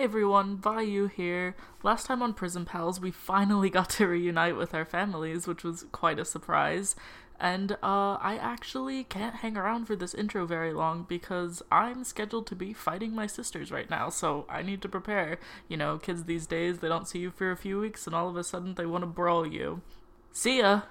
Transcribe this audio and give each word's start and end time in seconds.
Everyone, 0.00 0.58
Vayu 0.58 1.10
here. 1.10 1.56
Last 1.82 2.06
time 2.06 2.22
on 2.22 2.32
Prison 2.32 2.64
Pals, 2.64 3.00
we 3.00 3.10
finally 3.10 3.68
got 3.78 3.90
to 3.90 4.06
reunite 4.06 4.56
with 4.56 4.72
our 4.72 4.84
families, 4.84 5.48
which 5.48 5.64
was 5.64 5.86
quite 5.90 6.20
a 6.20 6.24
surprise. 6.24 6.94
And 7.40 7.72
uh, 7.82 8.14
I 8.20 8.38
actually 8.40 9.02
can't 9.02 9.36
hang 9.36 9.56
around 9.56 9.86
for 9.86 9.96
this 9.96 10.14
intro 10.14 10.46
very 10.46 10.72
long 10.72 11.04
because 11.08 11.62
I'm 11.72 12.04
scheduled 12.04 12.46
to 12.46 12.54
be 12.54 12.72
fighting 12.72 13.12
my 13.12 13.26
sisters 13.26 13.72
right 13.72 13.90
now, 13.90 14.08
so 14.08 14.46
I 14.48 14.62
need 14.62 14.82
to 14.82 14.88
prepare. 14.88 15.40
You 15.66 15.76
know, 15.76 15.98
kids 15.98 16.24
these 16.24 16.46
days, 16.46 16.78
they 16.78 16.88
don't 16.88 17.08
see 17.08 17.18
you 17.18 17.32
for 17.32 17.50
a 17.50 17.56
few 17.56 17.80
weeks 17.80 18.06
and 18.06 18.14
all 18.14 18.28
of 18.28 18.36
a 18.36 18.44
sudden 18.44 18.74
they 18.74 18.86
want 18.86 19.02
to 19.02 19.06
brawl 19.06 19.44
you. 19.44 19.82
See 20.32 20.58
ya! 20.58 20.82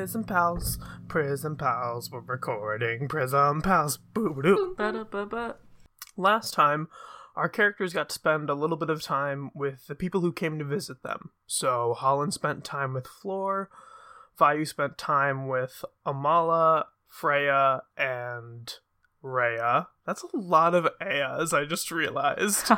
Prison 0.00 0.24
Pals, 0.24 0.78
Prison 1.08 1.56
Pals, 1.56 2.10
we're 2.10 2.20
recording 2.20 3.06
Prison 3.06 3.60
Pals. 3.60 3.98
Ba-da-ba-ba. 4.14 5.56
Last 6.16 6.54
time, 6.54 6.88
our 7.36 7.50
characters 7.50 7.92
got 7.92 8.08
to 8.08 8.14
spend 8.14 8.48
a 8.48 8.54
little 8.54 8.78
bit 8.78 8.88
of 8.88 9.02
time 9.02 9.50
with 9.54 9.88
the 9.88 9.94
people 9.94 10.22
who 10.22 10.32
came 10.32 10.58
to 10.58 10.64
visit 10.64 11.02
them. 11.02 11.32
So 11.46 11.92
Holland 11.92 12.32
spent 12.32 12.64
time 12.64 12.94
with 12.94 13.06
Floor, 13.06 13.68
Vayu 14.40 14.66
spent 14.66 14.96
time 14.96 15.46
with 15.48 15.84
Amala, 16.06 16.84
Freya, 17.06 17.82
and 17.98 18.72
Rhea. 19.20 19.88
That's 20.06 20.22
a 20.22 20.34
lot 20.34 20.74
of 20.74 20.88
Ayas, 20.98 21.52
I 21.52 21.66
just 21.66 21.90
realized. 21.90 22.70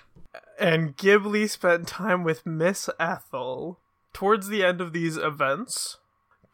and 0.58 0.96
Ghibli 0.96 1.48
spent 1.48 1.86
time 1.86 2.24
with 2.24 2.44
Miss 2.44 2.90
Ethel. 2.98 3.78
Towards 4.12 4.48
the 4.48 4.64
end 4.64 4.80
of 4.80 4.92
these 4.92 5.16
events, 5.16 5.98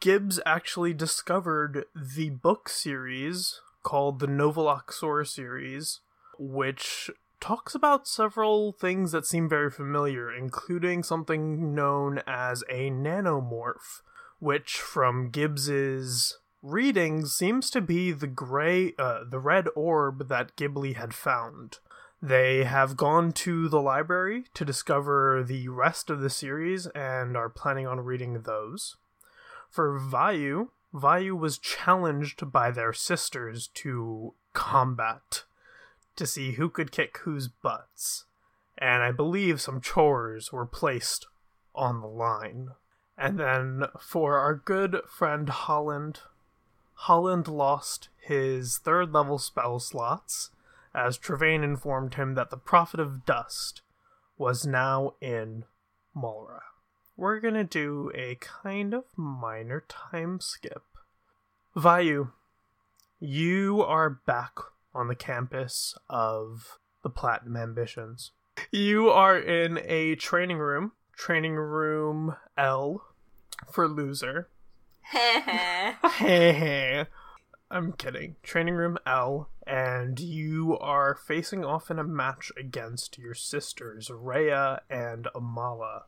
Gibbs 0.01 0.39
actually 0.47 0.95
discovered 0.95 1.85
the 1.95 2.31
book 2.31 2.67
series 2.69 3.61
called 3.83 4.19
the 4.19 4.25
Novaloxor 4.25 5.27
series, 5.27 5.99
which 6.39 7.11
talks 7.39 7.75
about 7.75 8.07
several 8.07 8.71
things 8.71 9.11
that 9.11 9.27
seem 9.27 9.47
very 9.47 9.69
familiar, 9.69 10.33
including 10.33 11.03
something 11.03 11.75
known 11.75 12.19
as 12.25 12.63
a 12.67 12.89
nanomorph, 12.89 14.01
which 14.39 14.77
from 14.77 15.29
Gibbs's 15.29 16.39
readings 16.63 17.35
seems 17.35 17.69
to 17.69 17.79
be 17.79 18.11
the 18.11 18.25
gray 18.25 18.95
uh, 18.97 19.19
the 19.29 19.39
red 19.39 19.67
orb 19.75 20.29
that 20.29 20.55
Ghibli 20.55 20.95
had 20.95 21.13
found. 21.13 21.77
They 22.19 22.63
have 22.63 22.97
gone 22.97 23.33
to 23.33 23.69
the 23.69 23.81
library 23.81 24.45
to 24.55 24.65
discover 24.65 25.43
the 25.43 25.67
rest 25.67 26.09
of 26.09 26.21
the 26.21 26.29
series 26.31 26.87
and 26.87 27.37
are 27.37 27.49
planning 27.49 27.85
on 27.85 27.99
reading 27.99 28.41
those. 28.41 28.95
For 29.71 29.97
Vayu, 29.97 30.67
Vayu 30.93 31.31
was 31.39 31.57
challenged 31.57 32.51
by 32.51 32.71
their 32.71 32.91
sisters 32.91 33.67
to 33.75 34.33
combat 34.51 35.45
to 36.17 36.27
see 36.27 36.51
who 36.51 36.69
could 36.69 36.91
kick 36.91 37.19
whose 37.19 37.47
butts. 37.47 38.25
And 38.77 39.01
I 39.01 39.13
believe 39.13 39.61
some 39.61 39.79
chores 39.79 40.51
were 40.51 40.65
placed 40.65 41.27
on 41.73 42.01
the 42.01 42.07
line. 42.07 42.71
And 43.17 43.39
then 43.39 43.85
for 43.97 44.39
our 44.39 44.55
good 44.55 44.97
friend 45.07 45.47
Holland, 45.47 46.19
Holland 46.93 47.47
lost 47.47 48.09
his 48.19 48.77
third 48.77 49.13
level 49.13 49.37
spell 49.37 49.79
slots 49.79 50.49
as 50.93 51.17
Travaine 51.17 51.63
informed 51.63 52.15
him 52.15 52.33
that 52.33 52.49
the 52.49 52.57
Prophet 52.57 52.99
of 52.99 53.25
Dust 53.25 53.83
was 54.37 54.67
now 54.67 55.13
in 55.21 55.63
Malra 56.13 56.70
we're 57.21 57.39
gonna 57.39 57.63
do 57.63 58.11
a 58.15 58.35
kind 58.41 58.95
of 58.95 59.03
minor 59.15 59.85
time 59.87 60.39
skip. 60.41 60.83
Vayu, 61.77 62.31
you 63.19 63.83
are 63.83 64.09
back 64.09 64.55
on 64.95 65.07
the 65.07 65.13
campus 65.13 65.95
of 66.09 66.79
the 67.03 67.11
Platinum 67.11 67.57
Ambitions. 67.57 68.31
You 68.71 69.11
are 69.11 69.37
in 69.37 69.79
a 69.85 70.15
training 70.15 70.57
room, 70.57 70.93
training 71.15 71.53
room 71.53 72.37
L 72.57 73.05
for 73.71 73.87
loser. 73.87 74.49
Heh 75.01 75.93
I'm 77.69 77.93
kidding. 77.93 78.37
Training 78.41 78.73
room 78.73 78.97
L, 79.05 79.47
and 79.67 80.19
you 80.19 80.75
are 80.79 81.13
facing 81.13 81.63
off 81.63 81.91
in 81.91 81.99
a 81.99 82.03
match 82.03 82.51
against 82.57 83.19
your 83.19 83.35
sisters, 83.35 84.09
Rhea 84.09 84.81
and 84.89 85.27
Amala. 85.35 86.05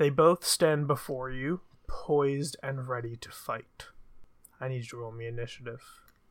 They 0.00 0.08
both 0.08 0.46
stand 0.46 0.86
before 0.86 1.30
you, 1.30 1.60
poised 1.86 2.56
and 2.62 2.88
ready 2.88 3.16
to 3.16 3.30
fight. 3.30 3.88
I 4.58 4.68
need 4.68 4.76
you 4.76 4.84
to 4.84 4.96
roll 4.96 5.12
me 5.12 5.26
initiative. 5.26 5.82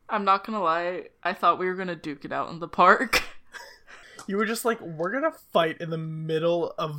I'm 0.08 0.24
not 0.24 0.44
gonna 0.44 0.60
lie, 0.60 1.10
I 1.22 1.34
thought 1.34 1.60
we 1.60 1.66
were 1.66 1.76
gonna 1.76 1.94
duke 1.94 2.24
it 2.24 2.32
out 2.32 2.50
in 2.50 2.58
the 2.58 2.66
park. 2.66 3.22
You 4.26 4.36
were 4.36 4.44
just 4.44 4.64
like, 4.64 4.80
we're 4.80 5.12
gonna 5.12 5.32
fight 5.52 5.80
in 5.80 5.90
the 5.90 5.98
middle 5.98 6.74
of 6.78 6.94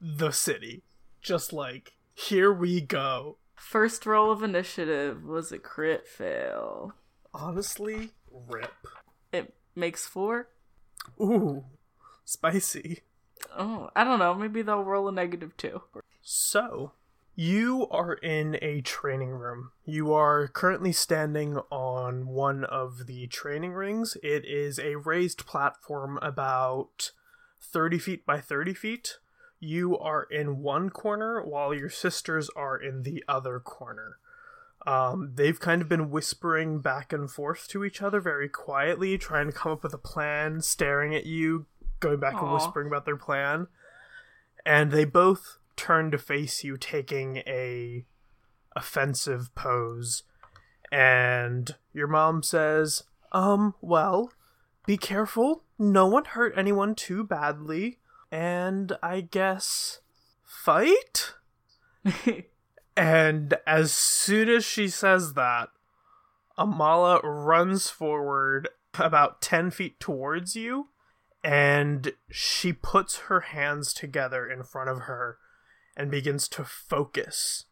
the 0.00 0.30
city. 0.30 0.82
Just 1.22 1.52
like, 1.52 1.96
here 2.14 2.52
we 2.52 2.80
go. 2.80 3.38
First 3.54 4.04
roll 4.04 4.30
of 4.30 4.42
initiative 4.42 5.24
was 5.24 5.50
a 5.50 5.58
crit 5.58 6.06
fail. 6.06 6.94
Honestly, 7.32 8.10
rip. 8.30 8.74
It 9.32 9.54
makes 9.74 10.06
four? 10.06 10.48
Ooh, 11.20 11.64
spicy. 12.24 13.02
Oh, 13.56 13.90
I 13.94 14.04
don't 14.04 14.18
know. 14.18 14.34
Maybe 14.34 14.62
they'll 14.62 14.84
roll 14.84 15.08
a 15.08 15.12
negative 15.12 15.56
two. 15.56 15.82
So, 16.22 16.92
you 17.34 17.86
are 17.90 18.14
in 18.14 18.58
a 18.60 18.80
training 18.80 19.30
room. 19.30 19.70
You 19.84 20.12
are 20.12 20.48
currently 20.48 20.92
standing 20.92 21.58
on 21.70 22.26
one 22.26 22.64
of 22.64 23.06
the 23.06 23.26
training 23.28 23.72
rings. 23.72 24.16
It 24.22 24.44
is 24.44 24.78
a 24.78 24.96
raised 24.96 25.46
platform 25.46 26.18
about 26.20 27.12
30 27.60 27.98
feet 27.98 28.26
by 28.26 28.40
30 28.40 28.74
feet. 28.74 29.18
You 29.60 29.98
are 29.98 30.24
in 30.24 30.62
one 30.62 30.90
corner 30.90 31.42
while 31.42 31.72
your 31.72 31.90
sisters 31.90 32.50
are 32.56 32.76
in 32.76 33.02
the 33.02 33.24
other 33.28 33.60
corner. 33.60 34.18
Um, 34.86 35.32
they've 35.34 35.58
kind 35.58 35.82
of 35.82 35.88
been 35.88 36.10
whispering 36.10 36.80
back 36.80 37.12
and 37.12 37.30
forth 37.30 37.68
to 37.68 37.84
each 37.84 38.00
other 38.00 38.20
very 38.20 38.48
quietly, 38.48 39.18
trying 39.18 39.46
to 39.46 39.52
come 39.52 39.72
up 39.72 39.82
with 39.82 39.94
a 39.94 39.98
plan, 39.98 40.60
staring 40.60 41.14
at 41.14 41.26
you, 41.26 41.66
going 42.00 42.20
back 42.20 42.40
and 42.40 42.52
whispering 42.52 42.86
about 42.86 43.04
their 43.04 43.16
plan. 43.16 43.66
And 44.64 44.90
they 44.90 45.04
both 45.04 45.58
turn 45.76 46.10
to 46.10 46.18
face 46.18 46.64
you 46.64 46.76
taking 46.76 47.38
a 47.38 48.04
offensive 48.76 49.54
pose. 49.54 50.24
And 50.90 51.74
your 51.92 52.06
mom 52.06 52.42
says 52.42 53.04
um 53.32 53.74
well 53.80 54.32
be 54.86 54.96
careful. 54.96 55.64
No 55.78 56.06
one 56.06 56.24
hurt 56.24 56.54
anyone 56.56 56.94
too 56.94 57.24
badly. 57.24 57.98
And 58.30 58.92
i 59.02 59.20
guess 59.20 60.00
fight? 60.44 61.34
And 62.98 63.54
as 63.64 63.92
soon 63.92 64.48
as 64.48 64.64
she 64.64 64.88
says 64.88 65.34
that 65.34 65.68
amala 66.58 67.20
runs 67.22 67.88
forward 67.88 68.68
about 68.94 69.40
10 69.40 69.70
feet 69.70 70.00
towards 70.00 70.56
you 70.56 70.88
and 71.42 72.12
she 72.30 72.72
puts 72.72 73.18
her 73.28 73.40
hands 73.40 73.92
together 73.92 74.48
in 74.48 74.62
front 74.64 74.90
of 74.90 75.02
her 75.02 75.38
and 75.96 76.10
begins 76.10 76.48
to 76.48 76.64
focus. 76.64 77.64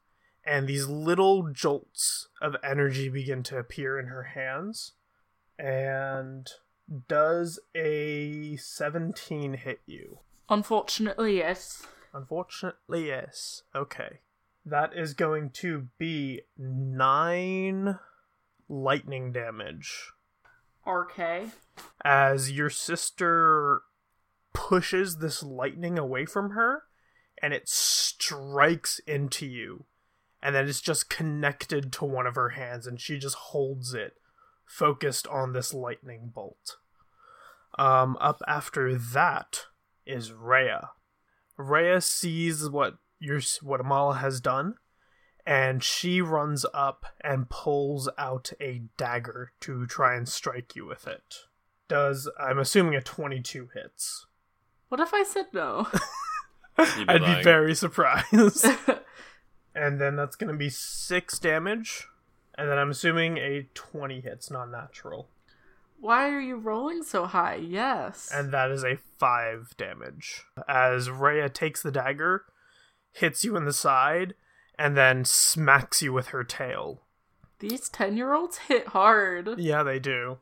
And 0.44 0.68
these 0.68 0.86
little 0.86 1.50
jolts 1.52 2.28
of 2.40 2.56
energy 2.62 3.08
begin 3.08 3.42
to 3.44 3.58
appear 3.58 3.98
in 3.98 4.06
her 4.06 4.22
hands. 4.34 4.92
And 5.58 6.48
does 7.08 7.58
a 7.74 8.56
17 8.56 9.54
hit 9.54 9.80
you? 9.86 10.20
Unfortunately, 10.48 11.38
yes. 11.38 11.84
Unfortunately, 12.14 13.08
yes. 13.08 13.62
Okay. 13.74 14.20
That 14.64 14.96
is 14.96 15.14
going 15.14 15.50
to 15.50 15.88
be 15.98 16.42
nine 16.56 17.98
lightning 18.68 19.32
damage 19.32 20.12
RK. 20.86 21.50
As 22.04 22.52
your 22.52 22.70
sister 22.70 23.82
pushes 24.52 25.18
this 25.18 25.42
lightning 25.42 25.98
away 25.98 26.24
from 26.24 26.50
her 26.50 26.84
and 27.42 27.52
it 27.52 27.68
strikes 27.68 28.98
into 29.00 29.46
you. 29.46 29.84
And 30.42 30.54
then 30.54 30.68
it's 30.68 30.80
just 30.80 31.10
connected 31.10 31.92
to 31.94 32.04
one 32.04 32.26
of 32.26 32.36
her 32.36 32.50
hands 32.50 32.86
and 32.86 33.00
she 33.00 33.18
just 33.18 33.36
holds 33.36 33.94
it 33.94 34.14
focused 34.64 35.26
on 35.28 35.52
this 35.52 35.72
lightning 35.72 36.30
bolt. 36.34 36.76
Um, 37.78 38.16
up 38.20 38.40
after 38.46 38.96
that 38.96 39.66
is 40.06 40.32
Rhea. 40.32 40.90
Rhea 41.56 42.00
sees 42.00 42.68
what 42.68 42.98
your 43.18 43.40
what 43.62 43.80
Amala 43.80 44.18
has 44.18 44.40
done, 44.40 44.74
and 45.46 45.82
she 45.82 46.20
runs 46.20 46.66
up 46.74 47.06
and 47.22 47.48
pulls 47.48 48.08
out 48.18 48.52
a 48.60 48.82
dagger 48.96 49.52
to 49.60 49.86
try 49.86 50.14
and 50.16 50.28
strike 50.28 50.74
you 50.74 50.86
with 50.86 51.06
it. 51.06 51.34
Does 51.88 52.28
I'm 52.38 52.58
assuming 52.58 52.94
a 52.94 53.00
22 53.00 53.70
hits. 53.74 54.26
What 54.88 55.00
if 55.00 55.12
I 55.14 55.22
said 55.24 55.46
no? 55.52 55.86
You'd 56.78 57.06
be 57.06 57.08
I'd 57.08 57.38
be 57.38 57.42
very 57.42 57.74
surprised. 57.74 58.66
and 59.74 60.00
then 60.00 60.16
that's 60.16 60.36
going 60.36 60.52
to 60.52 60.58
be 60.58 60.68
6 60.68 61.38
damage. 61.38 62.06
And 62.58 62.68
then 62.68 62.78
I'm 62.78 62.90
assuming 62.90 63.38
a 63.38 63.68
20 63.74 64.20
hits 64.20 64.50
not 64.50 64.70
natural. 64.70 65.28
Why 65.98 66.28
are 66.28 66.40
you 66.40 66.56
rolling 66.56 67.02
so 67.02 67.24
high? 67.26 67.56
Yes. 67.56 68.30
and 68.32 68.52
that 68.52 68.70
is 68.70 68.84
a 68.84 68.98
five 69.18 69.74
damage. 69.78 70.44
As 70.68 71.08
Rhea 71.08 71.48
takes 71.48 71.82
the 71.82 71.90
dagger, 71.90 72.44
hits 73.12 73.44
you 73.44 73.56
in 73.56 73.64
the 73.64 73.72
side, 73.72 74.34
and 74.78 74.96
then 74.96 75.24
smacks 75.24 76.02
you 76.02 76.12
with 76.12 76.28
her 76.28 76.44
tail. 76.44 77.02
These 77.60 77.88
10 77.88 78.16
year 78.16 78.34
olds 78.34 78.58
hit 78.58 78.88
hard. 78.88 79.58
Yeah, 79.58 79.82
they 79.82 79.98
do. 79.98 80.38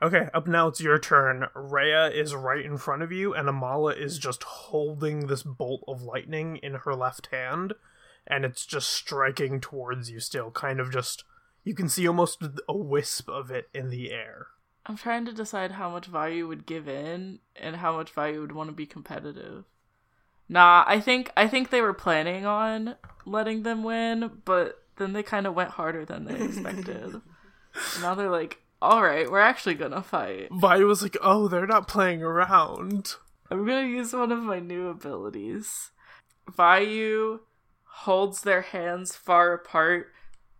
Okay, 0.00 0.28
up 0.32 0.46
now 0.46 0.68
it's 0.68 0.80
your 0.80 0.98
turn. 0.98 1.46
Rhea 1.54 2.08
is 2.08 2.34
right 2.34 2.64
in 2.64 2.78
front 2.78 3.02
of 3.02 3.10
you, 3.10 3.34
and 3.34 3.48
Amala 3.48 3.96
is 3.96 4.18
just 4.18 4.44
holding 4.44 5.26
this 5.26 5.42
bolt 5.42 5.82
of 5.88 6.02
lightning 6.02 6.56
in 6.62 6.74
her 6.74 6.94
left 6.94 7.28
hand, 7.32 7.72
and 8.26 8.44
it's 8.44 8.64
just 8.64 8.90
striking 8.90 9.60
towards 9.60 10.10
you 10.10 10.20
still, 10.20 10.50
kind 10.50 10.78
of 10.78 10.92
just. 10.92 11.24
You 11.64 11.74
can 11.74 11.88
see 11.88 12.06
almost 12.06 12.42
a 12.68 12.76
wisp 12.76 13.28
of 13.28 13.50
it 13.50 13.68
in 13.74 13.90
the 13.90 14.12
air. 14.12 14.46
I'm 14.86 14.96
trying 14.96 15.26
to 15.26 15.32
decide 15.32 15.72
how 15.72 15.90
much 15.90 16.10
Vayu 16.10 16.48
would 16.48 16.64
give 16.64 16.88
in 16.88 17.40
and 17.56 17.76
how 17.76 17.96
much 17.96 18.14
Vayu 18.14 18.40
would 18.40 18.52
want 18.52 18.70
to 18.70 18.74
be 18.74 18.86
competitive. 18.86 19.64
Nah, 20.48 20.84
I 20.86 21.00
think 21.00 21.30
I 21.36 21.46
think 21.46 21.68
they 21.68 21.82
were 21.82 21.92
planning 21.92 22.46
on 22.46 22.94
letting 23.26 23.64
them 23.64 23.82
win, 23.82 24.30
but 24.46 24.82
then 24.96 25.12
they 25.12 25.22
kind 25.22 25.46
of 25.46 25.54
went 25.54 25.70
harder 25.70 26.04
than 26.06 26.24
they 26.24 26.40
expected. 26.42 27.20
now 28.00 28.14
they're 28.14 28.30
like, 28.30 28.62
"All 28.80 29.02
right, 29.02 29.30
we're 29.30 29.40
actually 29.40 29.74
gonna 29.74 30.02
fight." 30.02 30.48
Vi 30.50 30.84
was 30.84 31.02
like, 31.02 31.16
oh, 31.20 31.48
they're 31.48 31.66
not 31.66 31.88
playing 31.88 32.22
around. 32.22 33.14
I'm 33.50 33.66
gonna 33.66 33.88
use 33.88 34.12
one 34.12 34.32
of 34.32 34.42
my 34.42 34.60
new 34.60 34.88
abilities. 34.88 35.90
Vayu 36.50 37.40
holds 37.84 38.42
their 38.42 38.62
hands 38.62 39.16
far 39.16 39.52
apart 39.52 40.12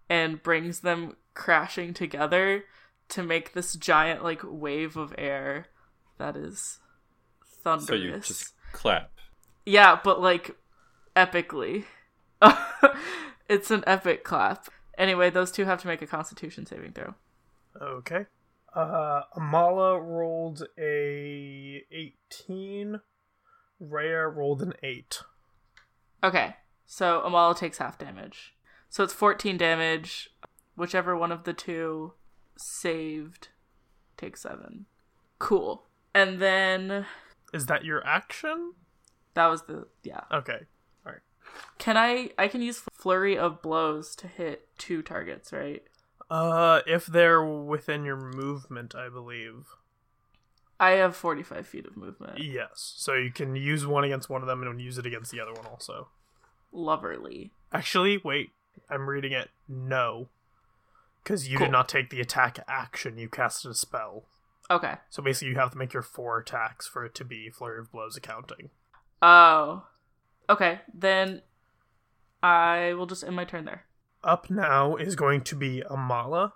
and 0.09 0.43
brings 0.43 0.81
them 0.81 1.17
crashing 1.35 1.95
together 1.95 2.65
to 3.09 3.23
make 3.23 3.53
this 3.53 3.75
giant 3.75 4.23
like 4.23 4.41
wave 4.45 4.97
of 4.97 5.15
air 5.17 5.67
that 6.19 6.37
is 6.37 6.79
thunderous. 7.63 7.87
So 7.87 7.95
you 7.95 8.13
just 8.19 8.55
clap. 8.73 9.11
Yeah, 9.65 9.99
but 10.03 10.21
like 10.21 10.57
epically. 11.17 11.85
it's 13.49 13.71
an 13.71 13.85
epic 13.87 14.25
clap. 14.25 14.69
Anyway, 14.97 15.31
those 15.31 15.51
two 15.51 15.65
have 15.65 15.81
to 15.83 15.87
make 15.87 16.03
a 16.03 16.07
constitution 16.07 16.67
saving 16.67 16.93
throw. 16.93 17.15
Okay. 17.81 18.27
Uh, 18.75 19.23
Amala 19.37 20.01
rolled 20.01 20.63
a 20.79 21.83
18. 21.91 23.01
Rhea 23.81 24.27
rolled 24.29 24.63
an 24.63 24.75
8. 24.83 25.21
Okay, 26.23 26.57
so 26.87 27.23
Amala 27.25 27.57
takes 27.57 27.79
half 27.79 27.99
damage. 27.99 28.55
So 28.89 29.05
it's 29.05 29.13
14 29.13 29.57
damage. 29.57 30.31
Whichever 30.77 31.17
one 31.17 31.33
of 31.33 31.45
the 31.45 31.53
two 31.53 32.15
saved 32.57 33.49
takes 34.17 34.43
7. 34.43 34.87
Cool. 35.39 35.85
And 36.15 36.41
then 36.41 37.07
Is 37.53 37.67
that 37.67 37.85
your 37.85 38.05
action? 38.07 38.73
that 39.35 39.47
was 39.47 39.63
the 39.63 39.87
yeah. 40.03 40.23
Okay. 40.33 40.59
Alright. 41.07 41.21
Can 41.79 41.97
I 41.97 42.31
I 42.37 42.49
can 42.49 42.61
use 42.61 42.83
flurry 42.93 43.39
of 43.39 43.63
blows 43.63 44.17
to 44.17 44.27
hit 44.27 44.69
two 44.79 45.01
targets, 45.03 45.53
right? 45.53 45.83
Uh, 46.31 46.81
if 46.87 47.07
they're 47.07 47.43
within 47.45 48.05
your 48.05 48.17
movement, 48.17 48.95
I 48.95 49.09
believe. 49.09 49.67
I 50.81 50.91
have 50.91 51.17
45 51.17 51.67
feet 51.67 51.87
of 51.87 51.97
movement. 51.97 52.39
Yes. 52.39 52.95
So 52.97 53.15
you 53.15 53.31
can 53.33 53.57
use 53.57 53.87
one 53.87 54.05
against 54.05 54.29
one 54.31 54.43
of 54.43 54.47
them 54.49 54.63
and 54.63 54.81
use 54.81 54.99
it 54.99 55.07
against 55.07 55.33
the 55.33 55.41
other 55.41 55.53
one 55.53 55.67
also. 55.67 56.09
Loverly. 56.73 57.51
Actually, 57.73 58.19
wait. 58.23 58.51
I'm 58.89 59.09
reading 59.09 59.33
it. 59.33 59.51
No. 59.67 60.29
Because 61.25 61.49
you 61.49 61.59
Cool. 61.59 61.67
did 61.67 61.73
not 61.73 61.89
take 61.89 62.11
the 62.11 62.21
attack 62.21 62.59
action, 62.69 63.19
you 63.19 63.29
casted 63.29 63.71
a 63.73 63.75
spell. 63.75 64.25
Okay. 64.71 64.95
So 65.11 65.23
basically, 65.23 65.49
you 65.49 65.57
have 65.57 65.73
to 65.73 65.79
make 65.79 65.93
your 65.93 66.03
four 66.03 66.39
attacks 66.39 66.87
for 66.87 67.05
it 67.05 67.15
to 67.17 67.25
be 67.25 67.51
Flurry 67.51 67.81
of 67.81 67.91
Blows 67.91 68.17
accounting. 68.17 68.71
Oh. 69.21 69.87
Okay, 70.51 70.81
then 70.95 71.43
I 72.43 72.95
will 72.95 73.07
just 73.07 73.25
end 73.25 73.35
my 73.37 73.45
turn 73.45 73.65
there. 73.65 73.85
Up 74.25 74.51
now 74.51 74.97
is 74.97 75.15
going 75.17 75.43
to 75.43 75.55
be 75.57 75.83
Amala. 75.89 76.53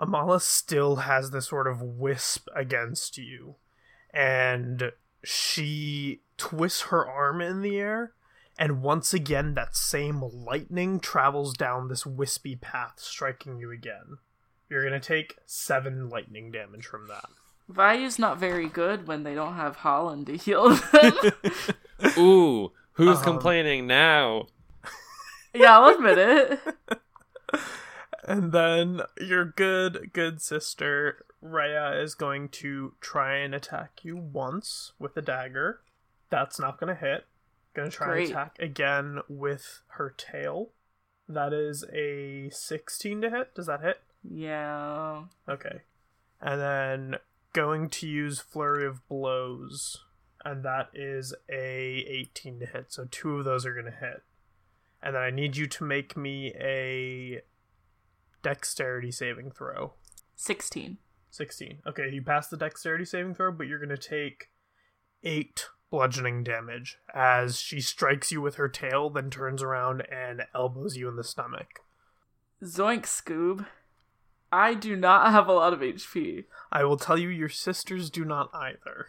Amala 0.00 0.40
still 0.40 0.96
has 0.96 1.30
this 1.30 1.48
sort 1.48 1.66
of 1.66 1.80
wisp 1.82 2.48
against 2.56 3.18
you, 3.18 3.56
and 4.12 4.92
she 5.22 6.22
twists 6.38 6.82
her 6.82 7.06
arm 7.06 7.40
in 7.40 7.60
the 7.62 7.78
air, 7.78 8.12
and 8.58 8.82
once 8.82 9.12
again, 9.14 9.54
that 9.54 9.76
same 9.76 10.22
lightning 10.22 10.98
travels 10.98 11.54
down 11.56 11.88
this 11.88 12.04
wispy 12.06 12.56
path, 12.56 12.94
striking 12.96 13.58
you 13.58 13.70
again. 13.70 14.18
You're 14.68 14.82
gonna 14.82 14.98
take 14.98 15.36
seven 15.46 16.08
lightning 16.08 16.50
damage 16.50 16.86
from 16.86 17.06
that. 17.08 17.26
Vayu's 17.70 18.18
not 18.18 18.38
very 18.38 18.68
good 18.68 19.06
when 19.06 19.22
they 19.22 19.34
don't 19.34 19.54
have 19.54 19.76
Holland 19.76 20.26
to 20.26 20.36
heal 20.36 20.70
them. 20.70 21.32
Ooh, 22.18 22.72
who's 22.92 23.18
Um, 23.18 23.22
complaining 23.24 23.86
now? 23.86 24.46
Yeah, 25.54 25.78
I'll 25.78 25.94
admit 25.94 26.18
it. 26.18 26.60
And 28.24 28.52
then 28.52 29.02
your 29.20 29.44
good, 29.44 30.10
good 30.12 30.40
sister, 30.40 31.24
Rhea, 31.40 32.00
is 32.00 32.14
going 32.14 32.50
to 32.50 32.94
try 33.00 33.36
and 33.38 33.54
attack 33.54 34.04
you 34.04 34.16
once 34.16 34.92
with 34.98 35.16
a 35.16 35.22
dagger. 35.22 35.80
That's 36.30 36.60
not 36.60 36.78
going 36.78 36.94
to 36.94 37.00
hit. 37.00 37.26
Going 37.74 37.90
to 37.90 37.96
try 37.96 38.06
Great. 38.06 38.22
and 38.28 38.30
attack 38.30 38.58
again 38.60 39.18
with 39.28 39.82
her 39.88 40.14
tail. 40.16 40.70
That 41.28 41.52
is 41.52 41.84
a 41.92 42.48
16 42.50 43.22
to 43.22 43.30
hit. 43.30 43.54
Does 43.54 43.66
that 43.66 43.82
hit? 43.82 44.00
Yeah. 44.22 45.24
Okay. 45.48 45.80
And 46.40 46.60
then 46.60 47.16
going 47.52 47.88
to 47.90 48.06
use 48.06 48.40
Flurry 48.40 48.86
of 48.86 49.06
Blows. 49.08 50.04
And 50.44 50.64
that 50.64 50.90
is 50.94 51.34
a 51.50 52.04
18 52.08 52.60
to 52.60 52.66
hit. 52.66 52.92
So 52.92 53.06
two 53.10 53.38
of 53.38 53.44
those 53.44 53.66
are 53.66 53.74
going 53.74 53.86
to 53.86 53.90
hit. 53.90 54.22
And 55.02 55.14
then 55.14 55.22
I 55.22 55.30
need 55.30 55.56
you 55.56 55.66
to 55.66 55.84
make 55.84 56.16
me 56.16 56.52
a 56.58 57.42
dexterity 58.42 59.10
saving 59.10 59.50
throw. 59.50 59.94
16. 60.36 60.98
16. 61.30 61.78
Okay, 61.86 62.10
you 62.12 62.22
passed 62.22 62.50
the 62.50 62.56
dexterity 62.56 63.04
saving 63.04 63.34
throw, 63.34 63.52
but 63.52 63.66
you're 63.66 63.78
going 63.78 63.88
to 63.88 63.96
take 63.96 64.50
8 65.24 65.66
bludgeoning 65.90 66.42
damage 66.42 66.98
as 67.14 67.60
she 67.60 67.80
strikes 67.80 68.32
you 68.32 68.40
with 68.40 68.56
her 68.56 68.68
tail, 68.68 69.10
then 69.10 69.30
turns 69.30 69.62
around 69.62 70.02
and 70.10 70.42
elbows 70.54 70.96
you 70.96 71.08
in 71.08 71.16
the 71.16 71.24
stomach. 71.24 71.80
Zoink, 72.62 73.02
Scoob. 73.02 73.66
I 74.50 74.74
do 74.74 74.96
not 74.96 75.30
have 75.30 75.48
a 75.48 75.52
lot 75.52 75.72
of 75.72 75.80
HP. 75.80 76.44
I 76.70 76.84
will 76.84 76.96
tell 76.96 77.18
you, 77.18 77.28
your 77.28 77.48
sisters 77.48 78.10
do 78.10 78.24
not 78.24 78.50
either. 78.54 79.08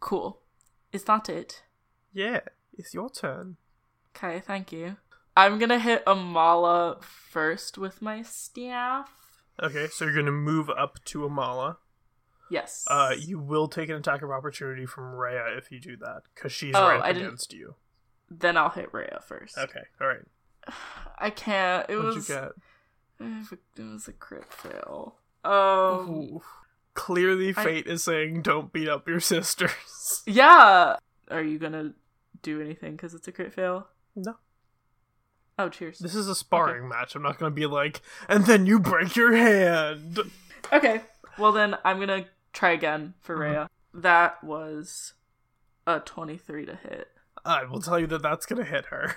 Cool. 0.00 0.40
Is 0.92 1.04
that 1.04 1.28
it? 1.28 1.62
Yeah, 2.12 2.40
it's 2.76 2.94
your 2.94 3.08
turn. 3.10 3.56
Okay, 4.16 4.40
thank 4.40 4.72
you. 4.72 4.96
I'm 5.36 5.58
gonna 5.58 5.78
hit 5.78 6.04
Amala 6.06 7.02
first 7.02 7.78
with 7.78 8.02
my 8.02 8.22
staff. 8.22 9.10
Okay, 9.62 9.88
so 9.88 10.04
you're 10.06 10.14
going 10.14 10.24
to 10.26 10.32
move 10.32 10.70
up 10.70 11.04
to 11.04 11.18
Amala. 11.20 11.76
Yes. 12.50 12.82
Uh, 12.88 13.14
you 13.18 13.38
will 13.38 13.68
take 13.68 13.90
an 13.90 13.96
attack 13.96 14.22
of 14.22 14.30
opportunity 14.30 14.86
from 14.86 15.12
Rhea 15.14 15.56
if 15.58 15.70
you 15.70 15.78
do 15.80 15.96
that, 15.98 16.22
because 16.34 16.50
she's 16.50 16.74
Oh, 16.74 16.88
right 16.88 17.00
I 17.02 17.12
didn't- 17.12 17.26
against 17.28 17.52
you. 17.52 17.74
Then 18.30 18.56
I'll 18.56 18.70
hit 18.70 18.88
Rhea 18.94 19.20
first. 19.26 19.58
Okay, 19.58 19.82
alright. 20.00 20.22
I 21.18 21.28
can't. 21.30 21.88
It 21.90 21.96
What'd 21.96 22.14
was. 22.14 22.28
you 22.28 22.34
get? 22.34 22.52
It 23.76 23.82
was 23.84 24.08
a 24.08 24.12
crit 24.14 24.50
fail. 24.50 25.16
Um. 25.44 26.08
Ooh. 26.08 26.42
Clearly, 26.94 27.50
I- 27.50 27.62
fate 27.64 27.86
is 27.86 28.02
saying 28.02 28.40
don't 28.42 28.72
beat 28.72 28.88
up 28.88 29.06
your 29.06 29.20
sisters. 29.34 30.22
Yeah. 30.26 30.96
Are 31.30 31.42
you 31.42 31.58
gonna 31.58 31.92
do 32.42 32.60
anything 32.62 32.92
because 32.92 33.12
it's 33.14 33.28
a 33.28 33.32
crit 33.32 33.52
fail? 33.52 33.88
No. 34.16 34.36
Oh, 35.60 35.68
cheers. 35.68 35.98
This 35.98 36.14
is 36.14 36.26
a 36.26 36.34
sparring 36.34 36.88
match. 36.88 37.14
I'm 37.14 37.22
not 37.22 37.38
going 37.38 37.50
to 37.52 37.54
be 37.54 37.66
like, 37.66 38.00
and 38.28 38.46
then 38.46 38.64
you 38.64 38.78
break 38.78 39.14
your 39.14 39.36
hand. 39.36 40.18
Okay. 40.72 41.02
Well, 41.38 41.52
then 41.52 41.76
I'm 41.84 41.96
going 41.96 42.08
to 42.08 42.24
try 42.52 42.70
again 42.70 43.14
for. 43.20 43.36
Rhea. 43.36 43.68
That 43.92 44.42
was 44.42 45.12
a 45.86 46.00
23 46.00 46.64
to 46.66 46.76
hit. 46.76 47.08
I 47.44 47.64
will 47.64 47.80
tell 47.82 47.98
you 47.98 48.06
that 48.06 48.22
that's 48.22 48.46
going 48.46 48.62
to 48.64 48.70
hit 48.70 48.86
her. 48.86 49.16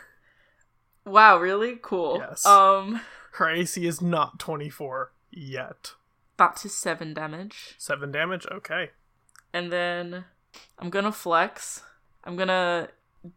Wow, 1.06 1.38
really? 1.40 1.78
Cool. 1.82 2.18
Yes. 2.20 2.46
Um, 2.46 3.02
Her 3.34 3.50
AC 3.50 3.86
is 3.86 4.02
not 4.02 4.40
24 4.40 5.12
yet. 5.32 5.92
that's 6.38 6.64
his 6.64 6.74
7 6.78 7.14
damage. 7.14 7.76
7 7.78 8.12
damage? 8.12 8.46
Okay. 8.52 8.90
And 9.54 9.72
then 9.72 10.26
I'm 10.80 10.90
going 10.90 11.06
to 11.06 11.12
flex. 11.12 11.84
I'm 12.24 12.36
going 12.36 12.48
to 12.48 12.90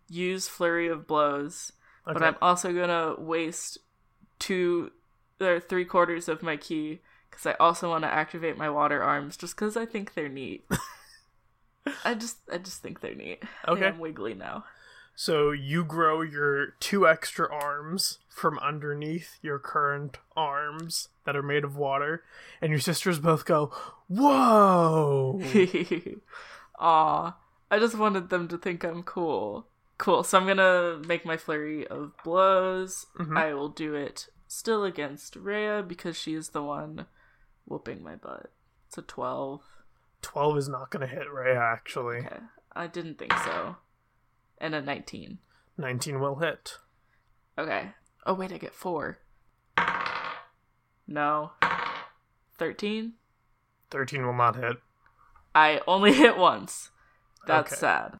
use 0.08 0.48
Flurry 0.48 0.88
of 0.88 1.06
Blows. 1.06 1.72
Okay. 2.06 2.14
but 2.14 2.22
I'm 2.22 2.36
also 2.40 2.72
gonna 2.72 3.14
waste 3.18 3.78
two 4.38 4.92
or 5.40 5.60
three 5.60 5.84
quarters 5.84 6.28
of 6.28 6.42
my 6.42 6.56
ki 6.56 7.00
because 7.30 7.46
I 7.46 7.52
also 7.54 7.88
want 7.88 8.04
to 8.04 8.12
activate 8.12 8.56
my 8.56 8.70
water 8.70 9.02
arms 9.02 9.36
just 9.36 9.56
because 9.56 9.76
I 9.76 9.86
think 9.86 10.14
they're 10.14 10.28
neat. 10.28 10.64
I 12.04 12.14
just 12.14 12.38
I 12.52 12.58
just 12.58 12.82
think 12.82 13.00
they're 13.00 13.14
neat. 13.14 13.42
Okay. 13.66 13.86
I'm 13.86 13.98
wiggly 13.98 14.34
now. 14.34 14.64
So 15.18 15.50
you 15.50 15.82
grow 15.82 16.20
your 16.20 16.75
two 16.78 17.08
extra 17.08 17.50
arms 17.50 18.18
from 18.28 18.58
underneath 18.58 19.38
your 19.40 19.58
current 19.58 20.18
arms 20.36 21.08
that 21.25 21.34
are 21.34 21.42
made 21.42 21.64
of 21.64 21.75
water, 21.75 22.22
and 22.60 22.70
your 22.70 22.80
sisters 22.80 23.18
both 23.18 23.46
go, 23.46 23.72
Whoa! 24.08 25.40
Aw. 26.78 27.36
I 27.70 27.78
just 27.78 27.96
wanted 27.96 28.28
them 28.28 28.46
to 28.48 28.58
think 28.58 28.84
I'm 28.84 29.02
cool. 29.02 29.66
Cool. 29.98 30.22
So 30.24 30.38
I'm 30.38 30.46
gonna 30.46 31.00
make 31.06 31.24
my 31.24 31.36
flurry 31.36 31.86
of 31.86 32.12
blows. 32.22 33.06
Mhm. 33.18 33.36
I 33.36 33.54
will 33.54 33.68
do 33.70 33.94
it 33.94 34.28
still 34.46 34.84
against 34.84 35.36
Rhea 35.36 35.82
because 35.86 36.16
she 36.16 36.34
is 36.34 36.50
the 36.50 36.62
one 36.62 37.06
whooping 37.64 38.02
my 38.02 38.14
butt. 38.16 38.52
It's 38.86 38.98
a 38.98 39.02
12. 39.02 39.62
12 40.22 40.56
is 40.58 40.68
not 40.68 40.90
to 40.92 41.06
hit 41.06 41.30
Rhea, 41.32 41.58
actually. 41.58 42.18
Okay. 42.18 42.40
I 42.72 42.86
didn't 42.86 43.18
think 43.18 43.32
so. 43.32 43.76
And 44.58 44.74
a 44.74 44.82
19. 44.82 45.38
19 45.78 46.20
will 46.20 46.36
hit. 46.36 46.78
Okay. 47.58 47.92
Oh, 48.26 48.34
wait, 48.34 48.52
I 48.52 48.58
get 48.58 48.74
four. 48.74 49.18
No. 51.06 51.52
13? 52.58 53.14
13 53.90 54.26
will 54.26 54.32
not 54.34 54.56
hit. 54.56 54.76
I 55.54 55.80
only 55.86 56.12
hit 56.22 56.36
once. 56.36 56.90
That's 57.46 57.72
Okay. 57.72 57.80
sad. 57.80 58.18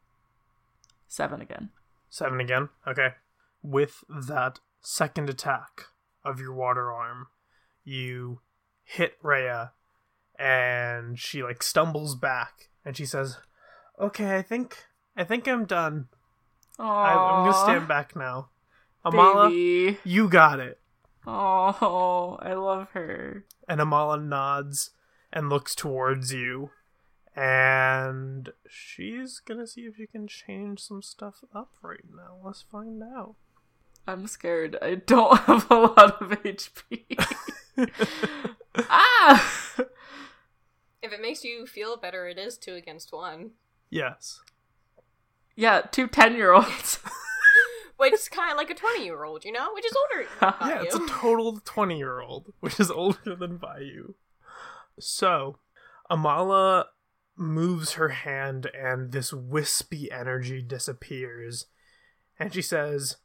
Seven 1.17 1.41
again. 1.41 1.71
7 2.11 2.39
again. 2.41 2.69
Okay. 2.87 3.15
With 3.63 4.05
that 4.11 4.61
second 4.83 5.31
attack 5.31 5.87
of 6.23 6.39
your 6.39 6.53
water 6.53 6.93
arm, 6.93 7.29
you 7.85 8.41
hit 8.85 9.15
Rhea, 9.23 9.73
and 10.39 11.19
she 11.19 11.43
like 11.43 11.63
stumbles 11.63 12.17
back, 12.17 12.69
and 12.85 12.95
she 12.99 13.07
says, 13.07 13.39
"Okay, 13.99 14.37
I 14.37 14.43
think 14.43 14.85
I 15.17 15.25
think 15.25 15.49
I'm 15.49 15.65
done. 15.65 16.09
I, 16.79 17.15
I'm 17.15 17.47
gonna 17.47 17.65
stand 17.65 17.89
back 17.89 18.15
now." 18.15 18.51
Amala, 19.03 19.49
Baby. 19.49 19.99
you 20.05 20.29
got 20.29 20.61
it. 20.61 20.81
Oh, 21.27 22.39
I 22.43 22.53
love 22.53 22.91
her. 22.91 23.47
And 23.67 23.81
Amala 23.81 24.23
nods 24.23 24.91
and 25.33 25.49
looks 25.49 25.75
towards 25.75 26.35
you, 26.35 26.73
and 27.37 28.49
she's 28.69 29.41
gonna 29.41 29.67
see 29.67 29.83
if 29.83 29.97
she 29.97 30.07
can 30.07 30.27
change 30.27 30.81
some 30.81 31.03
stuff 31.03 31.45
up 31.55 31.71
right 31.83 32.05
now. 32.11 32.37
Let's 32.43 32.63
find 32.63 33.03
out. 33.03 33.35
I'm 34.07 34.27
scared. 34.27 34.77
I 34.81 34.95
don't 34.95 35.39
have 35.43 35.71
a 35.71 35.75
lot 35.75 36.23
of 36.23 36.31
HP. 36.43 37.05
ah! 38.89 39.63
If 41.03 41.13
it 41.13 41.21
makes 41.21 41.45
you 41.45 41.67
feel 41.67 41.97
better, 41.97 42.27
it 42.27 42.39
is 42.39 42.57
two 42.57 42.75
against 42.75 43.13
one. 43.13 43.51
yes. 43.91 44.41
Yeah, 45.59 45.81
two 45.91 46.07
10 46.07 46.35
year 46.35 46.53
olds. 46.53 46.99
Which 47.97 48.13
is 48.13 48.29
kind 48.29 48.51
of 48.51 48.59
like 48.59 48.69
a 48.69 48.75
20 48.75 49.05
year 49.05 49.25
old, 49.25 49.43
you 49.45 49.53
know? 49.53 49.73
Which 49.73 49.87
is 49.87 49.95
older 49.97 50.29
than 50.39 50.69
Yeah, 50.69 50.83
it's 50.83 50.95
a 50.95 51.07
total 51.09 51.59
20 51.65 51.97
year 51.97 52.21
old, 52.21 52.53
which 52.61 52.79
is 52.79 52.91
older 52.91 53.35
than 53.35 53.59
Vayu. 53.59 54.13
So, 55.01 55.57
Amala 56.11 56.87
moves 57.37 57.93
her 57.93 58.09
hand 58.09 58.71
and 58.75 59.13
this 59.13 59.33
wispy 59.33 60.11
energy 60.11 60.63
disappears. 60.63 61.67
And 62.39 62.53
she 62.53 62.63
says, 62.63 63.17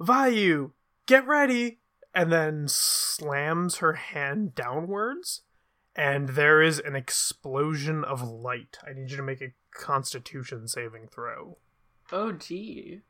Vayu, 0.00 0.72
get 1.06 1.26
ready! 1.26 1.80
And 2.14 2.32
then 2.32 2.66
slams 2.66 3.76
her 3.76 3.92
hand 3.94 4.54
downwards. 4.54 5.42
And 5.94 6.30
there 6.30 6.62
is 6.62 6.78
an 6.78 6.96
explosion 6.96 8.04
of 8.04 8.22
light. 8.22 8.78
I 8.86 8.92
need 8.92 9.10
you 9.10 9.16
to 9.16 9.22
make 9.22 9.40
a 9.40 9.54
constitution 9.72 10.66
saving 10.68 11.08
throw. 11.08 11.58
oh, 12.12 12.32
gee. 12.32 13.00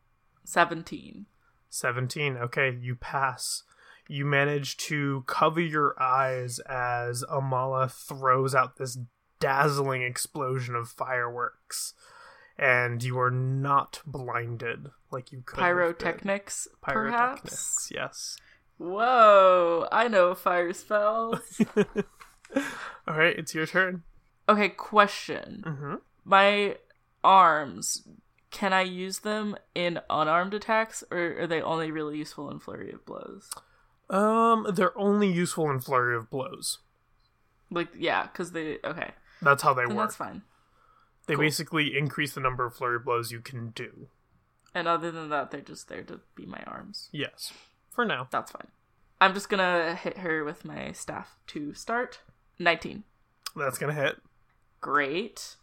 17. 0.45 1.27
17. 1.69 2.37
Okay, 2.37 2.77
you 2.81 2.97
pass. 2.97 3.63
You 4.09 4.25
manage 4.25 4.77
to 4.79 5.23
cover 5.27 5.61
your 5.61 5.95
eyes 6.03 6.59
as 6.61 7.23
Amala 7.31 7.91
throws 7.91 8.55
out 8.55 8.77
this 8.77 8.99
dazzling 9.41 10.03
explosion 10.03 10.75
of 10.75 10.89
fireworks. 10.89 11.95
And 12.59 13.03
you 13.03 13.19
are 13.19 13.31
not 13.31 14.01
blinded 14.05 14.89
like 15.11 15.33
you 15.33 15.43
could. 15.45 15.57
been. 15.57 15.65
Pyrotechnics, 15.65 16.69
perhaps? 16.83 17.91
Yes. 17.95 18.37
Whoa, 18.77 19.89
I 19.91 20.09
know 20.09 20.35
fire 20.35 20.73
spells. 20.73 21.61
All 23.07 23.17
right, 23.17 23.39
it's 23.39 23.55
your 23.55 23.67
turn. 23.67 24.03
okay, 24.49 24.69
question. 24.71 25.63
hmm 25.67 25.95
My 26.25 26.77
arms, 27.23 28.07
can 28.51 28.73
I 28.73 28.83
use 28.83 29.21
them 29.21 29.57
in 29.75 30.01
unarmed 30.11 30.55
attacks, 30.55 31.05
or 31.11 31.41
are 31.41 31.47
they 31.47 31.63
only 31.63 31.91
really 31.91 32.19
useful 32.19 32.51
in 32.51 32.59
flurry 32.59 32.93
of 32.93 33.05
blows? 33.07 33.51
Um, 34.09 34.67
they're 34.75 34.97
only 34.99 35.31
useful 35.31 35.71
in 35.71 35.81
flurry 35.81 36.17
of 36.17 36.31
blows. 36.31 36.79
Like, 37.71 37.89
yeah, 37.97 38.25
because 38.25 38.53
they. 38.53 38.79
Okay, 38.85 39.13
That's 39.43 39.63
how 39.63 39.75
they 39.75 39.87
work. 39.87 39.97
that's 39.97 40.17
fine. 40.17 40.43
They 41.27 41.35
cool. 41.35 41.43
basically 41.45 41.97
increase 41.97 42.35
the 42.35 42.41
number 42.41 42.65
of 42.67 42.75
flurry 42.75 42.99
blows 42.99 43.31
you 43.33 43.41
can 43.41 43.71
do. 43.71 44.09
And 44.75 44.87
other 44.89 45.11
than 45.11 45.29
that, 45.31 45.51
they're 45.51 45.61
just 45.61 45.89
there 45.89 46.03
to 46.05 46.21
be 46.35 46.47
my 46.47 46.63
arms. 46.67 47.09
Yes, 47.13 47.53
for 47.91 48.05
now. 48.05 48.29
That's 48.31 48.51
fine. 48.53 48.69
I'm 49.21 49.35
just 49.35 49.49
gonna 49.49 49.95
hit 49.95 50.19
her 50.19 50.45
with 50.45 50.65
my 50.65 50.93
staff 50.93 51.37
to 51.49 51.75
start. 51.75 52.21
19. 52.59 53.05
That's 53.57 53.79
gonna 53.79 53.93
hit. 53.95 54.17
Great. 54.81 55.57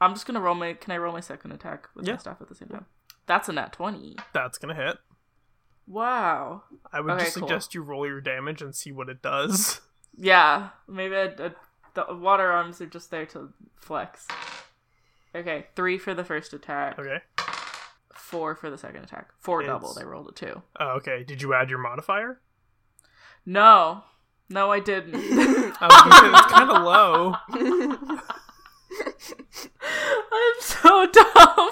I'm 0.00 0.12
just 0.14 0.26
gonna 0.26 0.40
roll 0.40 0.54
my. 0.54 0.74
Can 0.74 0.92
I 0.92 0.98
roll 0.98 1.12
my 1.12 1.20
second 1.20 1.52
attack 1.52 1.88
with 1.94 2.06
Yeah. 2.06 2.14
my 2.14 2.18
staff 2.18 2.40
at 2.40 2.48
the 2.48 2.54
same 2.54 2.68
time? 2.68 2.86
That's 3.26 3.48
a 3.48 3.52
nat 3.52 3.72
20. 3.72 4.16
That's 4.32 4.58
gonna 4.58 4.74
hit. 4.74 4.98
Wow. 5.86 6.64
I 6.92 7.00
would 7.00 7.12
Okay, 7.12 7.24
just 7.24 7.36
cool. 7.38 7.48
suggest 7.48 7.74
you 7.74 7.82
roll 7.82 8.06
your 8.06 8.20
damage 8.20 8.60
and 8.62 8.74
see 8.74 8.92
what 8.92 9.08
it 9.08 9.22
does. 9.22 9.80
Yeah, 10.20 10.70
maybe 10.88 11.14
I, 11.14 11.26
I, 11.26 11.50
the 12.06 12.14
water 12.14 12.50
arms 12.50 12.80
are 12.80 12.86
just 12.86 13.10
there 13.10 13.26
to 13.26 13.52
flex. 13.76 14.26
Okay, 15.34 15.66
three 15.74 15.98
for 15.98 16.14
the 16.14 16.24
first 16.24 16.52
attack, 16.52 16.98
Okay. 16.98 17.20
four 18.14 18.54
for 18.54 18.70
the 18.70 18.78
second 18.78 19.04
attack. 19.04 19.30
Four 19.40 19.62
It's- 19.62 19.72
doubled. 19.74 19.98
I 20.00 20.04
rolled 20.04 20.28
a 20.28 20.32
two. 20.32 20.62
Oh, 20.78 20.90
okay. 20.96 21.24
Did 21.24 21.42
you 21.42 21.54
add 21.54 21.70
your 21.70 21.78
modifier? 21.78 22.40
No, 23.44 24.04
no, 24.48 24.70
I 24.70 24.80
didn't. 24.80 25.14
Oh, 25.80 25.86
I 25.86 26.32
was 26.32 26.42
it's 26.42 26.52
kind 26.52 26.70
of 26.70 26.82
low. 26.82 27.36
I'm 30.32 30.54
so 30.60 31.06
dumb. 31.06 31.70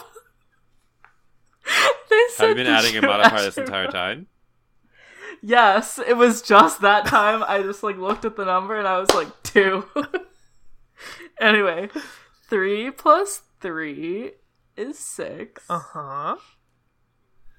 they 2.11 2.25
said 2.31 2.49
Have 2.49 2.59
you 2.59 2.65
been 2.65 2.67
adding 2.73 2.97
a 2.97 3.03
modifier 3.03 3.43
this 3.43 3.59
entire 3.59 3.89
time? 3.91 4.29
Yes, 5.43 5.99
it 5.99 6.17
was 6.17 6.43
just 6.43 6.81
that 6.81 7.07
time. 7.07 7.45
I 7.47 7.63
just 7.63 7.83
like 7.83 7.97
looked 7.97 8.25
at 8.25 8.37
the 8.37 8.45
number 8.45 8.79
and 8.79 8.89
I 8.89 8.99
was 8.99 9.11
like 9.15 9.43
two. 9.43 9.85
anyway, 11.41 11.89
three 12.49 12.91
plus 12.91 13.43
three 13.61 14.33
is 14.77 14.99
six. 14.99 15.65
Uh 15.69 15.79
huh. 15.79 16.37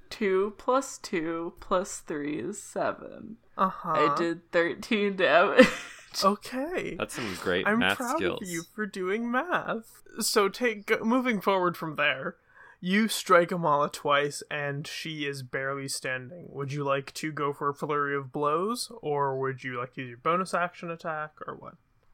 Two 0.10 0.53
plus 0.57 0.98
two 0.98 1.53
plus 1.60 2.00
three 2.00 2.39
is 2.39 2.62
seven. 2.62 3.38
Uh 3.57 3.69
huh. 3.69 3.91
I 3.91 4.15
did 4.17 4.51
thirteen 4.51 5.15
damage. 5.15 5.67
Okay. 6.24 6.96
That's 6.98 7.13
some 7.13 7.38
great 7.43 7.67
I'm 7.67 7.79
math 7.79 7.98
proud 7.98 8.17
skills. 8.17 8.41
of 8.41 8.48
you 8.48 8.63
for 8.74 8.88
doing 8.88 9.29
math. 9.29 10.01
So 10.19 10.50
take 10.50 11.03
moving 11.03 11.41
forward 11.41 11.77
from 11.77 11.96
there. 11.96 12.38
You 12.79 13.07
strike 13.07 13.50
Amala 13.50 13.91
twice, 13.91 14.43
and 14.51 14.86
she 14.86 15.25
is 15.25 15.41
barely 15.41 15.88
standing. 15.88 16.48
Would 16.50 16.72
you 16.72 16.84
like 16.84 17.13
to 17.15 17.31
go 17.31 17.51
for 17.51 17.69
a 17.69 17.74
flurry 17.74 18.15
of 18.15 18.31
blows, 18.31 18.91
or 19.01 19.39
would 19.39 19.63
you 19.63 19.79
like 19.79 19.93
to 19.96 20.01
use 20.01 20.10
your 20.10 20.19
bonus 20.19 20.53
action 20.53 20.91
attack, 20.91 21.31
or 21.48 21.55
what? 21.55 21.74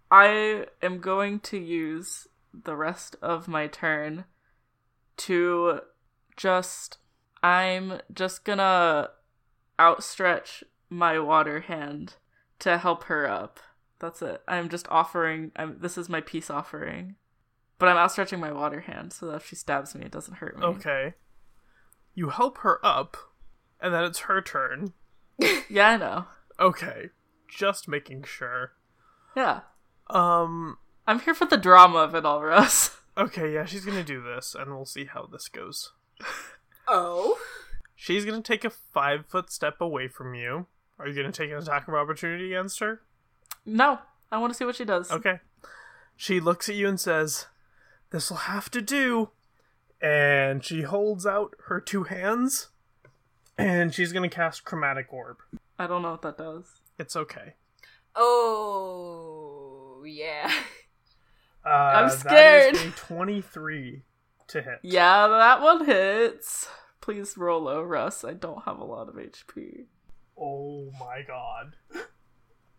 I 0.10 0.68
am 0.82 1.00
going 1.00 1.40
to 1.42 1.58
use 1.58 2.28
the 2.54 2.76
rest 2.76 3.16
of 3.22 3.48
my 3.48 3.68
turn 3.68 4.26
to 5.18 5.82
just 6.38 6.98
I'm 7.42 8.00
just 8.14 8.46
gonna 8.46 9.10
outstretch 9.78 10.64
my 10.90 11.20
water 11.20 11.62
hand 11.62 12.16
to 12.60 12.78
help 12.78 13.06
her 13.06 13.30
up. 13.30 13.60
That's 14.00 14.22
it. 14.22 14.42
I'm 14.48 14.70
just 14.70 14.88
offering. 14.90 15.52
I'm, 15.56 15.78
this 15.80 15.98
is 15.98 16.10
my 16.10 16.22
peace 16.22 16.50
offering, 16.50 17.16
but 17.80 17.90
I'm 17.90 17.98
outstretching 17.98 18.40
my 18.40 18.52
water 18.52 18.82
hand 18.82 19.14
so 19.14 19.28
that 19.28 19.36
if 19.38 19.46
she 19.48 19.56
stabs 19.56 19.94
me, 19.96 20.06
it 20.06 20.12
doesn't 20.12 20.36
hurt 20.36 20.58
me. 20.58 20.66
Okay. 20.66 21.14
You 22.16 22.30
help 22.30 22.60
her 22.60 22.80
up, 22.86 23.18
and 23.82 23.94
then 23.94 24.04
it's 24.04 24.20
her 24.20 24.42
turn. 24.42 24.94
Yeah, 25.70 25.90
I 25.90 25.98
know. 25.98 26.26
Okay. 26.60 27.10
Just 27.48 27.88
making 27.88 28.24
sure. 28.24 28.74
Yeah, 29.36 29.62
Um. 30.10 30.78
I'm 31.08 31.20
here 31.20 31.34
for 31.34 31.46
the 31.46 31.58
drama 31.58 31.98
of 32.00 32.16
it 32.16 32.26
all, 32.26 32.42
Russ. 32.44 32.98
Okay, 33.18 33.54
yeah, 33.54 33.66
she's 33.66 33.86
gonna 33.86 34.04
do 34.04 34.24
this, 34.24 34.56
and 34.56 34.74
we'll 34.74 34.86
see 34.88 35.06
how 35.06 35.28
this 35.32 35.48
goes. 35.48 35.92
Oh. 36.88 37.38
She's 37.96 38.26
gonna 38.26 38.42
take 38.42 38.66
a 38.66 38.70
five 38.72 39.26
foot 39.28 39.52
step 39.52 39.80
away 39.82 40.08
from 40.08 40.34
you. 40.34 40.66
Are 40.98 41.08
you 41.08 41.14
gonna 41.16 41.32
take 41.32 41.52
an 41.52 41.58
attack 41.58 41.88
of 41.88 41.94
opportunity 41.94 42.54
against 42.54 42.80
her? 42.80 43.02
No, 43.66 44.00
I 44.32 44.38
want 44.40 44.52
to 44.52 44.58
see 44.58 44.66
what 44.66 44.76
she 44.76 44.86
does. 44.86 45.12
Okay. 45.12 45.40
She 46.16 46.40
looks 46.40 46.68
at 46.70 46.76
you 46.76 46.88
and 46.88 47.00
says, 47.00 47.46
This'll 48.14 48.38
have 48.38 48.70
to 48.70 48.80
do. 48.82 49.32
And 50.00 50.64
she 50.64 50.84
holds 50.84 51.26
out 51.26 51.56
her 51.66 51.82
two 51.82 52.04
hands, 52.04 52.70
and 53.58 53.92
she's 53.92 54.14
gonna 54.14 54.30
cast 54.30 54.64
Chromatic 54.64 55.12
Orb. 55.12 55.38
I 55.80 55.88
don't 55.88 56.04
know 56.04 56.12
what 56.12 56.22
that 56.22 56.38
does. 56.38 56.66
It's 57.00 57.16
okay. 57.16 57.56
Oh. 58.16 60.04
Yeah. 60.06 60.52
Uh, 61.66 61.70
I'm 61.70 62.10
scared. 62.10 62.76
is 62.76 62.84
a 62.84 62.92
23 62.92 64.04
to 64.50 64.62
hit. 64.62 64.80
Yeah, 64.84 65.28
that 65.28 65.62
one 65.62 65.86
hits. 65.86 66.68
Please 67.02 67.38
roll 67.38 67.62
low, 67.62 67.82
Russ. 67.82 68.24
I 68.26 68.34
don't 68.34 68.66
have 68.66 68.80
a 68.80 68.84
lot 68.84 69.08
of 69.08 69.16
HP. 69.16 69.86
Oh 70.38 70.92
my 71.00 71.24
god. 71.26 71.78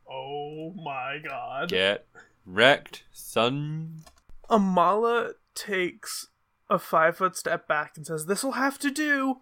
Oh 0.08 0.74
my 0.76 1.18
god. 1.26 1.70
Get 1.70 2.06
wrecked, 2.44 3.04
son. 3.10 4.04
Amala 4.50 5.34
takes 5.54 6.28
a 6.68 6.78
five 6.78 7.16
foot 7.16 7.36
step 7.36 7.66
back 7.68 7.96
and 7.96 8.06
says, 8.06 8.26
This'll 8.26 8.52
have 8.52 8.78
to 8.80 8.90
do. 8.90 9.36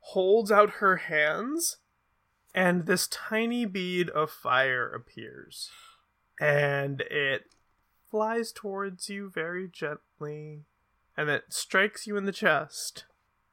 Holds 0.00 0.52
out 0.52 0.70
her 0.74 0.96
hands, 0.96 1.78
and 2.54 2.86
this 2.86 3.08
tiny 3.08 3.64
bead 3.64 4.08
of 4.10 4.30
fire 4.30 4.88
appears. 4.88 5.70
And 6.40 7.00
it 7.10 7.46
flies 8.10 8.52
towards 8.52 9.08
you 9.08 9.28
very 9.28 9.68
gently, 9.68 10.64
and 11.16 11.28
it 11.28 11.44
strikes 11.48 12.06
you 12.06 12.16
in 12.16 12.24
the 12.24 12.32
chest 12.32 13.04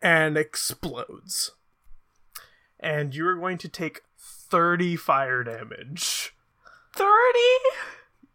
and 0.01 0.37
explodes. 0.37 1.51
And 2.79 3.15
you 3.15 3.25
are 3.27 3.35
going 3.35 3.57
to 3.59 3.69
take 3.69 4.01
30 4.19 4.95
fire 4.97 5.43
damage. 5.43 6.35
30? 6.93 7.09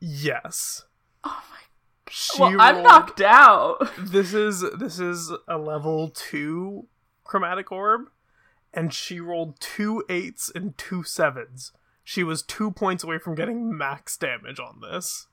Yes. 0.00 0.84
Oh 1.22 1.42
my 1.50 1.60
Well, 2.38 2.56
I'm 2.60 2.82
knocked 2.82 3.20
out. 3.20 3.90
this 3.98 4.34
is 4.34 4.64
this 4.78 4.98
is 4.98 5.32
a 5.46 5.58
level 5.58 6.10
two 6.10 6.86
chromatic 7.24 7.70
orb, 7.72 8.08
and 8.72 8.92
she 8.92 9.20
rolled 9.20 9.60
two 9.60 10.04
eights 10.08 10.50
and 10.54 10.76
two 10.78 11.02
sevens. 11.02 11.72
She 12.04 12.24
was 12.24 12.42
two 12.42 12.70
points 12.70 13.04
away 13.04 13.18
from 13.18 13.34
getting 13.34 13.76
max 13.76 14.16
damage 14.16 14.58
on 14.58 14.80
this. 14.80 15.26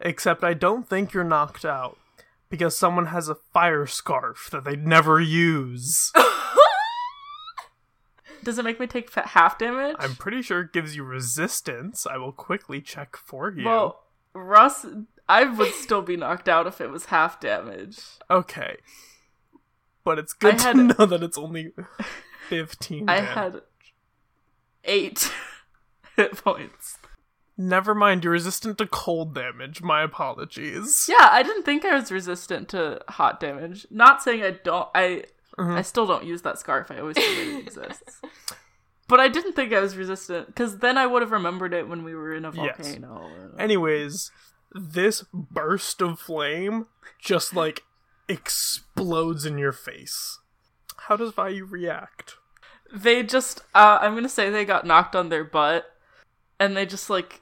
Except 0.00 0.44
I 0.44 0.54
don't 0.54 0.88
think 0.88 1.12
you're 1.12 1.24
knocked 1.24 1.64
out 1.64 1.98
because 2.50 2.76
someone 2.76 3.06
has 3.06 3.28
a 3.28 3.34
fire 3.34 3.86
scarf 3.86 4.48
that 4.50 4.64
they'd 4.64 4.86
never 4.86 5.20
use. 5.20 6.12
Does 8.42 8.58
it 8.58 8.64
make 8.64 8.80
me 8.80 8.86
take 8.86 9.12
half 9.14 9.58
damage? 9.58 9.96
I'm 9.98 10.14
pretty 10.14 10.42
sure 10.42 10.60
it 10.60 10.72
gives 10.72 10.96
you 10.96 11.04
resistance. 11.04 12.06
I 12.06 12.16
will 12.16 12.32
quickly 12.32 12.80
check 12.80 13.16
for 13.16 13.50
you. 13.50 13.64
Well, 13.64 14.02
Russ, 14.34 14.86
I 15.30 15.44
would 15.44 15.72
still 15.74 16.02
be 16.02 16.16
knocked 16.16 16.48
out 16.48 16.66
if 16.66 16.80
it 16.80 16.90
was 16.90 17.06
half 17.06 17.40
damage. 17.40 17.98
okay. 18.30 18.76
But 20.04 20.18
it's 20.18 20.32
good 20.32 20.54
I 20.54 20.56
to 20.58 20.62
had- 20.64 20.76
know 20.98 21.06
that 21.06 21.22
it's 21.22 21.38
only 21.38 21.72
15 22.48 23.08
I 23.08 23.16
damage. 23.16 23.30
had 23.34 23.60
eight 24.84 25.30
hit 26.16 26.36
points. 26.42 26.98
Never 27.56 27.94
mind, 27.94 28.24
you're 28.24 28.32
resistant 28.32 28.78
to 28.78 28.86
cold 28.86 29.34
damage. 29.34 29.82
My 29.82 30.02
apologies. 30.02 31.06
Yeah, 31.08 31.28
I 31.30 31.42
didn't 31.42 31.64
think 31.64 31.84
I 31.84 31.94
was 31.94 32.10
resistant 32.10 32.70
to 32.70 33.02
hot 33.08 33.38
damage. 33.38 33.86
Not 33.90 34.22
saying 34.22 34.42
I 34.42 34.52
don't. 34.52 34.88
I 34.94 35.24
Mhm. 35.58 35.76
I 35.76 35.82
still 35.82 36.06
don't 36.06 36.24
use 36.24 36.40
that 36.42 36.58
scarf. 36.58 36.90
I 36.90 37.00
always 37.00 37.16
forget 37.18 37.46
it 37.48 37.58
exists. 37.66 38.22
But 39.08 39.20
I 39.20 39.28
didn't 39.28 39.52
think 39.54 39.74
I 39.74 39.80
was 39.80 39.94
resistant 39.96 40.46
because 40.46 40.78
then 40.78 40.96
I 40.96 41.06
would 41.06 41.20
have 41.20 41.32
remembered 41.32 41.74
it 41.74 41.86
when 41.88 42.02
we 42.04 42.14
were 42.14 42.32
in 42.34 42.46
a 42.46 42.52
Yes. 42.54 42.76
volcano. 42.78 43.30
Anyways, 43.58 44.30
this 44.72 45.24
burst 45.32 46.00
of 46.00 46.18
flame 46.20 46.86
just 47.20 47.54
like 47.54 47.82
explodes 48.28 49.44
in 49.44 49.58
your 49.58 49.72
face. 49.72 50.38
How 50.96 51.16
does 51.16 51.32
Vayu 51.32 51.68
react? 51.70 52.36
they 52.92 53.22
just 53.22 53.60
uh, 53.74 53.98
i'm 54.00 54.14
gonna 54.14 54.28
say 54.28 54.50
they 54.50 54.64
got 54.64 54.86
knocked 54.86 55.14
on 55.14 55.28
their 55.28 55.44
butt 55.44 55.84
and 56.58 56.76
they 56.76 56.84
just 56.84 57.08
like 57.08 57.40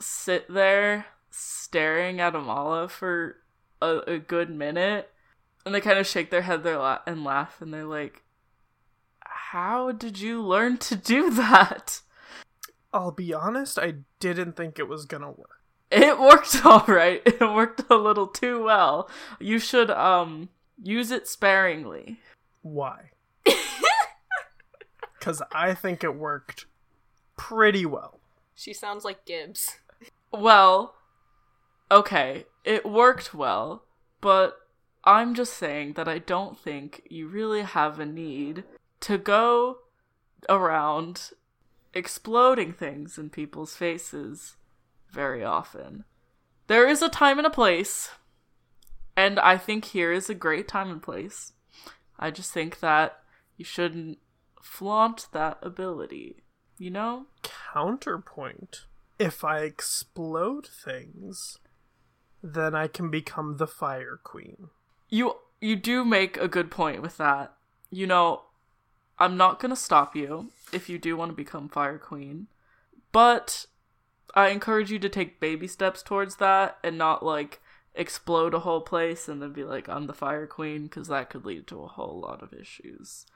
sit 0.00 0.52
there 0.52 1.06
staring 1.30 2.20
at 2.20 2.32
amala 2.32 2.88
for 2.88 3.36
a, 3.80 3.98
a 4.06 4.18
good 4.18 4.50
minute 4.50 5.10
and 5.64 5.74
they 5.74 5.80
kind 5.80 5.98
of 5.98 6.06
shake 6.06 6.30
their 6.30 6.42
head 6.42 6.62
there 6.62 6.78
la- 6.78 7.00
and 7.06 7.24
laugh 7.24 7.60
and 7.60 7.72
they're 7.72 7.84
like 7.84 8.22
how 9.20 9.92
did 9.92 10.18
you 10.18 10.42
learn 10.42 10.78
to 10.78 10.96
do 10.96 11.30
that 11.34 12.00
I'll 12.94 13.10
be 13.10 13.32
honest, 13.32 13.78
I 13.78 13.94
didn't 14.20 14.54
think 14.54 14.78
it 14.78 14.86
was 14.86 15.06
gonna 15.06 15.30
work. 15.30 15.61
It 15.92 16.18
worked 16.18 16.64
all 16.66 16.84
right 16.88 17.22
it 17.26 17.40
worked 17.40 17.82
a 17.90 17.96
little 17.96 18.26
too 18.26 18.62
well 18.62 19.08
you 19.38 19.58
should 19.58 19.90
um 19.90 20.48
use 20.82 21.10
it 21.10 21.28
sparingly 21.28 22.18
Why? 22.62 23.10
Because 25.18 25.40
I 25.52 25.72
think 25.74 26.02
it 26.02 26.16
worked 26.16 26.66
pretty 27.36 27.86
well. 27.86 28.18
She 28.56 28.72
sounds 28.72 29.04
like 29.04 29.24
Gibbs. 29.24 29.78
Well, 30.32 30.96
okay, 31.92 32.46
it 32.64 32.84
worked 32.84 33.32
well, 33.32 33.84
but 34.20 34.58
I'm 35.04 35.34
just 35.34 35.54
saying 35.54 35.92
that 35.92 36.08
I 36.08 36.18
don't 36.18 36.58
think 36.58 37.02
you 37.08 37.28
really 37.28 37.62
have 37.62 38.00
a 38.00 38.06
need 38.06 38.64
to 39.00 39.16
go 39.16 39.78
around 40.48 41.30
exploding 41.94 42.72
things 42.72 43.16
in 43.16 43.30
people's 43.30 43.76
faces 43.76 44.56
very 45.12 45.44
often. 45.44 46.04
There 46.66 46.88
is 46.88 47.02
a 47.02 47.08
time 47.08 47.38
and 47.38 47.46
a 47.46 47.50
place, 47.50 48.10
and 49.16 49.38
I 49.38 49.58
think 49.58 49.86
here 49.86 50.12
is 50.12 50.30
a 50.30 50.34
great 50.34 50.68
time 50.68 50.90
and 50.90 51.02
place. 51.02 51.52
I 52.18 52.30
just 52.30 52.52
think 52.52 52.80
that 52.80 53.18
you 53.56 53.64
shouldn't 53.64 54.18
flaunt 54.62 55.26
that 55.32 55.58
ability, 55.60 56.36
you 56.78 56.90
know? 56.90 57.26
Counterpoint. 57.42 58.86
If 59.18 59.44
I 59.44 59.60
explode 59.60 60.66
things, 60.66 61.58
then 62.42 62.74
I 62.74 62.88
can 62.88 63.10
become 63.10 63.56
the 63.58 63.66
Fire 63.66 64.18
Queen. 64.22 64.68
you 65.08 65.36
you 65.60 65.76
do 65.76 66.04
make 66.04 66.36
a 66.38 66.48
good 66.48 66.72
point 66.72 67.02
with 67.02 67.18
that. 67.18 67.54
You 67.90 68.06
know, 68.06 68.42
I'm 69.18 69.36
not 69.36 69.60
gonna 69.60 69.76
stop 69.76 70.16
you 70.16 70.50
if 70.72 70.88
you 70.88 70.98
do 70.98 71.16
want 71.16 71.30
to 71.30 71.36
become 71.36 71.68
Fire 71.68 71.98
Queen, 71.98 72.48
but 73.12 73.66
I 74.34 74.48
encourage 74.48 74.90
you 74.90 74.98
to 75.00 75.08
take 75.08 75.40
baby 75.40 75.66
steps 75.66 76.02
towards 76.02 76.36
that 76.36 76.78
and 76.82 76.96
not 76.96 77.24
like 77.24 77.60
explode 77.94 78.54
a 78.54 78.60
whole 78.60 78.80
place 78.80 79.28
and 79.28 79.42
then 79.42 79.52
be 79.52 79.64
like 79.64 79.88
I'm 79.88 80.06
the 80.06 80.14
Fire 80.14 80.46
Queen 80.46 80.84
because 80.84 81.08
that 81.08 81.30
could 81.30 81.44
lead 81.44 81.66
to 81.68 81.82
a 81.82 81.88
whole 81.88 82.20
lot 82.20 82.42
of 82.42 82.52
issues. 82.54 83.26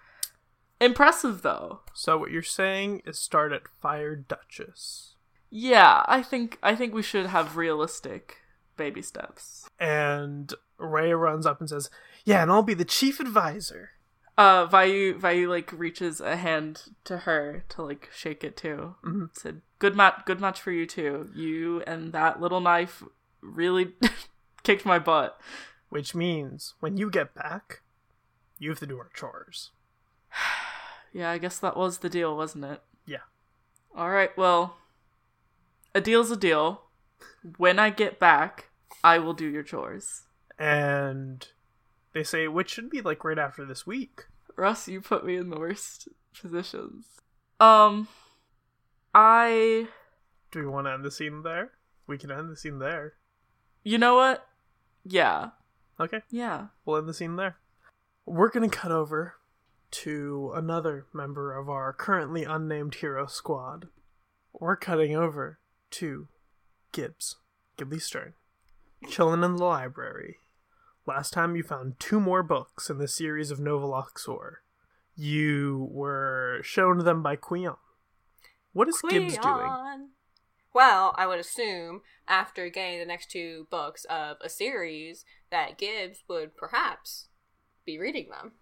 Impressive 0.80 1.42
though. 1.42 1.80
So 1.94 2.18
what 2.18 2.30
you're 2.30 2.42
saying 2.42 3.02
is 3.06 3.18
start 3.18 3.52
at 3.52 3.68
Fire 3.80 4.14
Duchess. 4.16 5.14
Yeah, 5.50 6.02
I 6.06 6.22
think 6.22 6.58
I 6.62 6.74
think 6.74 6.92
we 6.94 7.02
should 7.02 7.26
have 7.26 7.56
realistic 7.56 8.38
baby 8.76 9.02
steps. 9.02 9.68
And 9.78 10.52
Rhea 10.78 11.16
runs 11.16 11.46
up 11.46 11.60
and 11.60 11.68
says, 11.68 11.88
Yeah, 12.24 12.42
and 12.42 12.50
I'll 12.50 12.62
be 12.62 12.74
the 12.74 12.84
chief 12.84 13.20
advisor. 13.20 13.90
Uh, 14.36 14.66
Vayu 14.66 15.18
Vayu 15.18 15.48
like 15.48 15.72
reaches 15.72 16.20
a 16.20 16.36
hand 16.36 16.82
to 17.04 17.18
her 17.18 17.64
to 17.70 17.82
like 17.82 18.10
shake 18.14 18.44
it 18.44 18.56
too. 18.56 18.96
Mhm. 19.02 19.30
Said, 19.32 19.62
"Good 19.78 19.96
match, 19.96 20.22
good 20.24 20.40
match 20.40 20.60
for 20.60 20.72
you 20.72 20.86
too. 20.86 21.30
You 21.34 21.82
and 21.86 22.12
that 22.12 22.40
little 22.40 22.60
knife 22.60 23.02
really 23.40 23.94
kicked 24.62 24.86
my 24.86 24.98
butt." 24.98 25.40
Which 25.88 26.14
means 26.14 26.74
when 26.80 26.96
you 26.96 27.10
get 27.10 27.34
back, 27.34 27.82
you 28.58 28.70
have 28.70 28.80
to 28.80 28.86
do 28.86 28.98
our 28.98 29.10
chores. 29.14 29.70
Yeah, 31.12 31.30
I 31.30 31.38
guess 31.38 31.58
that 31.60 31.78
was 31.78 31.98
the 31.98 32.10
deal, 32.10 32.36
wasn't 32.36 32.66
it? 32.66 32.82
Yeah. 33.06 33.24
All 33.96 34.10
right. 34.10 34.36
Well, 34.36 34.76
a 35.94 36.00
deal's 36.02 36.30
a 36.30 36.36
deal. 36.36 36.82
When 37.56 37.78
I 37.78 37.88
get 37.88 38.18
back, 38.18 38.68
I 39.02 39.18
will 39.18 39.32
do 39.32 39.46
your 39.48 39.62
chores. 39.62 40.24
And 40.58 41.46
they 42.12 42.22
say, 42.22 42.48
which 42.48 42.68
should 42.68 42.90
be 42.90 43.00
like 43.00 43.24
right 43.24 43.38
after 43.38 43.64
this 43.64 43.86
week. 43.86 44.24
Russ, 44.56 44.88
you 44.88 45.00
put 45.00 45.24
me 45.24 45.36
in 45.36 45.48
the 45.48 45.58
worst 45.58 46.08
positions. 46.38 47.06
Um, 47.60 48.08
I. 49.18 49.88
Do 50.50 50.58
we 50.60 50.66
want 50.66 50.86
to 50.86 50.92
end 50.92 51.04
the 51.06 51.10
scene 51.10 51.42
there? 51.42 51.70
We 52.06 52.18
can 52.18 52.30
end 52.30 52.50
the 52.50 52.56
scene 52.56 52.78
there. 52.80 53.14
You 53.82 53.96
know 53.96 54.14
what? 54.14 54.46
Yeah. 55.04 55.50
Okay, 55.98 56.20
Yeah. 56.30 56.66
we'll 56.84 56.98
end 56.98 57.08
the 57.08 57.14
scene 57.14 57.36
there. 57.36 57.56
We're 58.26 58.50
gonna 58.50 58.68
cut 58.68 58.92
over 58.92 59.36
to 59.92 60.52
another 60.54 61.06
member 61.14 61.56
of 61.56 61.70
our 61.70 61.94
currently 61.94 62.44
unnamed 62.44 62.96
hero 62.96 63.24
squad. 63.26 63.88
We're 64.52 64.76
cutting 64.76 65.16
over 65.16 65.60
to 65.92 66.28
Gibbs, 66.92 67.36
Ghibli 67.78 68.02
Stern, 68.02 68.34
chilling 69.08 69.42
in 69.42 69.56
the 69.56 69.64
library. 69.64 70.36
Last 71.06 71.32
time 71.32 71.56
you 71.56 71.62
found 71.62 71.98
two 71.98 72.20
more 72.20 72.42
books 72.42 72.90
in 72.90 72.98
the 72.98 73.08
series 73.08 73.50
of 73.50 73.60
Nova 73.60 73.86
Luxor. 73.86 74.60
You 75.14 75.88
were 75.90 76.60
shown 76.62 76.98
them 76.98 77.22
by 77.22 77.36
Quion. 77.36 77.76
What 78.76 78.88
is 78.88 79.00
Gibbs 79.08 79.38
doing? 79.38 80.08
Well, 80.74 81.14
I 81.16 81.26
would 81.26 81.38
assume 81.38 82.02
after 82.28 82.68
getting 82.68 82.98
the 82.98 83.06
next 83.06 83.30
two 83.30 83.66
books 83.70 84.04
of 84.10 84.36
a 84.42 84.48
series 84.50 85.24
that 85.50 85.78
Gibbs 85.78 86.22
would 86.28 86.56
perhaps 86.56 87.28
be 87.86 87.98
reading 87.98 88.28
them. 88.28 88.52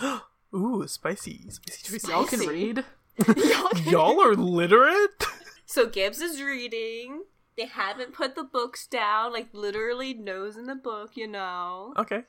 Ooh, 0.54 0.86
spicy, 0.88 1.50
spicy, 1.50 1.98
spicy. 1.98 2.08
Y'all 2.10 2.24
can 2.24 2.40
read. 2.40 2.84
Y'all 3.26 3.68
can- 3.68 3.84
Y'all 3.90 4.20
are 4.20 4.34
literate? 4.34 5.24
So 5.66 5.86
Gibbs 5.86 6.20
is 6.20 6.42
reading. 6.42 7.22
They 7.56 7.66
haven't 7.66 8.12
put 8.12 8.34
the 8.34 8.42
books 8.42 8.88
down, 8.88 9.32
like 9.32 9.46
literally 9.52 10.12
nose 10.14 10.56
in 10.56 10.66
the 10.66 10.74
book, 10.74 11.12
you 11.16 11.28
know. 11.28 11.94
okay. 11.96 12.22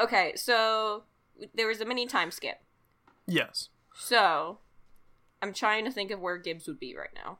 Okay, 0.00 0.32
so 0.36 1.02
there 1.54 1.66
was 1.68 1.82
a 1.82 1.84
mini 1.84 2.06
time 2.06 2.30
skip. 2.30 2.62
Yes. 3.26 3.68
So 3.94 4.60
I'm 5.42 5.52
trying 5.52 5.84
to 5.84 5.90
think 5.90 6.10
of 6.10 6.20
where 6.20 6.38
Gibbs 6.38 6.66
would 6.66 6.80
be 6.80 6.96
right 6.96 7.14
now. 7.14 7.38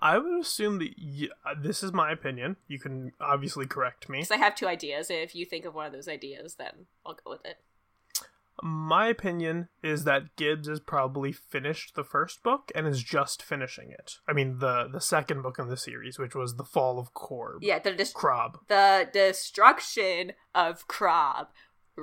I 0.00 0.18
would 0.18 0.40
assume 0.40 0.78
that 0.78 0.94
y- 0.96 1.28
uh, 1.44 1.54
this 1.60 1.82
is 1.82 1.92
my 1.92 2.12
opinion. 2.12 2.56
You 2.68 2.78
can 2.78 3.12
obviously 3.20 3.66
correct 3.66 4.08
me. 4.08 4.18
Because 4.18 4.30
I 4.30 4.36
have 4.36 4.54
two 4.54 4.68
ideas. 4.68 5.10
If 5.10 5.34
you 5.34 5.44
think 5.44 5.64
of 5.64 5.74
one 5.74 5.86
of 5.86 5.92
those 5.92 6.08
ideas, 6.08 6.54
then 6.54 6.86
I'll 7.04 7.14
go 7.14 7.30
with 7.30 7.44
it. 7.44 7.56
My 8.60 9.06
opinion 9.06 9.68
is 9.84 10.02
that 10.04 10.34
Gibbs 10.34 10.66
has 10.66 10.80
probably 10.80 11.30
finished 11.30 11.94
the 11.94 12.02
first 12.02 12.42
book 12.42 12.72
and 12.74 12.88
is 12.88 13.02
just 13.02 13.40
finishing 13.40 13.92
it. 13.92 14.14
I 14.26 14.32
mean, 14.32 14.58
the 14.58 14.88
the 14.92 15.00
second 15.00 15.42
book 15.42 15.60
in 15.60 15.68
the 15.68 15.76
series, 15.76 16.18
which 16.18 16.34
was 16.34 16.56
the 16.56 16.64
Fall 16.64 16.98
of 16.98 17.14
Korb. 17.14 17.62
Yeah, 17.62 17.78
the 17.78 17.92
dis- 17.92 18.12
Krob. 18.12 18.58
the 18.66 19.08
destruction 19.12 20.32
of 20.56 20.88
Krob. 20.88 21.48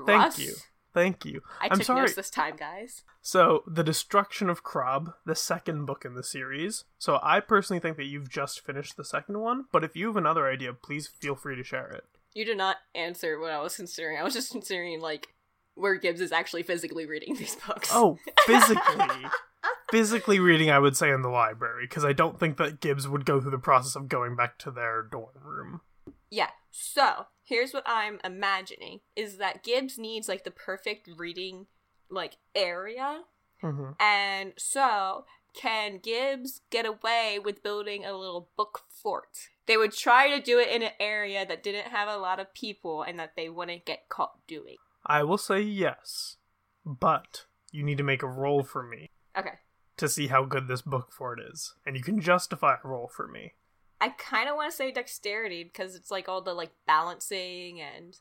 Thank 0.05 0.07
Russ, 0.23 0.39
you. 0.39 0.53
Thank 0.95 1.25
you. 1.25 1.41
I 1.62 1.65
I'm 1.65 1.77
took 1.77 1.88
sorry. 1.88 2.01
notes 2.01 2.15
this 2.15 2.29
time, 2.29 2.55
guys. 2.55 3.03
So, 3.21 3.63
the 3.67 3.84
destruction 3.84 4.49
of 4.49 4.63
Krob, 4.63 5.13
the 5.25 5.36
second 5.36 5.86
book 5.86 6.05
in 6.05 6.15
the 6.15 6.23
series. 6.23 6.86
So, 6.97 7.19
I 7.21 7.41
personally 7.41 7.81
think 7.81 7.97
that 7.97 8.05
you've 8.05 8.29
just 8.29 8.65
finished 8.65 8.95
the 8.95 9.03
second 9.03 9.41
one, 9.41 9.65
but 9.73 9.84
if 9.84 9.93
you 9.97 10.08
have 10.08 10.15
another 10.15 10.47
idea, 10.47 10.71
please 10.71 11.08
feel 11.08 11.36
free 11.36 11.58
to 11.58 11.63
share 11.65 11.88
it. 11.89 12.05
You 12.34 12.45
did 12.45 12.58
not 12.58 12.77
answer 12.95 13.38
what 13.39 13.51
I 13.51 13.62
was 13.62 13.75
considering. 13.75 14.17
I 14.17 14.23
was 14.23 14.34
just 14.34 14.53
considering 14.53 15.01
like 15.01 15.27
where 15.73 15.95
Gibbs 15.95 16.21
is 16.21 16.31
actually 16.31 16.63
physically 16.63 17.05
reading 17.05 17.36
these 17.38 17.58
books. 17.67 17.89
Oh, 17.91 18.17
physically. 18.45 19.25
physically 19.91 20.39
reading, 20.39 20.71
I 20.71 20.79
would 20.79 20.95
say 20.95 21.12
in 21.12 21.23
the 21.23 21.29
library, 21.29 21.88
because 21.89 22.05
I 22.05 22.13
don't 22.13 22.39
think 22.39 22.55
that 22.55 22.79
Gibbs 22.79 23.05
would 23.05 23.25
go 23.25 23.41
through 23.41 23.51
the 23.51 23.58
process 23.58 23.97
of 23.97 24.08
going 24.08 24.38
back 24.38 24.58
to 24.60 24.71
their 24.71 25.03
dorm 25.03 25.36
room. 25.43 25.81
Yeah. 26.29 26.51
So 26.71 27.25
here's 27.45 27.73
what 27.73 27.84
I'm 27.86 28.19
imagining: 28.23 28.99
is 29.15 29.38
that 29.38 29.63
Gibbs 29.63 29.97
needs 29.97 30.27
like 30.27 30.43
the 30.43 30.51
perfect 30.51 31.10
reading 31.15 31.67
like 32.10 32.38
area, 32.53 33.21
hmm 33.62 33.91
and 33.99 34.53
so 34.58 35.25
can 35.53 35.99
Gibbs 35.99 36.62
get 36.69 36.86
away 36.86 37.39
with 37.41 37.63
building 37.63 38.03
a 38.03 38.12
little 38.17 38.49
book 38.58 38.81
fort? 38.89 39.49
They 39.67 39.77
would 39.77 39.93
try 39.93 40.29
to 40.29 40.41
do 40.41 40.60
it 40.60 40.67
in 40.67 40.84
an 40.84 40.91
area 40.99 41.45
that 41.45 41.63
didn't 41.63 41.88
have 41.88 42.10
a 42.10 42.17
lot 42.17 42.39
of 42.41 42.53
people 42.53 43.01
and 43.01 43.17
that 43.17 43.36
they 43.38 43.47
wouldn't 43.49 43.86
get 43.86 44.10
caught 44.10 44.45
doing. 44.47 44.75
I 45.05 45.23
will 45.23 45.38
say 45.38 45.62
yes, 45.62 46.36
but 46.86 47.45
you 47.71 47.84
need 47.84 47.97
to 47.97 48.03
make 48.03 48.21
a 48.21 48.27
roll 48.27 48.63
for 48.63 48.84
me 48.84 49.10
Okay. 49.38 49.53
to 49.97 50.10
see 50.10 50.27
how 50.27 50.43
good 50.43 50.67
this 50.67 50.81
book 50.81 51.12
fort 51.12 51.39
is, 51.39 51.73
and 51.86 51.95
you 51.95 52.03
can 52.03 52.19
justify 52.19 52.75
a 52.84 52.88
roll 52.88 53.08
for 53.08 53.27
me. 53.27 53.53
I 54.01 54.10
kind 54.10 54.49
of 54.49 54.55
want 54.55 54.71
to 54.71 54.75
say 54.75 54.91
dexterity 54.91 55.63
because 55.63 55.95
it's 55.95 56.12
like 56.12 56.27
all 56.27 56.41
the 56.41 56.53
like 56.53 56.71
balancing 56.86 57.81
and 57.81 58.17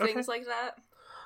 Okay. 0.00 0.12
things 0.12 0.28
like 0.28 0.46
that. 0.46 0.76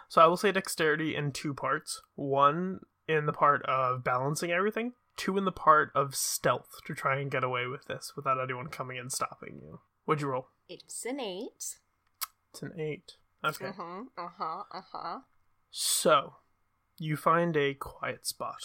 So 0.08 0.20
I 0.22 0.26
will 0.26 0.36
say 0.36 0.52
dexterity 0.52 1.14
in 1.16 1.32
two 1.32 1.52
parts. 1.54 2.00
One 2.14 2.80
in 3.08 3.26
the 3.26 3.32
part 3.32 3.62
of 3.66 4.04
balancing 4.04 4.50
everything, 4.50 4.92
two 5.16 5.36
in 5.36 5.44
the 5.44 5.52
part 5.52 5.90
of 5.94 6.14
stealth 6.14 6.80
to 6.86 6.94
try 6.94 7.18
and 7.18 7.30
get 7.30 7.44
away 7.44 7.66
with 7.66 7.86
this 7.86 8.12
without 8.16 8.40
anyone 8.40 8.68
coming 8.68 8.98
and 8.98 9.10
stopping 9.12 9.60
you. 9.62 9.80
What'd 10.04 10.22
you 10.22 10.28
roll? 10.28 10.48
It's 10.68 11.04
an 11.04 11.20
eight. 11.20 11.76
It's 12.52 12.62
an 12.62 12.72
eight. 12.78 13.12
Okay. 13.44 13.66
Uh 13.66 13.72
huh. 13.76 14.02
Uh 14.16 14.28
huh. 14.38 14.62
Uh 14.72 14.80
huh. 14.92 15.18
So, 15.70 16.34
you 16.98 17.16
find 17.16 17.56
a 17.56 17.74
quiet 17.74 18.26
spot 18.26 18.62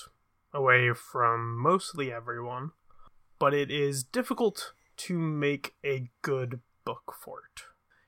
away 0.53 0.91
from 0.93 1.57
mostly 1.57 2.11
everyone, 2.11 2.71
but 3.39 3.53
it 3.53 3.71
is 3.71 4.03
difficult 4.03 4.73
to 4.97 5.17
make 5.17 5.75
a 5.85 6.09
good 6.21 6.59
book 6.85 7.13
fort. 7.23 7.63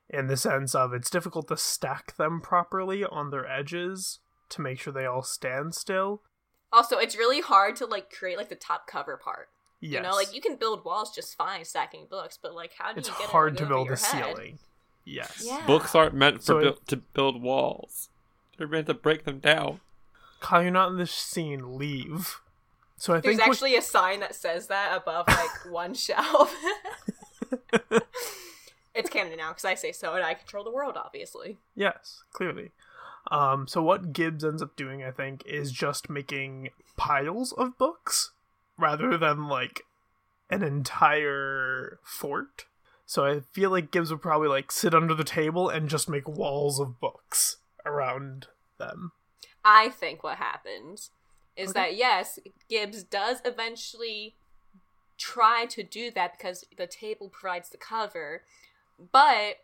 In 0.09 0.27
the 0.27 0.37
sense 0.37 0.73
of 0.73 0.93
it's 0.93 1.09
difficult 1.09 1.47
to 1.49 1.57
stack 1.57 2.15
them 2.17 2.41
properly 2.41 3.03
on 3.03 3.29
their 3.29 3.47
edges 3.47 4.19
to 4.49 4.61
make 4.61 4.79
sure 4.79 4.91
they 4.91 5.05
all 5.05 5.21
stand 5.21 5.75
still. 5.75 6.23
Also, 6.71 6.97
it's 6.97 7.15
really 7.15 7.41
hard 7.41 7.75
to 7.77 7.85
like 7.85 8.11
create 8.11 8.37
like 8.37 8.49
the 8.49 8.55
top 8.55 8.87
cover 8.87 9.17
part. 9.17 9.49
Yes. 9.81 9.93
You 9.93 10.01
know, 10.01 10.15
like 10.15 10.33
you 10.33 10.41
can 10.41 10.55
build 10.55 10.83
walls 10.83 11.13
just 11.13 11.35
fine 11.37 11.63
stacking 11.63 12.07
books, 12.09 12.37
but 12.41 12.53
like 12.55 12.71
how 12.77 12.91
do 12.93 12.99
it's 12.99 13.07
you 13.09 13.15
get 13.19 13.29
hard 13.29 13.57
to 13.57 13.65
build 13.65 13.85
your 13.85 13.95
a 13.95 13.99
head? 13.99 14.25
ceiling. 14.35 14.59
Yes. 15.05 15.43
Yeah. 15.45 15.65
Books 15.65 15.93
aren't 15.95 16.15
meant 16.15 16.37
for 16.37 16.43
So 16.43 16.57
it- 16.59 16.87
to 16.87 16.97
build 16.97 17.41
walls. 17.41 18.09
They're 18.57 18.67
meant 18.67 18.87
to 18.87 18.93
break 18.93 19.23
them 19.25 19.39
down. 19.39 19.79
Kyle, 20.41 20.61
you're 20.63 20.71
not 20.71 20.91
in 20.91 20.97
this 20.97 21.11
scene. 21.11 21.77
Leave. 21.77 22.39
So 22.99 23.13
I 23.13 23.21
There's 23.21 23.37
think 23.37 23.47
what- 23.47 23.55
actually 23.55 23.75
a 23.77 23.81
sign 23.81 24.19
that 24.19 24.35
says 24.35 24.67
that 24.67 24.95
above 24.95 25.27
like 25.27 25.49
one 25.71 25.93
shelf. 25.93 26.53
it's 28.93 29.09
canon 29.09 29.37
now 29.37 29.49
because 29.49 29.65
I 29.65 29.75
say 29.75 29.91
so, 29.91 30.13
and 30.13 30.23
I 30.23 30.33
control 30.33 30.63
the 30.63 30.71
world, 30.71 30.97
obviously. 30.97 31.57
Yes, 31.75 32.23
clearly. 32.33 32.71
Um, 33.31 33.67
so 33.67 33.81
what 33.81 34.13
Gibbs 34.13 34.43
ends 34.43 34.61
up 34.61 34.75
doing, 34.75 35.03
I 35.03 35.11
think, 35.11 35.43
is 35.45 35.71
just 35.71 36.09
making 36.09 36.69
piles 36.97 37.53
of 37.53 37.77
books 37.77 38.31
rather 38.77 39.17
than 39.17 39.47
like 39.47 39.83
an 40.49 40.63
entire 40.63 41.99
fort. 42.03 42.65
So 43.05 43.25
I 43.25 43.39
feel 43.39 43.69
like 43.69 43.91
Gibbs 43.91 44.11
would 44.11 44.21
probably 44.21 44.49
like 44.49 44.71
sit 44.71 44.93
under 44.93 45.13
the 45.15 45.23
table 45.23 45.69
and 45.69 45.89
just 45.89 46.09
make 46.09 46.27
walls 46.27 46.79
of 46.79 46.99
books 46.99 47.57
around 47.85 48.47
them. 48.77 49.13
I 49.63 49.89
think 49.89 50.23
what 50.23 50.37
happens 50.37 51.11
is 51.59 51.71
Okay. 51.71 51.79
that 51.81 51.95
yes, 51.95 52.39
Gibbs 52.69 53.03
does 53.03 53.41
eventually 53.45 54.35
try 55.17 55.65
to 55.65 55.83
do 55.83 56.09
that 56.11 56.37
because 56.37 56.65
the 56.77 56.87
table 56.87 57.29
provides 57.29 57.69
the 57.69 57.77
cover, 57.77 58.43
but 59.11 59.57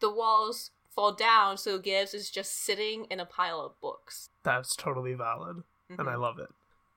the 0.00 0.10
walls 0.12 0.70
fall 0.90 1.12
down, 1.12 1.56
so 1.56 1.78
Gibbs 1.78 2.12
is 2.14 2.30
just 2.30 2.52
sitting 2.64 3.04
in 3.06 3.20
a 3.20 3.26
pile 3.26 3.60
of 3.60 3.80
books. 3.80 4.30
That's 4.42 4.74
totally 4.74 5.14
valid, 5.14 5.62
and 5.88 6.08
I 6.08 6.14
Mhm. 6.14 6.20
love 6.20 6.38
it. 6.40 6.48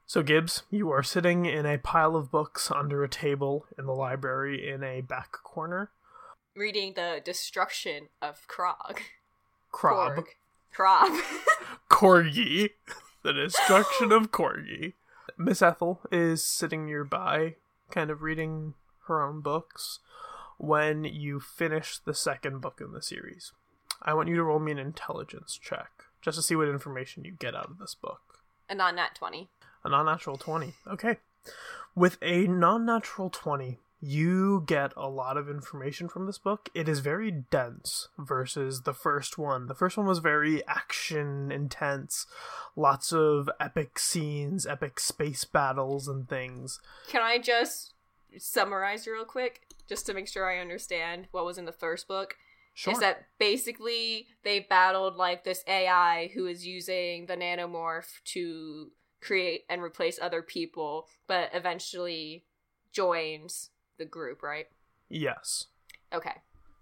So 0.08 0.23
Gibbs, 0.23 0.63
you 0.69 0.89
are 0.91 1.04
sitting 1.04 1.45
in 1.45 1.65
a 1.65 1.77
pile 1.77 2.15
of 2.15 2.32
books 2.32 2.69
under 2.71 3.04
a 3.04 3.08
table 3.10 3.67
in 3.77 3.86
the 3.86 3.93
library 3.93 4.67
in 4.67 4.84
a 4.84 5.01
back 5.01 5.32
corner. 5.43 5.91
reading 6.54 6.95
the 6.95 7.21
destruction 7.23 8.10
of 8.21 8.45
Krog. 8.49 8.99
Krob. 9.71 10.17
Korg. 10.17 10.25
Krog. 10.73 11.21
Corgi. 11.89 12.71
The 13.23 13.34
destruction 13.34 14.12
of 14.12 14.31
Corgi. 14.31 14.93
Miss 15.38 15.62
Ethel 15.62 16.01
is 16.12 16.43
sitting 16.43 16.86
nearby, 16.86 17.55
kind 17.91 18.10
of 18.10 18.21
reading 18.21 18.73
her 19.07 19.21
own 19.21 19.41
books, 19.41 19.99
when 20.57 21.03
you 21.03 21.39
finish 21.39 21.97
the 21.99 22.13
second 22.13 22.62
book 22.62 22.79
in 22.81 22.93
the 22.93 23.01
series. 23.01 23.51
I 24.01 24.13
want 24.13 24.29
you 24.29 24.36
to 24.36 24.43
roll 24.43 24.60
me 24.60 24.71
an 24.71 24.79
intelligence 24.79 25.60
check, 25.62 25.91
just 26.21 26.38
to 26.38 26.41
see 26.41 26.55
what 26.55 26.67
information 26.67 27.23
you 27.23 27.31
get 27.31 27.55
out 27.55 27.69
of 27.69 27.77
this 27.77 27.95
book. 27.95 28.21
a 28.69 28.75
non 28.75 28.95
nat 28.95 29.15
20. 29.15 29.49
A 29.84 29.89
non 29.89 30.05
natural 30.05 30.38
20. 30.38 30.73
Okay. 30.88 31.17
With 31.95 32.17
a 32.21 32.47
non 32.47 32.86
natural 32.86 33.29
20, 33.29 33.77
you 34.01 34.63
get 34.65 34.93
a 34.97 35.07
lot 35.07 35.37
of 35.37 35.47
information 35.47 36.09
from 36.09 36.25
this 36.25 36.39
book. 36.39 36.69
It 36.73 36.89
is 36.89 36.99
very 36.99 37.29
dense 37.29 38.07
versus 38.17 38.81
the 38.81 38.93
first 38.93 39.37
one. 39.37 39.67
The 39.67 39.75
first 39.75 39.95
one 39.95 40.07
was 40.07 40.19
very 40.19 40.65
action 40.67 41.51
intense, 41.51 42.25
lots 42.75 43.13
of 43.13 43.47
epic 43.59 43.99
scenes, 43.99 44.65
epic 44.65 44.99
space 44.99 45.45
battles, 45.45 46.07
and 46.07 46.27
things. 46.27 46.79
Can 47.07 47.21
I 47.21 47.37
just 47.37 47.93
summarize 48.37 49.05
real 49.05 49.25
quick, 49.25 49.61
just 49.87 50.07
to 50.07 50.13
make 50.15 50.27
sure 50.27 50.49
I 50.49 50.59
understand 50.59 51.27
what 51.31 51.45
was 51.45 51.59
in 51.59 51.65
the 51.65 51.71
first 51.71 52.07
book? 52.07 52.35
Sure. 52.73 52.93
is 52.93 52.99
that 52.99 53.25
basically 53.37 54.27
they 54.43 54.61
battled 54.61 55.17
like 55.17 55.43
this 55.43 55.61
AI 55.67 56.31
who 56.33 56.47
is 56.47 56.65
using 56.65 57.25
the 57.25 57.35
nanomorph 57.35 58.23
to 58.23 58.91
create 59.19 59.65
and 59.69 59.81
replace 59.81 60.17
other 60.21 60.41
people, 60.41 61.07
but 61.27 61.49
eventually 61.53 62.45
joins 62.93 63.70
the 63.97 64.06
group, 64.06 64.43
right? 64.43 64.67
yes. 65.10 65.67
Okay, 66.13 66.36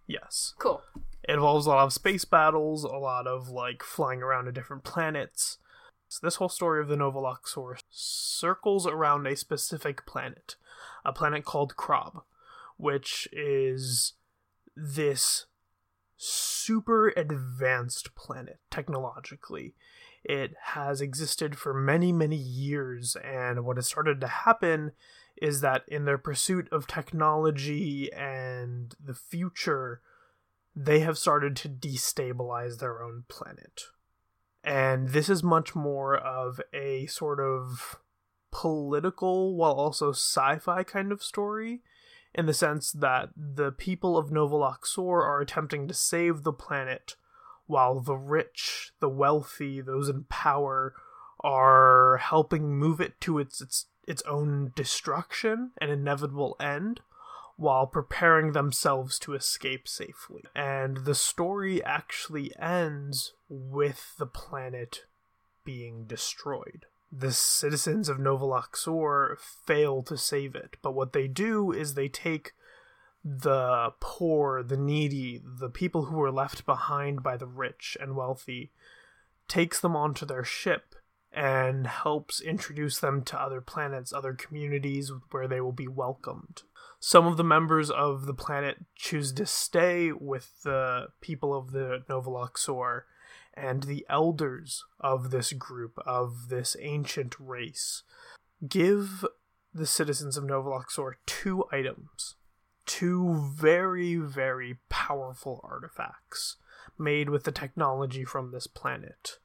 Yes. 0.08 0.56
cool. 0.58 0.82
It 1.24 1.34
involves 1.36 1.68
a 1.68 1.70
lot 1.70 1.84
of 1.86 1.94
space 1.94 2.26
battles, 2.26 2.84
a 2.84 2.88
lot 2.88 3.28
of 3.28 3.50
like 3.50 3.84
flying 3.84 4.24
around 4.24 4.46
to 4.46 4.52
different 4.52 4.84
planets. 4.84 5.60
So 6.08 6.26
this 6.26 6.36
whole 6.38 6.50
story 6.50 6.82
of 6.82 6.88
the 6.88 6.96
Nova 6.96 7.20
Luxor 7.20 7.78
circles 7.92 8.88
around 8.88 9.28
a 9.28 9.36
specific 9.36 10.08
planet, 10.08 10.56
a 11.06 11.14
planet 11.14 11.46
called 11.46 11.76
Krob, 11.76 12.24
which 12.78 13.28
is 13.32 14.14
this 14.76 15.46
super 16.18 17.10
advanced 17.16 18.16
planet 18.16 18.60
technologically. 18.72 19.76
It 20.24 20.56
has 20.74 21.02
existed 21.02 21.56
for 21.58 21.74
many, 21.74 22.12
many 22.12 22.36
years, 22.36 23.16
and 23.24 23.64
what 23.64 23.78
has 23.78 23.86
started 23.88 24.20
to 24.22 24.28
happen 24.28 24.94
is 25.42 25.62
that 25.62 25.84
in 25.88 26.06
their 26.06 26.18
pursuit 26.18 26.68
of 26.72 26.88
technology 26.88 28.12
and 28.14 28.96
the 29.04 29.14
future, 29.14 30.02
they 30.76 31.00
have 31.00 31.18
started 31.18 31.56
to 31.58 31.70
destabilize 31.70 32.80
their 32.80 33.04
own 33.04 33.24
planet. 33.28 33.84
And 34.64 35.10
this 35.10 35.30
is 35.30 35.44
much 35.44 35.76
more 35.76 36.16
of 36.16 36.62
a 36.74 37.06
sort 37.08 37.40
of 37.40 37.98
political 38.52 39.56
while 39.56 39.74
also 39.74 40.10
sci-fi 40.10 40.84
kind 40.84 41.12
of 41.12 41.24
story 41.24 41.82
in 42.34 42.46
the 42.46 42.54
sense 42.54 42.92
that 42.92 43.30
the 43.36 43.72
people 43.72 44.18
of 44.18 44.30
Novalaxor 44.30 45.24
are 45.24 45.42
attempting 45.42 45.88
to 45.88 45.94
save 45.94 46.44
the 46.44 46.54
planet 46.54 47.16
while 47.66 48.00
the 48.00 48.18
rich, 48.18 48.92
the 49.00 49.10
wealthy, 49.10 49.82
those 49.82 50.10
in 50.10 50.26
power 50.26 50.94
are 51.42 52.18
helping 52.18 52.78
move 52.78 53.00
it 53.00 53.20
to 53.22 53.40
its 53.40 53.62
its 53.62 53.86
its 54.10 54.24
own 54.24 54.74
destruction 54.76 55.72
and 55.80 55.92
inevitable 55.92 56.58
end 56.60 57.00
while 57.58 57.86
preparing 57.86 58.54
themselves 58.54 59.20
to 59.20 59.36
escape 59.36 59.88
safely. 59.88 60.44
And 60.56 61.06
the 61.06 61.14
story 61.14 61.84
actually 61.84 62.52
ends 62.60 63.34
with 63.48 64.16
the 64.18 64.26
planet 64.26 65.06
being 65.64 66.06
destroyed. 66.06 66.88
The 67.12 67.32
citizens 67.32 68.10
of 68.10 68.20
Nova 68.20 68.46
Luxor 68.46 69.38
fail 69.66 70.02
to 70.04 70.18
save 70.18 70.56
it, 70.56 70.78
but 70.82 70.96
what 70.96 71.14
they 71.14 71.28
do 71.28 71.72
is 71.72 71.94
they 71.94 72.08
take 72.08 72.54
the 73.24 73.94
poor, 74.00 74.64
the 74.64 74.78
needy, 74.78 75.42
the 75.44 75.70
people 75.70 76.06
who 76.06 76.16
were 76.16 76.32
left 76.32 76.66
behind 76.66 77.22
by 77.22 77.38
the 77.38 77.48
rich 77.48 77.96
and 78.00 78.16
wealthy, 78.16 78.72
takes 79.48 79.80
them 79.80 79.96
onto 79.96 80.26
their 80.26 80.44
ship 80.44 80.96
and 81.32 81.88
helps 81.88 82.42
introduce 82.42 83.00
them 83.00 83.24
to 83.24 83.40
other 83.40 83.62
planets, 83.62 84.12
other 84.12 84.34
communities 84.34 85.12
where 85.32 85.48
they 85.48 85.62
will 85.62 85.72
be 85.72 85.88
welcomed. 85.88 86.64
Some 87.00 87.28
of 87.28 87.38
the 87.38 87.44
members 87.44 87.90
of 87.90 88.26
the 88.26 88.34
planet 88.34 88.78
choose 88.96 89.32
to 89.34 89.46
stay 89.46 90.12
with 90.12 90.64
the 90.64 91.08
people 91.22 91.56
of 91.56 91.72
the 91.72 92.04
Nova 92.10 92.30
Luxor, 92.30 93.06
and 93.54 93.84
the 93.84 94.06
elders 94.10 94.86
of 95.00 95.32
this 95.32 95.54
group, 95.54 95.98
of 96.06 96.50
this 96.50 96.76
ancient 96.80 97.36
race, 97.40 98.04
give 98.68 99.26
the 99.74 99.86
citizens 99.86 100.38
of 100.38 100.44
Nova 100.44 100.70
Luxor 100.70 101.18
two 101.26 101.66
items. 101.72 102.36
Two 102.86 103.52
very, 103.54 104.16
very 104.16 104.80
powerful 104.90 105.62
artifacts 105.64 106.56
made 106.98 107.30
with 107.30 107.44
the 107.44 107.52
technology 107.52 108.26
from 108.26 108.52
this 108.52 108.66
planet. 108.68 109.38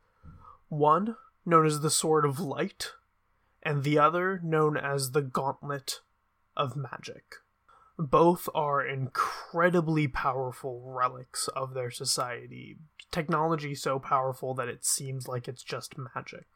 One, 0.69 1.17
known 1.45 1.67
as 1.67 1.81
the 1.81 1.91
Sword 1.91 2.25
of 2.25 2.41
Light, 2.41 2.93
and 3.63 3.83
the 3.83 3.99
other, 3.99 4.41
known 4.43 4.77
as 4.77 5.11
the 5.11 5.23
Gauntlet 5.23 6.01
of 6.57 6.77
Magic. 6.77 7.37
Both 7.99 8.49
are 8.55 8.85
incredibly 8.85 10.09
powerful 10.09 10.83
relics 10.85 11.49
of 11.49 11.75
their 11.75 11.91
society. 11.91 12.77
Technology 13.11 13.75
so 13.75 13.99
powerful 13.99 14.55
that 14.55 14.69
it 14.69 14.85
seems 14.85 15.29
like 15.29 15.47
it's 15.47 15.63
just 15.63 15.95
magic. 16.15 16.47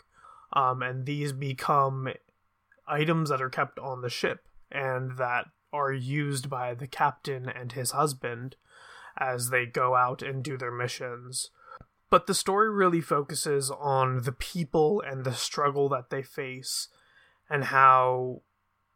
Um, 0.52 0.82
and 0.82 1.06
these 1.06 1.32
become 1.32 2.08
items 2.86 3.30
that 3.30 3.42
are 3.42 3.50
kept 3.50 3.78
on 3.78 4.02
the 4.02 4.10
ship 4.10 4.48
and 4.70 5.16
that 5.18 5.46
are 5.72 5.92
used 5.92 6.50
by 6.50 6.74
the 6.74 6.86
captain 6.86 7.48
and 7.48 7.72
his 7.72 7.92
husband 7.92 8.56
as 9.18 9.50
they 9.50 9.66
go 9.66 9.94
out 9.94 10.22
and 10.22 10.42
do 10.42 10.56
their 10.56 10.72
missions. 10.72 11.50
But 12.10 12.26
the 12.26 12.34
story 12.34 12.70
really 12.70 13.00
focuses 13.00 13.70
on 13.70 14.22
the 14.22 14.32
people 14.32 15.02
and 15.06 15.24
the 15.24 15.34
struggle 15.34 15.88
that 15.90 16.10
they 16.10 16.22
face 16.22 16.88
and 17.50 17.64
how 17.64 18.42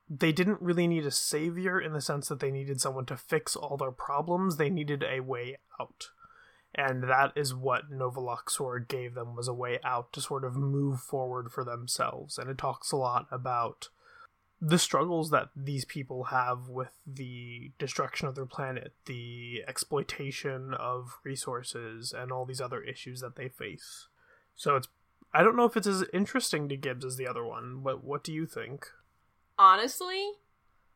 they 0.08 0.32
didn't 0.32 0.62
really 0.62 0.86
need 0.86 1.06
a 1.06 1.10
savior 1.10 1.80
in 1.80 1.92
the 1.92 2.00
sense 2.00 2.28
that 2.28 2.40
they 2.40 2.50
needed 2.50 2.80
someone 2.80 3.06
to 3.06 3.16
fix 3.16 3.56
all 3.56 3.76
their 3.76 3.92
problems. 3.92 4.56
They 4.56 4.70
needed 4.70 5.04
a 5.04 5.20
way 5.20 5.58
out. 5.80 6.08
And 6.74 7.02
that 7.04 7.32
is 7.36 7.54
what 7.54 7.90
Nova 7.90 8.20
gave 8.88 9.14
them 9.14 9.36
was 9.36 9.48
a 9.48 9.54
way 9.54 9.78
out 9.84 10.12
to 10.14 10.20
sort 10.20 10.44
of 10.44 10.56
move 10.56 11.00
forward 11.00 11.52
for 11.52 11.64
themselves. 11.64 12.38
And 12.38 12.48
it 12.48 12.56
talks 12.56 12.92
a 12.92 12.96
lot 12.96 13.26
about 13.30 13.88
the 14.64 14.78
struggles 14.78 15.30
that 15.30 15.48
these 15.56 15.84
people 15.84 16.24
have 16.24 16.68
with 16.68 16.92
the 17.04 17.72
destruction 17.80 18.28
of 18.28 18.36
their 18.36 18.46
planet, 18.46 18.94
the 19.06 19.64
exploitation 19.66 20.72
of 20.72 21.18
resources, 21.24 22.14
and 22.16 22.30
all 22.30 22.44
these 22.44 22.60
other 22.60 22.80
issues 22.80 23.20
that 23.20 23.34
they 23.34 23.48
face. 23.48 24.06
So 24.54 24.76
it's 24.76 24.86
I 25.34 25.42
don't 25.42 25.56
know 25.56 25.64
if 25.64 25.76
it's 25.76 25.88
as 25.88 26.04
interesting 26.12 26.68
to 26.68 26.76
Gibbs 26.76 27.04
as 27.04 27.16
the 27.16 27.26
other 27.26 27.44
one. 27.44 27.80
but 27.82 28.04
what 28.04 28.22
do 28.22 28.32
you 28.32 28.46
think? 28.46 28.86
Honestly, 29.58 30.32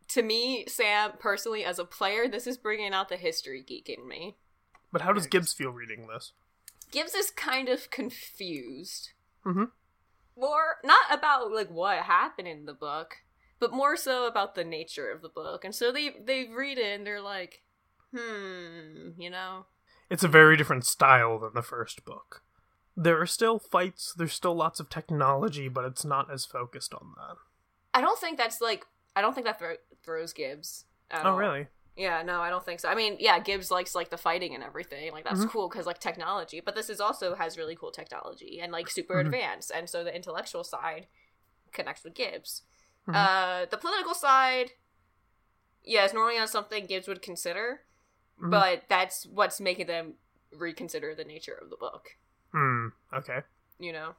to 0.08 0.22
me, 0.22 0.64
Sam, 0.68 1.12
personally, 1.18 1.64
as 1.64 1.78
a 1.80 1.84
player, 1.84 2.28
this 2.28 2.46
is 2.46 2.56
bringing 2.56 2.92
out 2.92 3.08
the 3.08 3.16
history 3.16 3.64
geek 3.66 3.88
in 3.88 4.06
me. 4.06 4.36
But 4.92 5.02
how 5.02 5.12
does 5.12 5.26
Gibbs 5.26 5.52
feel 5.52 5.70
reading 5.70 6.06
this? 6.06 6.32
Gibbs 6.92 7.14
is 7.14 7.30
kind 7.30 7.68
of 7.68 7.90
confused. 7.90 9.10
Mm-hmm. 9.44 9.64
More 10.38 10.76
not 10.84 11.06
about 11.10 11.50
like 11.50 11.70
what 11.70 11.98
happened 11.98 12.46
in 12.46 12.66
the 12.66 12.74
book, 12.74 13.16
but 13.58 13.72
more 13.72 13.96
so 13.96 14.26
about 14.26 14.54
the 14.54 14.64
nature 14.64 15.10
of 15.10 15.22
the 15.22 15.28
book. 15.28 15.64
And 15.64 15.74
so 15.74 15.90
they 15.92 16.10
they 16.24 16.44
read 16.48 16.78
it 16.78 16.96
and 16.96 17.06
they're 17.06 17.20
like, 17.20 17.62
hmm, 18.14 19.10
you 19.18 19.30
know. 19.30 19.66
It's 20.08 20.24
a 20.24 20.28
very 20.28 20.56
different 20.56 20.84
style 20.86 21.38
than 21.38 21.52
the 21.54 21.62
first 21.62 22.04
book. 22.04 22.42
There 22.96 23.20
are 23.20 23.26
still 23.26 23.58
fights, 23.58 24.14
there's 24.16 24.32
still 24.32 24.54
lots 24.54 24.80
of 24.80 24.88
technology, 24.88 25.68
but 25.68 25.84
it's 25.84 26.04
not 26.04 26.32
as 26.32 26.46
focused 26.46 26.94
on 26.94 27.12
that. 27.16 27.36
I 27.92 28.00
don't 28.00 28.18
think 28.18 28.38
that's 28.38 28.60
like 28.60 28.86
I 29.14 29.20
don't 29.20 29.34
think 29.34 29.46
that 29.46 29.58
thro- 29.58 29.76
throws 30.04 30.32
Gibbs. 30.32 30.84
Oh, 31.10 31.30
all. 31.30 31.36
really? 31.36 31.66
Yeah, 31.96 32.22
no, 32.22 32.42
I 32.42 32.50
don't 32.50 32.62
think 32.64 32.80
so. 32.80 32.90
I 32.90 32.94
mean, 32.94 33.16
yeah, 33.20 33.38
Gibbs 33.38 33.70
likes 33.70 33.94
like 33.94 34.10
the 34.10 34.18
fighting 34.18 34.54
and 34.54 34.62
everything. 34.62 35.12
Like 35.12 35.24
that's 35.24 35.44
Mhm. 35.44 35.48
cool 35.50 35.68
because 35.68 35.86
like 35.86 35.98
technology. 35.98 36.60
But 36.60 36.74
this 36.74 36.90
is 36.90 37.00
also 37.00 37.34
has 37.34 37.56
really 37.56 37.74
cool 37.74 37.90
technology 37.90 38.60
and 38.60 38.70
like 38.70 38.90
super 38.90 39.14
Mhm. 39.14 39.26
advanced, 39.26 39.72
and 39.74 39.88
so 39.88 40.04
the 40.04 40.14
intellectual 40.14 40.62
side 40.62 41.06
connects 41.72 42.04
with 42.04 42.14
Gibbs. 42.14 42.62
Mhm. 43.08 43.14
Uh, 43.14 43.66
the 43.66 43.76
political 43.78 44.14
side, 44.14 44.72
yeah, 45.84 46.04
it's 46.04 46.14
normally 46.14 46.38
not 46.38 46.48
something 46.50 46.86
Gibbs 46.86 47.06
would 47.08 47.22
consider, 47.22 47.82
Mhm. 48.40 48.50
but 48.50 48.84
that's 48.88 49.26
what's 49.26 49.60
making 49.60 49.86
them 49.86 50.14
reconsider 50.52 51.14
the 51.14 51.24
nature 51.24 51.54
of 51.54 51.70
the 51.70 51.76
book. 51.76 52.16
Hmm, 52.52 52.88
okay. 53.12 53.42
You 53.78 53.92
know. 53.92 54.14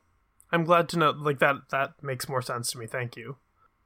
I'm 0.51 0.63
glad 0.63 0.87
to 0.89 0.97
know 0.97 1.11
like 1.11 1.39
that 1.39 1.69
that 1.69 2.01
makes 2.01 2.29
more 2.29 2.41
sense 2.41 2.71
to 2.71 2.77
me. 2.77 2.87
Thank 2.87 3.17
you. 3.17 3.37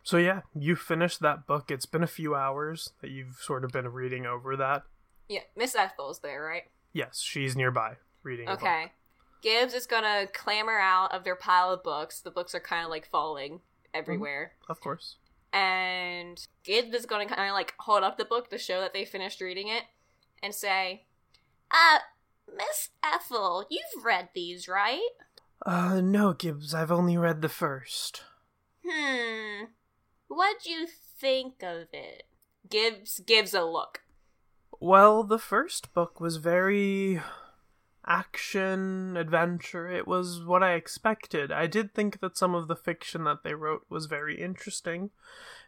So 0.04 0.18
yeah, 0.18 0.42
you 0.54 0.76
finished 0.76 1.20
that 1.22 1.48
book. 1.48 1.72
It's 1.72 1.86
been 1.86 2.04
a 2.04 2.08
few 2.08 2.36
hours 2.36 2.94
that 3.02 3.10
you've 3.10 3.38
sort 3.38 3.64
of 3.64 3.72
been 3.72 3.88
reading 3.88 4.26
over 4.26 4.56
that. 4.58 4.84
Yeah, 5.28 5.44
Miss 5.56 5.76
Ethel's 5.76 6.20
there, 6.20 6.44
right? 6.44 6.70
Yes, 6.94 7.20
she's 7.20 7.56
nearby 7.56 7.98
reading. 8.24 8.50
Okay. 8.50 8.94
Gibbs 9.42 9.74
is 9.74 9.88
gonna 9.88 10.28
clamor 10.28 10.78
out 10.80 11.12
of 11.14 11.24
their 11.24 11.36
pile 11.36 11.72
of 11.72 11.82
books. 11.84 12.20
The 12.20 12.30
books 12.32 12.54
are 12.54 12.60
kind 12.60 12.84
of 12.84 12.92
like 12.92 13.08
falling 13.08 13.62
everywhere. 13.94 14.54
Of 14.70 14.80
course. 14.82 15.16
And 15.54 16.46
Gibbs 16.64 16.94
is 16.94 17.06
gonna 17.06 17.26
kind 17.26 17.50
of 17.50 17.54
like 17.54 17.74
hold 17.80 18.04
up 18.04 18.18
the 18.18 18.26
book 18.26 18.50
to 18.50 18.58
show 18.58 18.80
that 18.82 18.94
they 18.94 19.06
finished 19.06 19.42
reading 19.42 19.68
it 19.68 19.84
and 20.42 20.56
say, 20.56 21.06
Uh, 21.70 22.00
Miss 22.56 22.90
Ethel, 23.04 23.66
you've 23.70 24.04
read 24.04 24.30
these, 24.34 24.68
right? 24.68 25.10
Uh 25.66 26.02
no, 26.02 26.34
Gibbs, 26.34 26.74
I've 26.74 26.92
only 26.92 27.18
read 27.18 27.42
the 27.42 27.50
first. 27.50 28.24
Hmm. 28.88 29.66
What'd 30.28 30.66
you 30.66 30.88
think 30.88 31.62
of 31.62 31.88
it? 31.94 32.24
Gibbs 32.70 33.20
gives 33.20 33.54
a 33.54 33.64
look. 33.64 34.02
Well, 34.80 35.24
the 35.24 35.38
first 35.38 35.94
book 35.94 36.20
was 36.20 36.38
very 36.38 37.22
action, 38.06 39.16
adventure. 39.18 39.90
It 39.90 40.08
was 40.08 40.44
what 40.44 40.64
I 40.64 40.74
expected. 40.74 41.52
I 41.52 41.68
did 41.68 41.94
think 41.94 42.20
that 42.20 42.38
some 42.38 42.56
of 42.56 42.68
the 42.68 42.76
fiction 42.76 43.24
that 43.26 43.44
they 43.44 43.54
wrote 43.54 43.86
was 43.90 44.06
very 44.06 44.42
interesting 44.42 45.12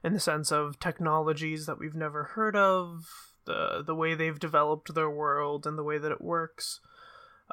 in 0.04 0.13
the 0.13 0.19
sense 0.19 0.52
of 0.52 0.80
technologies 0.80 1.65
that 1.65 1.80
we've 1.80 1.96
never 1.96 2.24
heard 2.24 2.56
of, 2.56 3.36
the 3.46 3.84
the 3.86 3.96
way 3.96 4.15
they've 4.15 4.39
developed 4.39 4.93
their 4.93 5.10
world 5.10 5.67
and 5.67 5.78
the 5.78 5.84
way 5.84 5.98
that 5.98 6.12
it 6.12 6.22
works. 6.22 6.80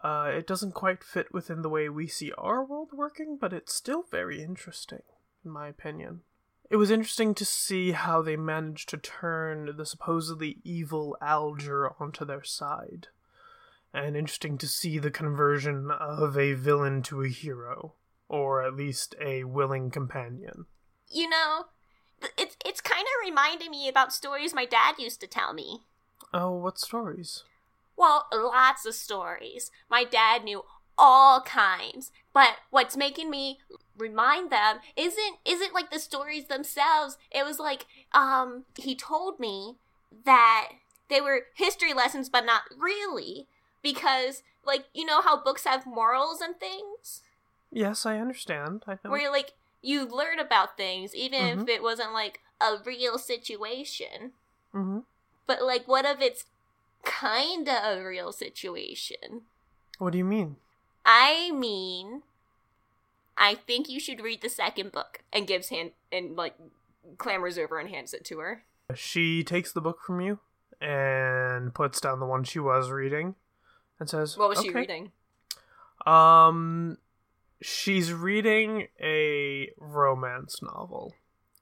Uh, 0.02 0.30
it 0.32 0.46
doesn't 0.46 0.72
quite 0.72 1.04
fit 1.04 1.32
within 1.32 1.62
the 1.62 1.68
way 1.68 1.88
we 1.88 2.06
see 2.06 2.32
our 2.38 2.64
world 2.64 2.90
working, 2.92 3.36
but 3.38 3.52
it's 3.52 3.74
still 3.74 4.04
very 4.10 4.42
interesting, 4.42 5.02
in 5.44 5.50
my 5.50 5.68
opinion. 5.68 6.20
It 6.70 6.76
was 6.76 6.92
interesting 6.92 7.34
to 7.34 7.44
see 7.44 7.90
how 7.92 8.22
they 8.22 8.36
managed 8.36 8.88
to 8.90 8.96
turn 8.96 9.74
the 9.76 9.84
supposedly 9.84 10.58
evil 10.62 11.16
Alger 11.20 11.90
onto 12.00 12.24
their 12.24 12.44
side, 12.44 13.08
and 13.92 14.16
interesting 14.16 14.58
to 14.58 14.66
see 14.66 14.98
the 14.98 15.10
conversion 15.10 15.90
of 15.90 16.36
a 16.36 16.54
villain 16.54 17.02
to 17.02 17.22
a 17.22 17.28
hero, 17.28 17.94
or 18.28 18.62
at 18.62 18.74
least 18.74 19.14
a 19.20 19.44
willing 19.44 19.90
companion. 19.90 20.66
You 21.08 21.28
know, 21.28 21.66
it's 22.38 22.56
it's 22.64 22.80
kind 22.80 23.02
of 23.02 23.26
reminding 23.28 23.70
me 23.70 23.88
about 23.88 24.12
stories 24.12 24.54
my 24.54 24.66
dad 24.66 24.96
used 24.98 25.20
to 25.20 25.26
tell 25.26 25.52
me. 25.52 25.80
Oh, 26.32 26.52
what 26.52 26.78
stories? 26.78 27.44
Well, 27.96 28.26
lots 28.32 28.86
of 28.86 28.94
stories. 28.94 29.70
My 29.90 30.04
dad 30.04 30.44
knew 30.44 30.62
all 31.00 31.40
kinds. 31.40 32.12
But 32.32 32.56
what's 32.70 32.96
making 32.96 33.30
me 33.30 33.58
remind 33.96 34.50
them 34.50 34.78
isn't 34.96 35.36
isn't 35.44 35.74
like 35.74 35.90
the 35.90 35.98
stories 35.98 36.46
themselves. 36.46 37.16
It 37.30 37.44
was 37.44 37.58
like 37.58 37.86
um 38.12 38.64
he 38.76 38.94
told 38.94 39.40
me 39.40 39.76
that 40.24 40.68
they 41.08 41.20
were 41.20 41.46
history 41.56 41.92
lessons 41.92 42.28
but 42.28 42.44
not 42.44 42.62
really 42.78 43.48
because 43.82 44.42
like 44.64 44.84
you 44.94 45.04
know 45.04 45.20
how 45.22 45.42
books 45.42 45.64
have 45.64 45.86
morals 45.86 46.40
and 46.40 46.58
things 46.58 47.22
Yes, 47.72 48.04
I 48.04 48.18
understand. 48.18 48.82
I 48.88 48.98
know. 49.04 49.10
where 49.10 49.30
like 49.30 49.52
you 49.80 50.04
learn 50.04 50.38
about 50.38 50.76
things 50.76 51.14
even 51.14 51.40
Mhm. 51.40 51.62
if 51.62 51.68
it 51.68 51.82
wasn't 51.82 52.12
like 52.12 52.40
a 52.60 52.76
real 52.84 53.16
situation. 53.18 54.32
hmm 54.72 55.00
But 55.46 55.62
like 55.62 55.86
what 55.86 56.04
if 56.04 56.20
it's 56.20 56.44
kind 57.04 57.68
of 57.68 57.98
a 57.98 58.04
real 58.06 58.32
situation? 58.32 59.42
What 59.98 60.10
do 60.12 60.18
you 60.18 60.24
mean? 60.24 60.56
I 61.06 61.50
mean, 61.52 62.22
I 63.36 63.54
think 63.54 63.88
you 63.88 64.00
should 64.00 64.20
read 64.20 64.42
the 64.42 64.48
second 64.48 64.92
book. 64.92 65.22
and 65.32 65.46
gives 65.46 65.68
hand 65.68 65.92
and 66.10 66.36
like 66.36 66.56
clambers 67.16 67.56
over 67.56 67.78
and 67.78 67.88
hands 67.88 68.12
it 68.12 68.24
to 68.26 68.38
her. 68.40 68.64
She 68.96 69.44
takes 69.44 69.72
the 69.72 69.80
book 69.80 70.00
from 70.04 70.20
you 70.20 70.40
and 70.80 71.72
puts 71.72 72.00
down 72.00 72.18
the 72.18 72.26
one 72.26 72.42
she 72.44 72.58
was 72.58 72.90
reading 72.90 73.36
and 74.00 74.08
says, 74.08 74.36
What 74.36 74.48
was 74.48 74.60
she 74.60 74.70
reading? 74.70 75.12
Um, 76.06 76.98
she's 77.60 78.12
reading 78.12 78.88
a 79.00 79.70
romance 79.78 80.60
novel. 80.62 81.14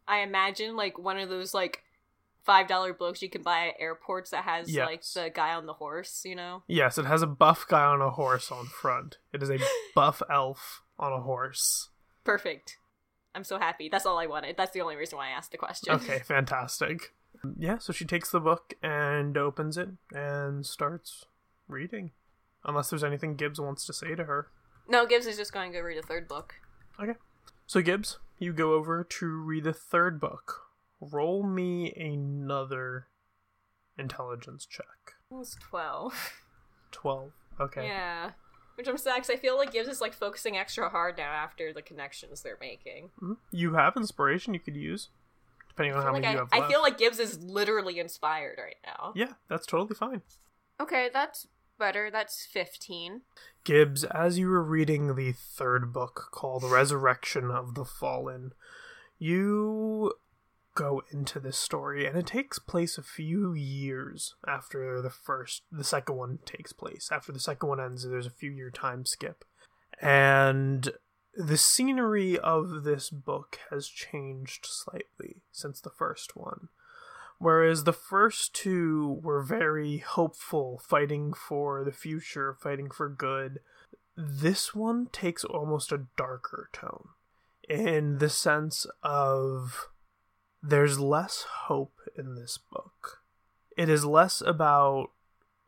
I 0.06 0.20
imagine 0.20 0.76
like 0.76 0.98
one 0.98 1.18
of 1.18 1.28
those 1.28 1.52
like 1.52 1.82
five 2.44 2.66
dollar 2.66 2.94
books 2.94 3.20
you 3.20 3.28
can 3.28 3.42
buy 3.42 3.68
at 3.68 3.74
airports 3.78 4.30
that 4.30 4.44
has 4.44 4.74
like 4.74 5.04
the 5.12 5.30
guy 5.34 5.52
on 5.52 5.66
the 5.66 5.74
horse, 5.74 6.22
you 6.24 6.34
know? 6.34 6.62
Yes, 6.66 6.96
it 6.96 7.04
has 7.04 7.20
a 7.20 7.26
buff 7.26 7.66
guy 7.68 7.84
on 7.84 8.00
a 8.00 8.10
horse 8.10 8.50
on 8.50 8.66
front. 8.66 9.18
It 9.32 9.42
is 9.42 9.50
a 9.50 9.58
buff 9.94 10.22
elf 10.30 10.82
on 10.98 11.12
a 11.12 11.20
horse. 11.20 11.90
Perfect. 12.24 12.78
I'm 13.34 13.44
so 13.44 13.58
happy. 13.58 13.88
That's 13.88 14.06
all 14.06 14.18
I 14.18 14.26
wanted. 14.26 14.56
That's 14.56 14.72
the 14.72 14.80
only 14.80 14.96
reason 14.96 15.18
why 15.18 15.28
I 15.28 15.32
asked 15.32 15.52
the 15.52 15.58
question. 15.58 15.94
Okay, 15.94 16.18
fantastic. 16.24 17.14
Yeah, 17.58 17.78
so 17.78 17.92
she 17.92 18.04
takes 18.04 18.30
the 18.30 18.40
book 18.40 18.74
and 18.82 19.36
opens 19.36 19.76
it 19.76 19.90
and 20.12 20.64
starts 20.64 21.26
reading. 21.68 22.12
Unless 22.64 22.90
there's 22.90 23.04
anything 23.04 23.36
Gibbs 23.36 23.60
wants 23.60 23.86
to 23.86 23.92
say 23.92 24.14
to 24.14 24.24
her. 24.24 24.48
No, 24.88 25.06
Gibbs 25.06 25.26
is 25.26 25.36
just 25.36 25.52
going 25.52 25.72
to 25.72 25.78
go 25.78 25.84
read 25.84 25.98
a 25.98 26.02
third 26.02 26.26
book. 26.28 26.54
Okay. 27.00 27.14
So 27.66 27.80
Gibbs, 27.82 28.18
you 28.38 28.52
go 28.52 28.72
over 28.74 29.04
to 29.04 29.26
read 29.26 29.64
the 29.64 29.72
third 29.72 30.20
book. 30.20 30.62
Roll 31.00 31.42
me 31.42 31.92
another 31.94 33.06
intelligence 33.96 34.66
check. 34.66 35.14
It 35.30 35.34
was 35.34 35.56
twelve. 35.60 36.32
12. 36.92 37.32
Okay. 37.60 37.86
Yeah. 37.86 38.30
Which 38.76 38.88
I'm 38.88 38.96
sad 38.96 39.16
'cause 39.18 39.30
I 39.30 39.36
feel 39.36 39.56
like 39.56 39.72
Gibbs 39.72 39.88
is 39.88 40.00
like 40.00 40.12
focusing 40.14 40.56
extra 40.56 40.88
hard 40.88 41.16
now 41.18 41.30
after 41.30 41.72
the 41.72 41.82
connections 41.82 42.42
they're 42.42 42.56
making. 42.60 43.10
Mhm. 43.20 43.36
You 43.50 43.74
have 43.74 43.96
inspiration 43.96 44.54
you 44.54 44.60
could 44.60 44.76
use, 44.76 45.08
depending 45.68 45.94
on 45.94 46.02
how 46.02 46.12
feel, 46.12 46.20
many 46.20 46.26
like 46.26 46.32
you 46.34 46.38
I, 46.38 46.42
have 46.42 46.52
I 46.52 46.58
left. 46.60 46.70
feel 46.72 46.82
like 46.82 46.96
Gibbs 46.98 47.18
is 47.18 47.38
literally 47.42 47.98
inspired 47.98 48.58
right 48.58 48.76
now. 48.86 49.12
Yeah, 49.16 49.34
that's 49.48 49.66
totally 49.66 49.94
fine. 49.96 50.22
Okay, 50.80 51.10
that's 51.12 51.48
better. 51.78 52.10
That's 52.10 52.46
15. 52.46 53.22
Gibbs, 53.64 54.04
as 54.04 54.38
you 54.38 54.48
were 54.48 54.62
reading 54.62 55.14
the 55.14 55.32
third 55.32 55.92
book 55.92 56.28
called 56.32 56.62
The 56.62 56.68
Resurrection 56.68 57.50
of 57.50 57.74
the 57.74 57.84
Fallen, 57.84 58.52
you 59.18 60.12
go 60.74 61.02
into 61.10 61.40
this 61.40 61.58
story 61.58 62.06
and 62.06 62.16
it 62.16 62.26
takes 62.26 62.60
place 62.60 62.98
a 62.98 63.02
few 63.02 63.52
years 63.52 64.36
after 64.46 65.02
the 65.02 65.10
first 65.10 65.62
the 65.72 65.82
second 65.82 66.16
one 66.16 66.38
takes 66.46 66.72
place. 66.72 67.08
After 67.10 67.32
the 67.32 67.40
second 67.40 67.68
one 67.68 67.80
ends, 67.80 68.08
there's 68.08 68.26
a 68.26 68.30
few 68.30 68.52
year 68.52 68.70
time 68.70 69.04
skip. 69.04 69.44
And 70.00 70.90
the 71.34 71.56
scenery 71.56 72.38
of 72.38 72.84
this 72.84 73.10
book 73.10 73.58
has 73.70 73.88
changed 73.88 74.66
slightly 74.66 75.42
since 75.50 75.80
the 75.80 75.90
first 75.90 76.36
one. 76.36 76.68
Whereas 77.38 77.84
the 77.84 77.92
first 77.92 78.54
two 78.54 79.20
were 79.22 79.42
very 79.42 79.98
hopeful, 79.98 80.80
fighting 80.84 81.32
for 81.32 81.84
the 81.84 81.92
future, 81.92 82.52
fighting 82.60 82.90
for 82.90 83.08
good, 83.08 83.60
this 84.16 84.74
one 84.74 85.06
takes 85.12 85.44
almost 85.44 85.92
a 85.92 86.06
darker 86.16 86.68
tone 86.72 87.10
in 87.68 88.18
the 88.18 88.28
sense 88.28 88.86
of 89.02 89.88
there's 90.60 90.98
less 90.98 91.44
hope 91.66 92.00
in 92.16 92.34
this 92.34 92.58
book. 92.58 93.22
It 93.76 93.88
is 93.88 94.04
less 94.04 94.40
about 94.40 95.10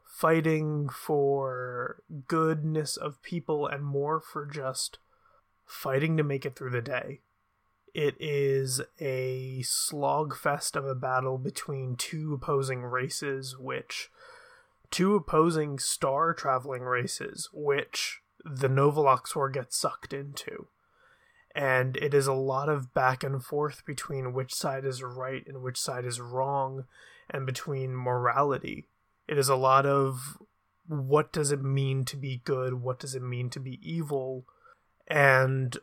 fighting 0.05 0.89
for 0.89 2.03
goodness 2.27 2.97
of 2.97 3.23
people 3.23 3.69
and 3.69 3.85
more 3.85 4.21
for 4.21 4.45
just 4.45 4.99
fighting 5.65 6.17
to 6.17 6.25
make 6.25 6.45
it 6.45 6.57
through 6.57 6.71
the 6.71 6.83
day. 6.83 7.21
It 7.95 8.15
is 8.21 8.81
a 9.01 9.63
slogfest 9.63 10.77
of 10.77 10.87
a 10.87 10.95
battle 10.95 11.39
between 11.39 11.97
two 11.97 12.35
opposing 12.35 12.83
races, 12.83 13.59
which 13.59 14.11
two 14.91 15.15
opposing 15.15 15.79
star 15.79 16.33
traveling 16.33 16.83
races, 16.83 17.49
which 17.53 18.21
the 18.45 18.69
Novaloxor 18.69 19.53
gets 19.53 19.77
sucked 19.77 20.13
into. 20.13 20.69
And 21.55 21.97
it 21.97 22.15
is 22.15 22.29
a 22.29 22.33
lot 22.33 22.69
of 22.69 22.95
back 22.95 23.25
and 23.25 23.43
forth 23.43 23.85
between 23.85 24.33
which 24.33 24.55
side 24.55 24.85
is 24.85 25.03
right 25.03 25.45
and 25.47 25.63
which 25.63 25.79
side 25.79 26.05
is 26.05 26.21
wrong, 26.21 26.85
and 27.29 27.45
between 27.45 27.97
morality. 27.97 28.87
It 29.27 29.37
is 29.39 29.49
a 29.49 29.57
lot 29.57 29.85
of 29.85 30.39
what 30.87 31.33
does 31.33 31.53
it 31.53 31.63
mean 31.63 32.05
to 32.05 32.17
be 32.17 32.43
good, 32.45 32.75
what 32.75 32.99
does 32.99 33.15
it 33.15 33.23
mean 33.23 33.51
to 33.51 33.61
be 33.61 33.81
evil, 33.83 34.45
and 35.09 35.77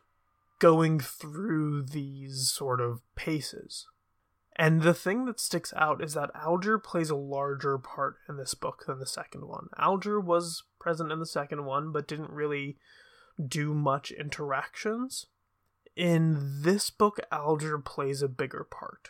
going 0.59 0.99
through 0.99 1.83
these 1.83 2.49
sort 2.49 2.81
of 2.81 3.01
paces. 3.15 3.87
And 4.55 4.81
the 4.81 4.93
thing 4.93 5.25
that 5.25 5.39
sticks 5.39 5.71
out 5.75 6.03
is 6.03 6.15
that 6.15 6.31
Alger 6.33 6.79
plays 6.79 7.11
a 7.11 7.15
larger 7.15 7.77
part 7.77 8.15
in 8.27 8.37
this 8.37 8.55
book 8.55 8.85
than 8.87 8.99
the 8.99 9.05
second 9.05 9.47
one. 9.47 9.67
Alger 9.77 10.19
was 10.19 10.63
present 10.79 11.11
in 11.11 11.19
the 11.19 11.27
second 11.27 11.65
one, 11.65 11.91
but 11.91 12.07
didn't 12.07 12.31
really 12.31 12.77
do 13.45 13.75
much 13.75 14.09
interactions. 14.09 15.27
In 15.95 16.61
this 16.63 16.89
book, 16.89 17.19
Alger 17.31 17.77
plays 17.77 18.23
a 18.23 18.27
bigger 18.27 18.63
part. 18.63 19.09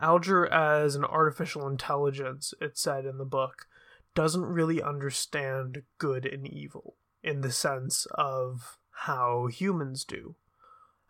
Alger, 0.00 0.46
as 0.46 0.96
an 0.96 1.04
artificial 1.04 1.68
intelligence, 1.68 2.52
it 2.60 2.76
said 2.76 3.04
in 3.06 3.18
the 3.18 3.24
book, 3.24 3.68
doesn't 4.14 4.44
really 4.44 4.82
understand 4.82 5.82
good 5.98 6.26
and 6.26 6.48
evil 6.48 6.96
in 7.22 7.42
the 7.42 7.52
sense 7.52 8.06
of 8.14 8.76
how 8.90 9.46
humans 9.46 10.04
do. 10.04 10.34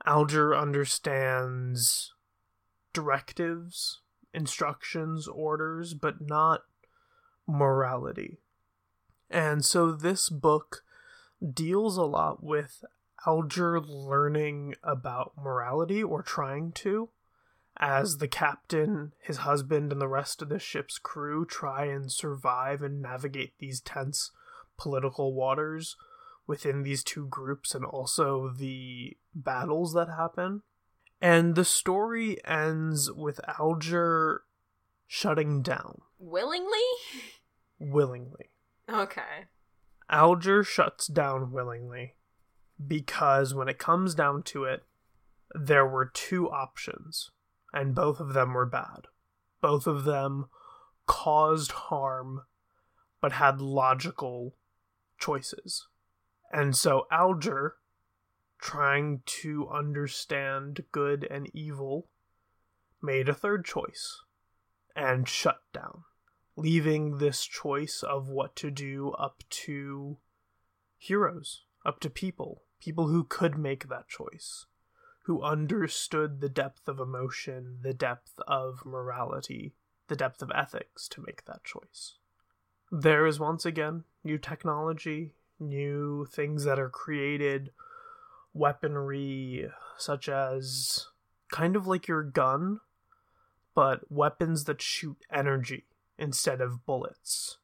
Alger 0.06 0.54
understands 0.54 2.12
directives, 2.92 4.00
instructions, 4.32 5.26
orders, 5.26 5.94
but 5.94 6.20
not 6.20 6.62
morality. 7.46 8.38
And 9.30 9.64
so 9.64 9.92
this 9.92 10.28
book 10.28 10.82
deals 11.52 11.96
a 11.96 12.04
lot 12.04 12.42
with 12.42 12.84
Alger 13.26 13.80
learning 13.80 14.74
about 14.82 15.32
morality 15.36 16.02
or 16.02 16.22
trying 16.22 16.72
to 16.72 17.08
as 17.76 18.18
the 18.18 18.28
captain, 18.28 19.12
his 19.20 19.38
husband, 19.38 19.90
and 19.90 20.00
the 20.00 20.08
rest 20.08 20.40
of 20.42 20.48
the 20.48 20.58
ship's 20.58 20.98
crew 20.98 21.44
try 21.44 21.86
and 21.86 22.12
survive 22.12 22.82
and 22.82 23.02
navigate 23.02 23.54
these 23.58 23.80
tense 23.80 24.30
political 24.76 25.34
waters 25.34 25.96
within 26.46 26.82
these 26.82 27.02
two 27.02 27.26
groups 27.26 27.74
and 27.74 27.84
also 27.84 28.48
the 28.48 29.16
battles 29.34 29.92
that 29.94 30.08
happen. 30.08 30.62
And 31.20 31.54
the 31.54 31.64
story 31.64 32.38
ends 32.44 33.10
with 33.10 33.40
Alger 33.58 34.42
shutting 35.06 35.62
down 35.62 36.00
Willingly? 36.18 36.78
willingly. 37.78 38.50
Okay. 38.90 39.46
Alger 40.10 40.62
shuts 40.62 41.06
down 41.06 41.50
willingly 41.50 42.14
because 42.84 43.54
when 43.54 43.68
it 43.68 43.78
comes 43.78 44.14
down 44.14 44.42
to 44.44 44.64
it, 44.64 44.84
there 45.54 45.86
were 45.86 46.06
two 46.06 46.50
options, 46.50 47.30
and 47.72 47.94
both 47.94 48.20
of 48.20 48.32
them 48.32 48.52
were 48.52 48.66
bad. 48.66 49.06
Both 49.60 49.86
of 49.86 50.04
them 50.04 50.46
caused 51.06 51.72
harm 51.72 52.42
but 53.20 53.32
had 53.32 53.60
logical 53.60 54.54
choices. 55.18 55.88
And 56.52 56.76
so 56.76 57.06
Alger, 57.10 57.76
trying 58.58 59.22
to 59.26 59.68
understand 59.68 60.84
good 60.92 61.26
and 61.30 61.50
evil, 61.54 62.08
made 63.02 63.28
a 63.28 63.34
third 63.34 63.64
choice 63.64 64.22
and 64.96 65.28
shut 65.28 65.60
down, 65.72 66.04
leaving 66.56 67.18
this 67.18 67.44
choice 67.44 68.02
of 68.02 68.28
what 68.28 68.56
to 68.56 68.70
do 68.70 69.10
up 69.12 69.42
to 69.50 70.18
heroes, 70.96 71.64
up 71.84 72.00
to 72.00 72.08
people, 72.08 72.62
people 72.80 73.08
who 73.08 73.24
could 73.24 73.58
make 73.58 73.88
that 73.88 74.08
choice, 74.08 74.66
who 75.24 75.42
understood 75.42 76.40
the 76.40 76.48
depth 76.48 76.88
of 76.88 77.00
emotion, 77.00 77.78
the 77.82 77.94
depth 77.94 78.40
of 78.46 78.84
morality, 78.84 79.74
the 80.08 80.16
depth 80.16 80.42
of 80.42 80.52
ethics 80.54 81.08
to 81.08 81.22
make 81.26 81.44
that 81.46 81.64
choice. 81.64 82.16
There 82.90 83.26
is 83.26 83.40
once 83.40 83.66
again 83.66 84.04
new 84.22 84.38
technology, 84.38 85.34
new 85.58 86.26
things 86.30 86.64
that 86.64 86.78
are 86.78 86.90
created, 86.90 87.70
weaponry 88.54 89.68
such 89.98 90.28
as 90.28 91.08
kind 91.50 91.76
of 91.76 91.86
like 91.86 92.08
your 92.08 92.22
gun, 92.22 92.80
but 93.74 94.10
weapons 94.10 94.64
that 94.64 94.80
shoot 94.80 95.18
energy 95.30 95.84
instead 96.18 96.60
of 96.60 96.86
bullets. 96.86 97.58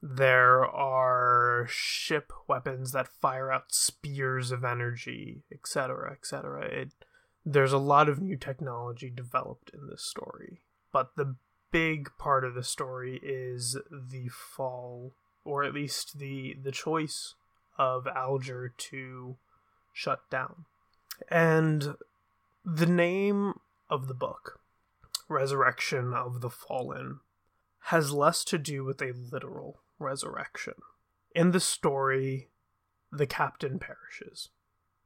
There 0.00 0.64
are 0.64 1.66
ship 1.68 2.32
weapons 2.46 2.92
that 2.92 3.08
fire 3.08 3.52
out 3.52 3.72
spears 3.72 4.52
of 4.52 4.64
energy, 4.64 5.42
etc., 5.52 6.12
etc. 6.12 6.66
It 6.66 6.92
there's 7.44 7.72
a 7.72 7.78
lot 7.78 8.08
of 8.08 8.20
new 8.20 8.36
technology 8.36 9.10
developed 9.10 9.70
in 9.72 9.88
this 9.88 10.04
story, 10.04 10.60
but 10.92 11.16
the 11.16 11.36
big 11.70 12.10
part 12.18 12.44
of 12.44 12.54
the 12.54 12.62
story 12.62 13.18
is 13.22 13.76
the 13.90 14.28
fall, 14.28 15.12
or 15.44 15.64
at 15.64 15.74
least 15.74 16.18
the 16.18 16.56
the 16.62 16.72
choice 16.72 17.34
of 17.76 18.06
Alger 18.06 18.72
to 18.76 19.36
shut 19.98 20.30
down. 20.30 20.64
And 21.28 21.96
the 22.64 22.86
name 22.86 23.54
of 23.90 24.06
the 24.06 24.14
book, 24.14 24.60
Resurrection 25.28 26.14
of 26.14 26.40
the 26.40 26.50
Fallen, 26.50 27.18
has 27.86 28.12
less 28.12 28.44
to 28.44 28.58
do 28.58 28.84
with 28.84 29.02
a 29.02 29.12
literal 29.32 29.80
resurrection. 29.98 30.74
In 31.34 31.50
the 31.50 31.58
story, 31.58 32.48
the 33.10 33.26
captain 33.26 33.80
perishes. 33.80 34.50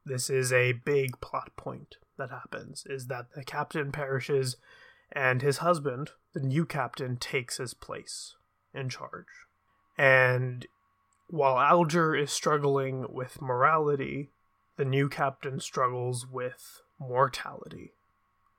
This 0.05 0.29
is 0.29 0.53
a 0.53 0.73
big 0.73 1.19
plot 1.19 1.55
point 1.57 1.95
that 2.17 2.29
happens 2.29 2.85
is 2.87 3.07
that 3.07 3.33
the 3.35 3.43
captain 3.43 3.91
perishes 3.91 4.57
and 5.11 5.41
his 5.41 5.57
husband, 5.57 6.11
the 6.33 6.39
new 6.39 6.65
captain, 6.65 7.17
takes 7.17 7.57
his 7.57 7.73
place 7.73 8.35
in 8.75 8.89
charge. 8.89 9.47
And 9.97 10.67
while 11.27 11.57
Alger 11.57 12.15
is 12.15 12.31
struggling 12.31 13.07
with 13.09 13.41
morality, 13.41 14.29
the 14.77 14.85
new 14.85 15.07
captain 15.09 15.59
struggles 15.59 16.25
with 16.25 16.81
mortality, 16.99 17.91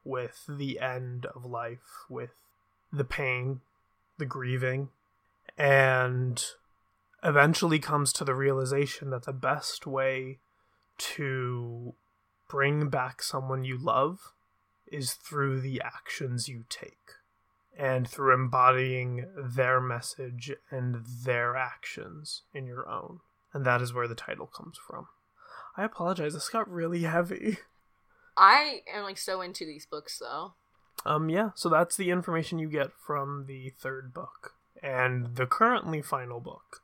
with 0.04 0.44
the 0.48 0.78
end 0.80 1.26
of 1.26 1.44
life, 1.44 2.04
with 2.08 2.34
the 2.92 3.04
pain, 3.04 3.60
the 4.18 4.26
grieving, 4.26 4.90
and 5.58 6.44
eventually 7.22 7.78
comes 7.78 8.12
to 8.12 8.24
the 8.24 8.34
realization 8.34 9.10
that 9.10 9.24
the 9.24 9.32
best 9.32 9.86
way 9.86 10.38
to 10.98 11.94
bring 12.48 12.88
back 12.88 13.22
someone 13.22 13.64
you 13.64 13.76
love 13.76 14.32
is 14.86 15.14
through 15.14 15.60
the 15.60 15.80
actions 15.80 16.48
you 16.48 16.64
take 16.68 17.12
and 17.76 18.06
through 18.06 18.32
embodying 18.32 19.26
their 19.36 19.80
message 19.80 20.52
and 20.70 21.04
their 21.24 21.56
actions 21.56 22.42
in 22.52 22.66
your 22.66 22.88
own. 22.88 23.20
And 23.52 23.64
that 23.64 23.82
is 23.82 23.92
where 23.92 24.06
the 24.06 24.14
title 24.14 24.46
comes 24.46 24.78
from. 24.78 25.08
I 25.76 25.84
apologize, 25.84 26.34
this 26.34 26.48
got 26.48 26.70
really 26.70 27.02
heavy. 27.02 27.58
I 28.36 28.82
am 28.92 29.04
like 29.04 29.18
so 29.18 29.40
into 29.40 29.64
these 29.64 29.86
books 29.86 30.18
though. 30.18 30.54
Um 31.06 31.28
yeah, 31.28 31.50
so 31.54 31.68
that's 31.68 31.96
the 31.96 32.10
information 32.10 32.58
you 32.58 32.68
get 32.68 32.92
from 32.92 33.46
the 33.46 33.72
third 33.78 34.12
book 34.12 34.54
and 34.82 35.36
the 35.36 35.46
currently 35.46 36.02
final 36.02 36.40
book. 36.40 36.82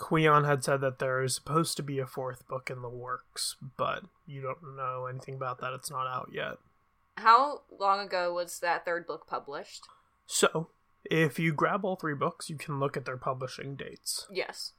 Kwion 0.00 0.46
had 0.46 0.64
said 0.64 0.80
that 0.80 0.98
there 0.98 1.22
is 1.22 1.34
supposed 1.34 1.76
to 1.76 1.82
be 1.82 1.98
a 1.98 2.06
fourth 2.06 2.48
book 2.48 2.70
in 2.70 2.80
the 2.80 2.88
works, 2.88 3.56
but 3.76 4.04
you 4.26 4.40
don't 4.40 4.76
know 4.76 5.06
anything 5.06 5.34
about 5.34 5.60
that. 5.60 5.74
It's 5.74 5.90
not 5.90 6.06
out 6.06 6.30
yet. 6.32 6.56
How 7.18 7.62
long 7.78 8.00
ago 8.00 8.32
was 8.32 8.60
that 8.60 8.86
third 8.86 9.06
book 9.06 9.26
published? 9.26 9.82
So, 10.26 10.68
if 11.04 11.38
you 11.38 11.52
grab 11.52 11.84
all 11.84 11.96
three 11.96 12.14
books, 12.14 12.48
you 12.48 12.56
can 12.56 12.80
look 12.80 12.96
at 12.96 13.04
their 13.04 13.18
publishing 13.18 13.76
dates. 13.76 14.26
Yes. 14.32 14.72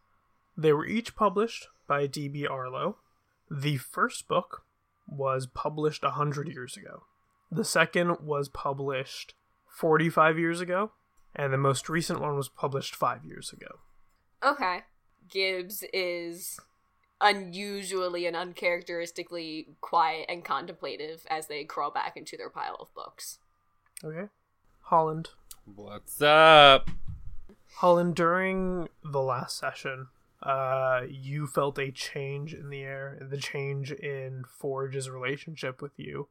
They 0.57 0.73
were 0.73 0.87
each 0.87 1.15
published 1.15 1.67
by 1.87 2.07
D.B. 2.07 2.47
Arlo. 2.47 2.97
The 3.53 3.75
first 3.75 4.29
book 4.29 4.63
was 5.05 5.45
published 5.45 6.03
100 6.03 6.47
years 6.47 6.77
ago. 6.77 7.03
The 7.51 7.65
second 7.65 8.21
was 8.21 8.47
published 8.47 9.33
45 9.67 10.39
years 10.39 10.61
ago, 10.61 10.93
and 11.35 11.51
the 11.51 11.57
most 11.57 11.89
recent 11.89 12.21
one 12.21 12.37
was 12.37 12.47
published 12.47 12.95
5 12.95 13.25
years 13.25 13.51
ago. 13.51 13.79
Okay. 14.41 14.83
Gibbs 15.29 15.83
is 15.91 16.61
unusually 17.19 18.25
and 18.25 18.37
uncharacteristically 18.37 19.67
quiet 19.81 20.27
and 20.29 20.45
contemplative 20.45 21.27
as 21.29 21.47
they 21.47 21.65
crawl 21.65 21.91
back 21.91 22.15
into 22.15 22.37
their 22.37 22.49
pile 22.49 22.77
of 22.79 22.93
books. 22.95 23.39
Okay. 24.01 24.29
Holland. 24.83 25.29
What's 25.65 26.21
up? 26.21 26.89
Holland, 27.75 28.15
during 28.15 28.87
the 29.03 29.21
last 29.21 29.57
session, 29.57 30.07
uh, 30.41 31.01
you 31.09 31.45
felt 31.47 31.77
a 31.77 31.91
change 31.91 32.53
in 32.53 32.69
the 32.69 32.81
air, 32.81 33.17
the 33.21 33.37
change 33.37 33.91
in 33.91 34.43
Forge's 34.59 35.09
relationship 35.09 35.81
with 35.81 35.91
you, 35.97 36.27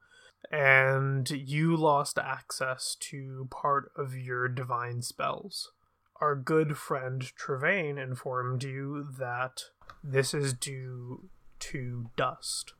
and 0.51 1.31
you 1.31 1.77
lost 1.77 2.19
access 2.19 2.97
to 2.99 3.47
part 3.51 3.93
of 3.97 4.17
your 4.17 4.49
divine 4.49 5.03
spells. 5.03 5.73
Our 6.21 6.35
good 6.35 6.77
friend 6.77 7.23
Trevane 7.23 8.03
informed 8.03 8.65
you 8.65 9.07
that 9.19 9.65
this 10.03 10.35
is 10.35 10.53
due 10.53 11.29
to 11.61 12.11
Dust, 12.17 12.75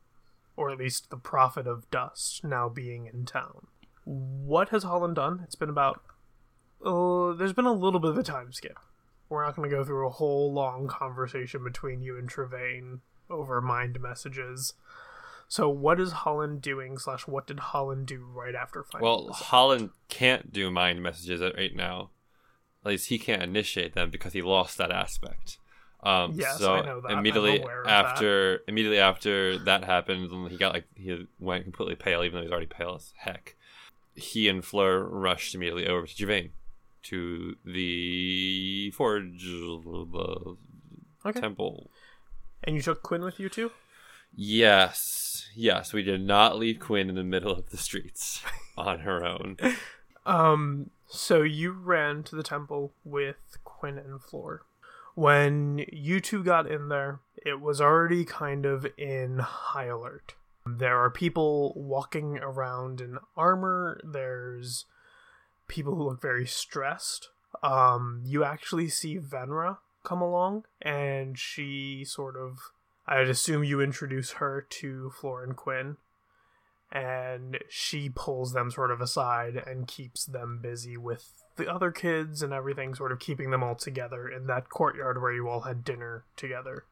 or 0.55 0.69
at 0.69 0.77
least 0.77 1.09
the 1.09 1.17
Prophet 1.17 1.65
of 1.65 1.89
Dust 1.91 2.43
now 2.43 2.67
being 2.67 3.09
in 3.11 3.25
town. 3.25 3.67
What 4.03 4.69
has 4.69 4.83
Holland 4.83 5.15
done? 5.15 5.41
It's 5.43 5.55
been 5.55 5.69
about. 5.69 6.01
Uh, 6.83 7.33
there's 7.33 7.53
been 7.53 7.65
a 7.65 7.71
little 7.71 7.99
bit 7.99 8.11
of 8.11 8.17
a 8.17 8.23
time 8.23 8.51
skip. 8.51 8.77
We're 9.31 9.45
not 9.45 9.55
going 9.55 9.69
to 9.69 9.73
go 9.73 9.85
through 9.85 10.05
a 10.05 10.11
whole 10.11 10.51
long 10.51 10.87
conversation 10.87 11.63
between 11.63 12.01
you 12.01 12.17
and 12.17 12.29
Trevane 12.29 12.99
over 13.29 13.61
mind 13.61 13.97
messages. 14.01 14.73
So, 15.47 15.69
what 15.69 16.01
is 16.01 16.11
Holland 16.11 16.61
doing? 16.61 16.97
Slash, 16.97 17.27
what 17.27 17.47
did 17.47 17.59
Holland 17.59 18.07
do 18.07 18.25
right 18.25 18.53
after 18.53 18.83
finding 18.83 19.05
Well? 19.05 19.29
Holland 19.31 19.91
can't 20.09 20.51
do 20.51 20.69
mind 20.69 21.01
messages 21.01 21.39
right 21.41 21.73
now. 21.73 22.09
At 22.83 22.89
least 22.89 23.07
he 23.07 23.17
can't 23.17 23.41
initiate 23.41 23.93
them 23.93 24.09
because 24.09 24.33
he 24.33 24.41
lost 24.41 24.77
that 24.79 24.91
aspect. 24.91 25.59
Um, 26.03 26.33
Yes, 26.35 26.57
so 26.57 26.75
I 26.75 26.85
know 26.85 26.99
that. 26.99 27.11
I'm 27.11 27.19
immediately 27.19 27.63
after 27.85 28.61
immediately 28.67 28.99
after 28.99 29.59
that 29.59 29.85
happened, 29.85 30.49
he 30.49 30.57
got 30.57 30.73
like 30.73 30.87
he 30.95 31.27
went 31.39 31.63
completely 31.63 31.95
pale, 31.95 32.23
even 32.23 32.37
though 32.37 32.43
he's 32.43 32.51
already 32.51 32.65
pale 32.65 32.95
as 32.95 33.13
heck. 33.15 33.55
He 34.13 34.49
and 34.49 34.65
Fleur 34.65 35.03
rushed 35.05 35.55
immediately 35.55 35.87
over 35.87 36.05
to 36.05 36.13
Trevane, 36.13 36.49
to 37.03 37.55
the 37.65 38.91
forge, 38.91 39.43
the 39.43 40.55
Okay. 41.25 41.39
temple. 41.39 41.89
And 42.63 42.75
you 42.75 42.81
took 42.81 43.01
Quinn 43.03 43.23
with 43.23 43.39
you 43.39 43.49
too? 43.49 43.71
Yes, 44.35 45.49
yes, 45.55 45.93
we 45.93 46.03
did 46.03 46.21
not 46.21 46.57
leave 46.57 46.79
Quinn 46.79 47.09
in 47.09 47.15
the 47.15 47.23
middle 47.23 47.51
of 47.51 47.69
the 47.69 47.77
streets 47.77 48.41
on 48.77 48.99
her 48.99 49.25
own. 49.25 49.57
Um, 50.25 50.89
so 51.07 51.41
you 51.41 51.71
ran 51.71 52.23
to 52.23 52.35
the 52.35 52.43
temple 52.43 52.93
with 53.03 53.57
Quinn 53.63 53.97
and 53.97 54.21
Fleur. 54.21 54.61
When 55.15 55.85
you 55.91 56.19
two 56.21 56.43
got 56.43 56.65
in 56.71 56.87
there, 56.89 57.19
it 57.45 57.59
was 57.59 57.81
already 57.81 58.23
kind 58.23 58.65
of 58.65 58.87
in 58.97 59.39
high 59.39 59.85
alert. 59.85 60.35
There 60.65 60.97
are 60.97 61.09
people 61.09 61.73
walking 61.75 62.37
around 62.37 63.01
in 63.01 63.17
armor. 63.35 63.99
There's 64.03 64.85
people 65.71 65.95
who 65.95 66.03
look 66.03 66.21
very 66.21 66.45
stressed. 66.45 67.29
Um, 67.63 68.21
you 68.25 68.43
actually 68.43 68.89
see 68.89 69.17
Venra 69.17 69.77
come 70.03 70.21
along, 70.21 70.65
and 70.81 71.37
she 71.37 72.05
sort 72.05 72.35
of. 72.35 72.59
I'd 73.07 73.27
assume 73.27 73.63
you 73.63 73.81
introduce 73.81 74.33
her 74.33 74.65
to 74.69 75.11
Florin 75.19 75.53
Quinn 75.53 75.97
and 76.91 77.57
she 77.69 78.09
pulls 78.09 78.51
them 78.51 78.69
sort 78.69 78.91
of 78.91 78.99
aside 78.99 79.55
and 79.55 79.87
keeps 79.87 80.25
them 80.25 80.59
busy 80.61 80.97
with 80.97 81.31
the 81.55 81.71
other 81.71 81.91
kids 81.91 82.41
and 82.41 82.51
everything, 82.51 82.93
sort 82.93 83.11
of 83.11 83.19
keeping 83.19 83.51
them 83.51 83.63
all 83.63 83.75
together 83.75 84.27
in 84.27 84.47
that 84.47 84.69
courtyard 84.69 85.21
where 85.21 85.33
you 85.33 85.47
all 85.47 85.61
had 85.61 85.85
dinner 85.85 86.25
together, 86.35 86.85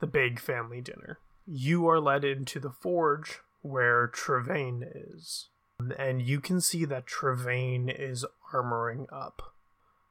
the 0.00 0.06
big 0.06 0.40
family 0.40 0.80
dinner. 0.80 1.18
You 1.46 1.88
are 1.88 2.00
led 2.00 2.24
into 2.24 2.58
the 2.58 2.70
forge 2.70 3.40
where 3.62 4.08
Trevane 4.08 4.82
is, 4.94 5.48
and 5.98 6.22
you 6.22 6.40
can 6.40 6.60
see 6.60 6.84
that 6.84 7.06
Trevane 7.06 7.94
is 7.94 8.24
armoring 8.52 9.06
up. 9.12 9.54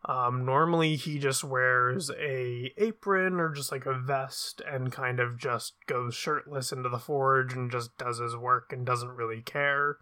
Um, 0.06 0.46
normally 0.46 0.98
he 0.98 1.18
just 1.18 1.46
wears 1.46 2.12
a 2.12 2.74
apron 2.78 3.40
or 3.40 3.54
just 3.54 3.72
like 3.72 3.86
a 3.86 3.98
vest 3.98 4.62
and 4.70 4.92
kind 4.92 5.22
of 5.22 5.40
just 5.40 5.76
goes 5.88 6.14
shirtless 6.14 6.74
into 6.74 6.90
the 6.90 7.00
forge 7.00 7.54
and 7.54 7.72
just 7.72 7.98
does 7.98 8.20
his 8.20 8.36
work 8.36 8.74
and 8.74 8.86
doesn't 8.86 9.16
really 9.16 9.42
care. 9.42 9.98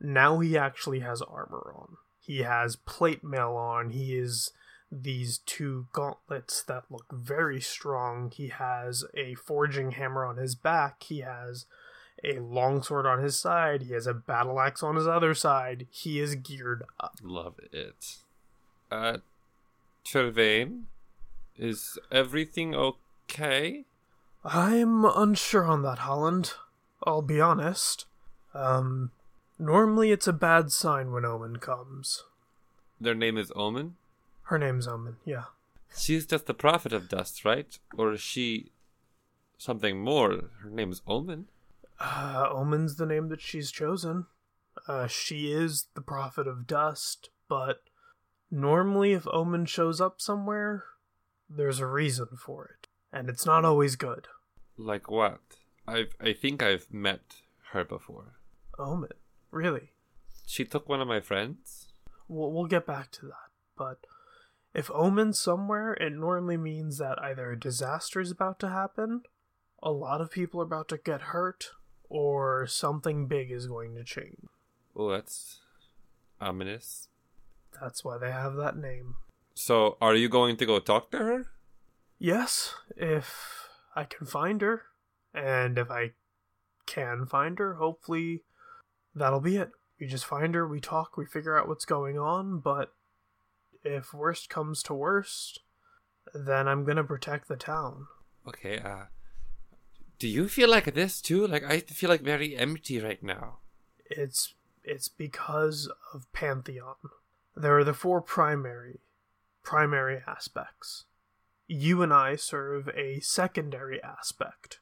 Now 0.00 0.38
he 0.40 0.56
actually 0.56 1.00
has 1.00 1.20
armor 1.20 1.74
on. 1.76 1.96
He 2.18 2.38
has 2.38 2.76
plate 2.76 3.22
mail 3.22 3.52
on. 3.52 3.90
He 3.90 4.16
is 4.16 4.50
these 4.90 5.38
two 5.38 5.88
gauntlets 5.92 6.62
that 6.62 6.84
look 6.90 7.06
very 7.12 7.60
strong. 7.60 8.30
He 8.30 8.48
has 8.48 9.04
a 9.14 9.34
forging 9.34 9.90
hammer 9.92 10.24
on 10.24 10.38
his 10.38 10.54
back. 10.54 11.02
He 11.02 11.18
has 11.20 11.66
a 12.24 12.40
longsword 12.40 13.06
on 13.06 13.22
his 13.22 13.38
side. 13.38 13.82
He 13.82 13.92
has 13.92 14.06
a 14.06 14.14
battle 14.14 14.60
axe 14.60 14.82
on 14.82 14.96
his 14.96 15.06
other 15.06 15.34
side. 15.34 15.86
He 15.90 16.20
is 16.20 16.34
geared 16.34 16.82
up. 16.98 17.18
Love 17.22 17.54
it. 17.72 18.16
Uh, 18.90 19.18
Trevane, 20.04 20.82
is 21.56 21.98
everything 22.10 22.74
okay? 22.74 23.84
I'm 24.44 25.04
unsure 25.04 25.64
on 25.64 25.82
that, 25.82 26.00
Holland. 26.00 26.52
I'll 27.02 27.22
be 27.22 27.40
honest. 27.40 28.06
Um, 28.54 29.10
normally 29.58 30.10
it's 30.10 30.26
a 30.26 30.32
bad 30.32 30.70
sign 30.70 31.12
when 31.12 31.24
Omen 31.24 31.56
comes. 31.56 32.24
Their 33.00 33.14
name 33.14 33.36
is 33.36 33.52
Omen? 33.56 33.96
Her 34.44 34.58
name's 34.58 34.86
Omen, 34.86 35.16
yeah. 35.24 35.44
She's 35.96 36.26
just 36.26 36.46
the 36.46 36.54
prophet 36.54 36.92
of 36.92 37.08
dust, 37.08 37.44
right? 37.44 37.78
Or 37.96 38.12
is 38.12 38.20
she 38.20 38.70
something 39.58 40.00
more? 40.00 40.50
Her 40.62 40.70
name 40.70 40.92
is 40.92 41.02
Omen? 41.06 41.46
Uh, 42.00 42.48
Omen's 42.50 42.96
the 42.96 43.06
name 43.06 43.28
that 43.28 43.40
she's 43.40 43.70
chosen. 43.70 44.26
Uh, 44.88 45.06
she 45.06 45.52
is 45.52 45.86
the 45.94 46.00
prophet 46.00 46.46
of 46.46 46.66
dust, 46.66 47.30
but 47.48 47.82
normally 48.50 49.12
if 49.12 49.26
Omen 49.32 49.66
shows 49.66 50.00
up 50.00 50.20
somewhere, 50.20 50.84
there's 51.48 51.80
a 51.80 51.86
reason 51.86 52.28
for 52.36 52.66
it. 52.66 52.88
And 53.12 53.28
it's 53.28 53.46
not 53.46 53.64
always 53.64 53.96
good. 53.96 54.26
Like 54.76 55.10
what? 55.10 55.40
I've 55.86 56.14
I 56.20 56.32
think 56.32 56.62
I've 56.62 56.92
met 56.92 57.42
her 57.72 57.84
before. 57.84 58.40
Omen? 58.78 59.10
Really? 59.50 59.90
She 60.46 60.64
took 60.64 60.88
one 60.88 61.00
of 61.00 61.08
my 61.08 61.20
friends. 61.20 61.88
We'll, 62.28 62.52
we'll 62.52 62.66
get 62.66 62.86
back 62.86 63.10
to 63.12 63.26
that. 63.26 63.50
But 63.76 63.98
if 64.74 64.90
Omen's 64.90 65.38
somewhere, 65.38 65.94
it 65.94 66.12
normally 66.12 66.56
means 66.56 66.98
that 66.98 67.22
either 67.22 67.52
a 67.52 67.58
disaster 67.58 68.20
is 68.20 68.32
about 68.32 68.58
to 68.60 68.68
happen, 68.68 69.22
a 69.82 69.92
lot 69.92 70.20
of 70.20 70.30
people 70.30 70.60
are 70.60 70.64
about 70.64 70.88
to 70.88 70.98
get 70.98 71.20
hurt, 71.20 71.70
or 72.14 72.64
something 72.64 73.26
big 73.26 73.50
is 73.50 73.66
going 73.66 73.96
to 73.96 74.04
change. 74.04 74.46
Oh, 74.94 75.10
that's 75.10 75.58
ominous. 76.40 77.08
That's 77.80 78.04
why 78.04 78.18
they 78.18 78.30
have 78.30 78.54
that 78.54 78.76
name. 78.76 79.16
So, 79.54 79.96
are 80.00 80.14
you 80.14 80.28
going 80.28 80.56
to 80.58 80.66
go 80.66 80.78
talk 80.78 81.10
to 81.10 81.18
her? 81.18 81.46
Yes, 82.20 82.72
if 82.96 83.68
I 83.96 84.04
can 84.04 84.28
find 84.28 84.62
her. 84.62 84.82
And 85.34 85.76
if 85.76 85.90
I 85.90 86.12
can 86.86 87.26
find 87.26 87.58
her, 87.58 87.74
hopefully 87.74 88.44
that'll 89.12 89.40
be 89.40 89.56
it. 89.56 89.72
We 89.98 90.06
just 90.06 90.24
find 90.24 90.54
her, 90.54 90.68
we 90.68 90.78
talk, 90.80 91.16
we 91.16 91.26
figure 91.26 91.58
out 91.58 91.66
what's 91.66 91.84
going 91.84 92.16
on, 92.16 92.60
but 92.60 92.92
if 93.82 94.14
worst 94.14 94.48
comes 94.48 94.84
to 94.84 94.94
worst, 94.94 95.58
then 96.32 96.68
I'm 96.68 96.84
gonna 96.84 97.02
protect 97.02 97.48
the 97.48 97.56
town. 97.56 98.06
Okay, 98.46 98.78
uh 98.78 99.06
do 100.24 100.30
you 100.30 100.48
feel 100.48 100.70
like 100.70 100.94
this 100.94 101.20
too? 101.20 101.46
Like 101.46 101.64
I 101.64 101.80
feel 101.80 102.08
like 102.08 102.22
very 102.22 102.56
empty 102.56 102.98
right 102.98 103.22
now. 103.22 103.58
It's 104.06 104.54
it's 104.82 105.06
because 105.06 105.92
of 106.14 106.32
Pantheon. 106.32 106.96
There 107.54 107.76
are 107.76 107.84
the 107.84 107.92
four 107.92 108.22
primary 108.22 109.00
primary 109.62 110.22
aspects. 110.26 111.04
You 111.66 112.00
and 112.00 112.10
I 112.10 112.36
serve 112.36 112.88
a 112.88 113.20
secondary 113.20 114.02
aspect. 114.02 114.80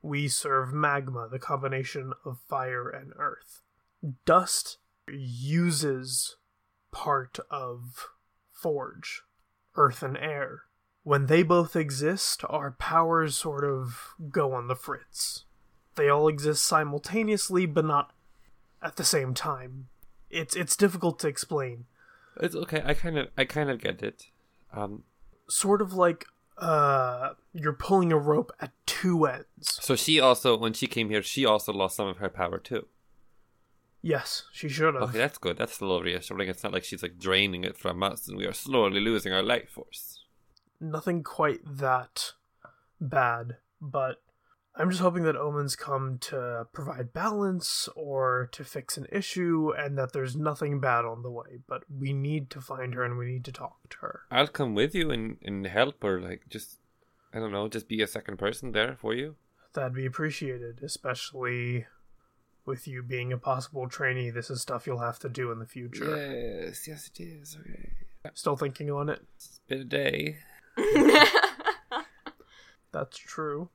We 0.00 0.28
serve 0.28 0.72
magma, 0.72 1.28
the 1.30 1.38
combination 1.38 2.14
of 2.24 2.38
fire 2.48 2.88
and 2.88 3.12
earth. 3.18 3.60
Dust 4.24 4.78
uses 5.12 6.36
part 6.90 7.38
of 7.50 8.08
forge, 8.50 9.24
earth 9.76 10.02
and 10.02 10.16
air. 10.16 10.62
When 11.02 11.26
they 11.26 11.42
both 11.42 11.76
exist, 11.76 12.42
our 12.48 12.72
powers 12.72 13.36
sort 13.36 13.64
of 13.64 14.14
go 14.30 14.52
on 14.52 14.68
the 14.68 14.76
fritz. 14.76 15.44
They 15.94 16.08
all 16.08 16.28
exist 16.28 16.64
simultaneously, 16.64 17.66
but 17.66 17.84
not 17.84 18.12
at 18.82 18.96
the 18.96 19.04
same 19.04 19.34
time. 19.34 19.88
It's 20.28 20.54
it's 20.54 20.76
difficult 20.76 21.18
to 21.20 21.28
explain. 21.28 21.86
It's 22.40 22.54
okay. 22.54 22.82
I 22.84 22.94
kind 22.94 23.18
of 23.18 23.28
I 23.36 23.44
kind 23.44 23.70
of 23.70 23.80
get 23.80 24.02
it. 24.02 24.26
Um 24.72 25.04
Sort 25.48 25.82
of 25.82 25.94
like 25.94 26.26
uh 26.58 27.30
you're 27.54 27.72
pulling 27.72 28.12
a 28.12 28.18
rope 28.18 28.52
at 28.60 28.72
two 28.86 29.24
ends. 29.26 29.78
so 29.80 29.96
she 29.96 30.20
also 30.20 30.56
when 30.56 30.72
she 30.74 30.86
came 30.86 31.08
here, 31.08 31.22
she 31.22 31.44
also 31.44 31.72
lost 31.72 31.96
some 31.96 32.06
of 32.08 32.18
her 32.18 32.28
power 32.28 32.58
too. 32.58 32.86
Yes, 34.02 34.44
she 34.52 34.68
should 34.68 34.94
have. 34.94 35.02
Okay, 35.04 35.18
that's 35.18 35.38
good. 35.38 35.58
That's 35.58 35.80
a 35.80 35.84
little 35.84 36.02
reassuring. 36.02 36.48
It's 36.48 36.62
not 36.62 36.72
like 36.72 36.84
she's 36.84 37.02
like 37.02 37.18
draining 37.18 37.64
it 37.64 37.76
from 37.76 38.02
us 38.02 38.28
and 38.28 38.36
we 38.36 38.46
are 38.46 38.52
slowly 38.52 39.00
losing 39.00 39.32
our 39.32 39.42
life 39.42 39.70
force. 39.70 40.24
Nothing 40.80 41.22
quite 41.22 41.60
that 41.64 42.32
bad, 43.00 43.56
but 43.80 44.22
I'm 44.74 44.90
just 44.90 45.02
hoping 45.02 45.24
that 45.24 45.36
omens 45.36 45.76
come 45.76 46.18
to 46.22 46.66
provide 46.72 47.12
balance 47.12 47.88
or 47.94 48.48
to 48.52 48.64
fix 48.64 48.96
an 48.96 49.06
issue 49.12 49.72
and 49.76 49.98
that 49.98 50.12
there's 50.12 50.36
nothing 50.36 50.80
bad 50.80 51.04
on 51.04 51.22
the 51.22 51.30
way. 51.30 51.58
But 51.66 51.82
we 51.90 52.12
need 52.12 52.50
to 52.50 52.60
find 52.60 52.94
her 52.94 53.04
and 53.04 53.18
we 53.18 53.26
need 53.26 53.44
to 53.44 53.52
talk 53.52 53.76
to 53.90 53.96
her. 53.98 54.20
I'll 54.30 54.46
come 54.46 54.74
with 54.74 54.94
you 54.94 55.10
and, 55.10 55.36
and 55.42 55.66
help 55.66 56.02
or 56.02 56.20
like 56.20 56.48
just 56.48 56.78
I 57.32 57.38
don't 57.38 57.52
know, 57.52 57.68
just 57.68 57.88
be 57.88 58.02
a 58.02 58.06
second 58.06 58.38
person 58.38 58.72
there 58.72 58.96
for 58.96 59.14
you. 59.14 59.36
That'd 59.72 59.94
be 59.94 60.06
appreciated, 60.06 60.80
especially 60.82 61.86
with 62.64 62.88
you 62.88 63.02
being 63.02 63.32
a 63.32 63.38
possible 63.38 63.88
trainee. 63.88 64.30
This 64.30 64.50
is 64.50 64.62
stuff 64.62 64.86
you'll 64.86 64.98
have 64.98 65.18
to 65.20 65.28
do 65.28 65.52
in 65.52 65.58
the 65.58 65.66
future. 65.66 66.64
Yes, 66.64 66.88
yes 66.88 67.10
it 67.14 67.22
is. 67.22 67.56
Okay. 67.60 67.90
Still 68.34 68.56
thinking 68.56 68.90
on 68.90 69.08
it? 69.08 69.20
It's 69.36 69.60
been 69.66 69.80
a 69.80 69.84
day. 69.84 70.38
That's 72.92 73.16
true. 73.16 73.70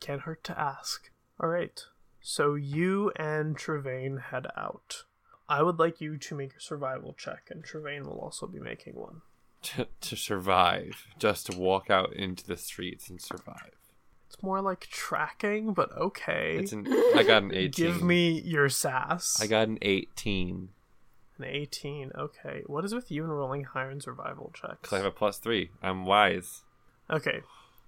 Can't 0.00 0.22
hurt 0.22 0.44
to 0.44 0.58
ask. 0.58 1.10
Alright, 1.42 1.84
so 2.20 2.54
you 2.54 3.12
and 3.16 3.56
Trevane 3.56 4.20
head 4.20 4.46
out. 4.56 5.04
I 5.48 5.62
would 5.62 5.78
like 5.78 6.00
you 6.00 6.16
to 6.16 6.34
make 6.34 6.54
a 6.56 6.60
survival 6.60 7.14
check, 7.18 7.48
and 7.50 7.64
Trevane 7.64 8.04
will 8.04 8.18
also 8.18 8.46
be 8.46 8.60
making 8.60 8.94
one. 8.94 9.22
To, 9.62 9.88
to 10.00 10.16
survive, 10.16 11.06
just 11.18 11.46
to 11.46 11.58
walk 11.58 11.90
out 11.90 12.14
into 12.14 12.46
the 12.46 12.56
streets 12.56 13.10
and 13.10 13.20
survive. 13.20 13.72
It's 14.28 14.42
more 14.42 14.60
like 14.60 14.86
tracking, 14.90 15.74
but 15.74 15.90
okay. 15.96 16.56
It's 16.56 16.72
an, 16.72 16.86
I 16.88 17.24
got 17.26 17.42
an 17.42 17.52
18. 17.52 17.70
Give 17.70 18.02
me 18.02 18.40
your 18.40 18.68
sass. 18.68 19.38
I 19.40 19.48
got 19.48 19.66
an 19.66 19.78
18. 19.82 20.68
An 21.42 21.48
18. 21.48 22.12
Okay. 22.16 22.62
What 22.66 22.84
is 22.84 22.94
with 22.94 23.10
you 23.10 23.24
and 23.24 23.36
rolling 23.36 23.64
higher 23.64 23.90
in 23.90 24.00
survival 24.00 24.52
checks? 24.54 24.78
Because 24.82 24.92
I 24.92 24.96
have 24.98 25.06
a 25.06 25.10
plus 25.10 25.38
3. 25.38 25.70
I'm 25.82 26.04
wise. 26.04 26.62
Okay. 27.10 27.40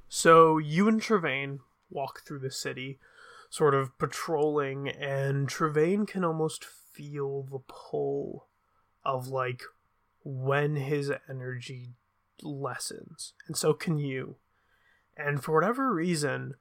So 0.09 0.59
you 0.59 0.89
and 0.89 1.01
Trevane 1.01 1.61
walk 1.91 2.23
through 2.27 2.41
the 2.41 2.51
city, 2.51 2.99
sort 3.51 3.75
of 3.75 3.97
patrolling, 3.99 4.89
and 4.89 5.49
Trevane 5.49 6.07
can 6.07 6.25
almost 6.25 6.65
feel 6.65 7.43
the 7.43 7.61
pull 7.69 8.47
of 9.05 9.29
like 9.29 9.63
when 10.25 10.77
his 10.77 11.13
energy 11.29 11.95
lessens. 12.43 13.33
And 13.47 13.57
so 13.57 13.73
can 13.73 13.99
you. 13.99 14.37
And 15.17 15.43
for 15.43 15.55
whatever 15.55 15.93
reason, 15.93 16.55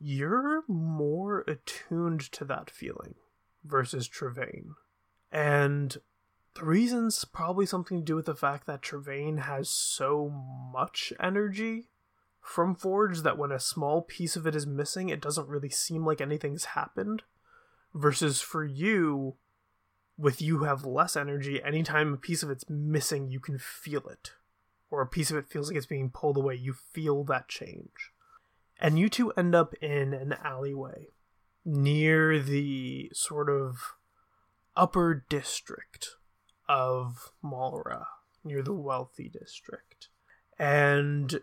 you're 0.00 0.62
more 0.68 1.44
attuned 1.46 2.20
to 2.32 2.44
that 2.44 2.70
feeling 2.70 3.14
versus 3.64 4.08
Trevane. 4.08 4.74
And 5.30 5.96
the 6.54 6.64
reason's 6.64 7.24
probably 7.24 7.66
something 7.66 7.98
to 7.98 8.04
do 8.04 8.16
with 8.16 8.26
the 8.26 8.34
fact 8.34 8.66
that 8.66 8.82
Trevane 8.82 9.40
has 9.40 9.68
so 9.68 10.28
much 10.72 11.12
energy 11.20 11.88
from 12.40 12.74
Forge 12.74 13.20
that 13.22 13.38
when 13.38 13.52
a 13.52 13.60
small 13.60 14.02
piece 14.02 14.36
of 14.36 14.46
it 14.46 14.54
is 14.54 14.66
missing, 14.66 15.08
it 15.08 15.20
doesn't 15.20 15.48
really 15.48 15.70
seem 15.70 16.04
like 16.04 16.20
anything's 16.20 16.66
happened. 16.66 17.22
Versus 17.94 18.40
for 18.40 18.64
you, 18.64 19.36
with 20.18 20.42
you 20.42 20.64
have 20.64 20.84
less 20.84 21.16
energy, 21.16 21.62
anytime 21.62 22.12
a 22.12 22.18
piece 22.18 22.42
of 22.42 22.50
it's 22.50 22.68
missing, 22.68 23.30
you 23.30 23.40
can 23.40 23.58
feel 23.58 24.06
it. 24.08 24.32
Or 24.90 25.00
a 25.00 25.06
piece 25.06 25.30
of 25.30 25.36
it 25.36 25.48
feels 25.48 25.68
like 25.68 25.76
it's 25.76 25.86
being 25.86 26.10
pulled 26.10 26.36
away, 26.36 26.54
you 26.54 26.74
feel 26.74 27.24
that 27.24 27.48
change. 27.48 28.12
And 28.78 28.98
you 28.98 29.08
two 29.08 29.30
end 29.32 29.54
up 29.54 29.74
in 29.74 30.12
an 30.12 30.34
alleyway 30.44 31.08
near 31.64 32.40
the 32.40 33.10
sort 33.14 33.48
of 33.48 33.94
upper 34.74 35.24
district 35.28 36.16
of 36.68 37.32
Malra, 37.44 38.06
near 38.44 38.62
the 38.62 38.72
wealthy 38.72 39.28
district. 39.28 40.08
And 40.58 41.40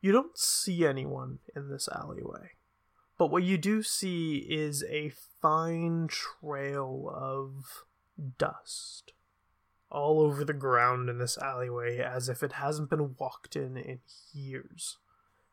you 0.00 0.12
don't 0.12 0.38
see 0.38 0.86
anyone 0.86 1.38
in 1.54 1.68
this 1.68 1.88
alleyway. 1.88 2.52
But 3.18 3.30
what 3.30 3.42
you 3.42 3.58
do 3.58 3.82
see 3.82 4.38
is 4.48 4.82
a 4.84 5.12
fine 5.42 6.08
trail 6.08 7.12
of 7.14 7.84
dust 8.38 9.12
all 9.90 10.20
over 10.20 10.44
the 10.44 10.52
ground 10.52 11.10
in 11.10 11.18
this 11.18 11.36
alleyway 11.36 11.98
as 11.98 12.28
if 12.28 12.42
it 12.42 12.52
hasn't 12.52 12.88
been 12.88 13.14
walked 13.18 13.56
in 13.56 13.76
in 13.76 13.98
years. 14.32 14.98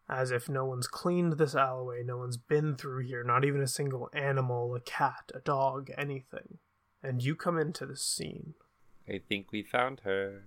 As 0.09 0.32
if 0.32 0.47
no 0.47 0.63
one's 0.63 0.88
cleaned 0.88 1.34
this 1.34 1.55
alleyway, 1.55 2.03
no 2.03 2.18
one's 2.18 2.38
been 2.38 2.76
through 2.76 3.03
here, 3.05 3.24
not 3.24 3.43
even 3.43 3.61
a 3.61 3.68
single 3.68 4.09
animal, 4.13 4.74
a 4.74 4.80
cat, 4.80 5.32
a 5.34 5.39
dog, 5.39 5.89
anything. 5.97 6.59
And 7.03 7.22
you 7.22 7.36
come 7.36 7.57
into 7.57 7.86
this 7.86 8.01
scene. 8.01 8.53
I 9.10 9.20
think 9.28 9.51
we 9.51 9.64
found 9.64 10.01
her. 10.03 10.45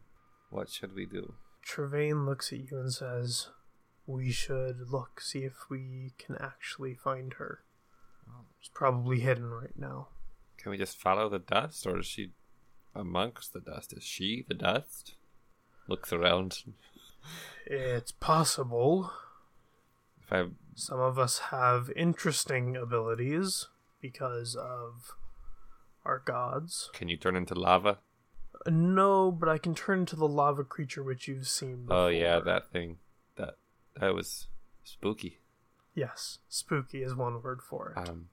What 0.50 0.68
should 0.68 0.94
we 0.94 1.06
do? 1.06 1.34
Trevane 1.66 2.26
looks 2.26 2.52
at 2.52 2.70
you 2.70 2.78
and 2.78 2.92
says, 2.92 3.48
We 4.06 4.30
should 4.32 4.90
look, 4.90 5.20
see 5.20 5.40
if 5.44 5.70
we 5.70 6.12
can 6.18 6.36
actually 6.40 6.94
find 6.94 7.34
her. 7.34 7.62
She's 8.60 8.70
probably 8.72 9.20
hidden 9.20 9.50
right 9.50 9.76
now. 9.76 10.08
Can 10.58 10.70
we 10.70 10.78
just 10.78 10.98
follow 10.98 11.28
the 11.28 11.38
dust, 11.38 11.86
or 11.86 11.98
is 12.00 12.06
she 12.06 12.32
amongst 12.94 13.52
the 13.52 13.60
dust? 13.60 13.94
Is 13.96 14.04
she 14.04 14.44
the 14.46 14.54
dust? 14.54 15.14
Looks 15.88 16.12
around. 16.12 16.62
It's 17.66 18.12
possible. 18.12 19.12
If 20.22 20.32
I 20.32 20.44
Some 20.74 21.00
of 21.00 21.18
us 21.18 21.38
have 21.50 21.90
interesting 21.96 22.76
abilities 22.76 23.68
because 24.00 24.54
of 24.54 25.12
our 26.04 26.18
gods. 26.18 26.90
can 26.92 27.08
you 27.08 27.16
turn 27.16 27.36
into 27.36 27.54
lava? 27.54 27.98
No, 28.66 29.30
but 29.30 29.48
I 29.48 29.58
can 29.58 29.74
turn 29.74 30.00
into 30.00 30.16
the 30.16 30.28
lava 30.28 30.64
creature 30.64 31.02
which 31.02 31.28
you've 31.28 31.48
seen. 31.48 31.86
Oh 31.90 32.08
yeah, 32.08 32.40
that 32.40 32.70
thing. 32.70 32.98
That 33.36 33.56
that 33.98 34.14
was 34.14 34.48
spooky. 34.84 35.38
Yes, 35.94 36.38
spooky 36.48 37.02
is 37.02 37.14
one 37.14 37.42
word 37.42 37.62
for 37.62 37.94
it. 37.96 38.08
Um, 38.08 38.28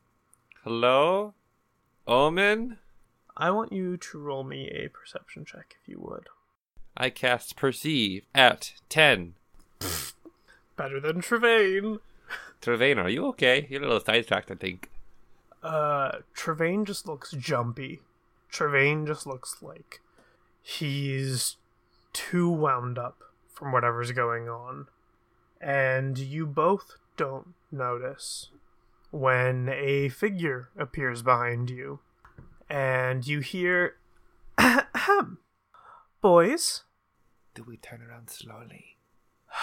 hello, 0.63 1.33
Omen. 2.07 2.77
I 3.35 3.51
want 3.51 3.71
you 3.71 3.97
to 3.97 4.19
roll 4.19 4.43
me 4.43 4.69
a 4.69 4.89
perception 4.89 5.45
check 5.45 5.77
if 5.81 5.87
you 5.87 5.99
would. 5.99 6.27
I 6.95 7.09
cast 7.09 7.55
perceive 7.55 8.25
at 8.35 8.73
ten. 8.89 9.35
Better 10.75 10.99
than 10.99 11.21
Trevane. 11.21 11.99
Trevane, 12.61 13.03
are 13.03 13.09
you 13.09 13.25
okay? 13.27 13.67
You're 13.69 13.83
a 13.83 13.85
little 13.85 14.03
sidetracked, 14.03 14.51
I 14.51 14.55
think. 14.55 14.89
Uh, 15.63 16.19
Trevane 16.35 16.85
just 16.85 17.07
looks 17.07 17.31
jumpy. 17.31 18.01
Trevane 18.51 19.05
just 19.07 19.25
looks 19.27 19.61
like 19.61 20.01
he's 20.67 21.55
too 22.11 22.49
wound 22.49 22.97
up 22.97 23.23
from 23.53 23.71
whatever's 23.71 24.11
going 24.11 24.49
on. 24.49 24.87
And 25.61 26.17
you 26.17 26.45
both 26.45 26.97
don't 27.15 27.53
notice 27.71 28.49
when 29.09 29.69
a 29.69 30.09
figure 30.09 30.69
appears 30.77 31.21
behind 31.21 31.69
you. 31.69 31.99
And 32.69 33.25
you 33.25 33.39
hear, 33.39 33.95
Ahem. 34.57 35.37
Boys? 36.19 36.83
Do 37.55 37.63
we 37.65 37.77
turn 37.77 38.01
around 38.01 38.29
slowly? 38.29 38.97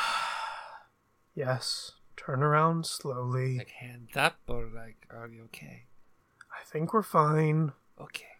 Yes, 1.37 1.91
turn 2.17 2.45
around 2.45 2.87
slowly. 2.87 3.59
Like 3.59 3.73
hands 3.73 4.11
up, 4.15 4.37
or 4.47 4.71
like, 4.73 5.05
are 5.11 5.27
you 5.27 5.43
okay? 5.47 5.87
I 6.49 6.63
think 6.65 6.95
we're 6.95 7.03
fine. 7.03 7.73
Okay. 8.01 8.34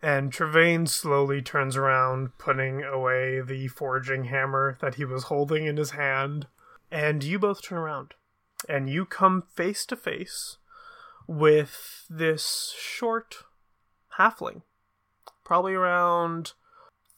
And 0.00 0.32
Trevane 0.32 0.88
slowly 0.88 1.42
turns 1.42 1.76
around, 1.76 2.38
putting 2.38 2.84
away 2.84 3.40
the 3.40 3.66
forging 3.68 4.24
hammer 4.24 4.78
that 4.80 4.94
he 4.94 5.04
was 5.04 5.24
holding 5.24 5.66
in 5.66 5.76
his 5.76 5.90
hand. 5.90 6.46
And 6.90 7.24
you 7.24 7.38
both 7.38 7.62
turn 7.62 7.78
around. 7.78 8.14
And 8.68 8.88
you 8.88 9.04
come 9.04 9.42
face 9.54 9.84
to 9.86 9.96
face 9.96 10.58
with 11.26 12.06
this 12.08 12.74
short 12.78 13.44
halfling. 14.18 14.62
Probably 15.44 15.74
around 15.74 16.52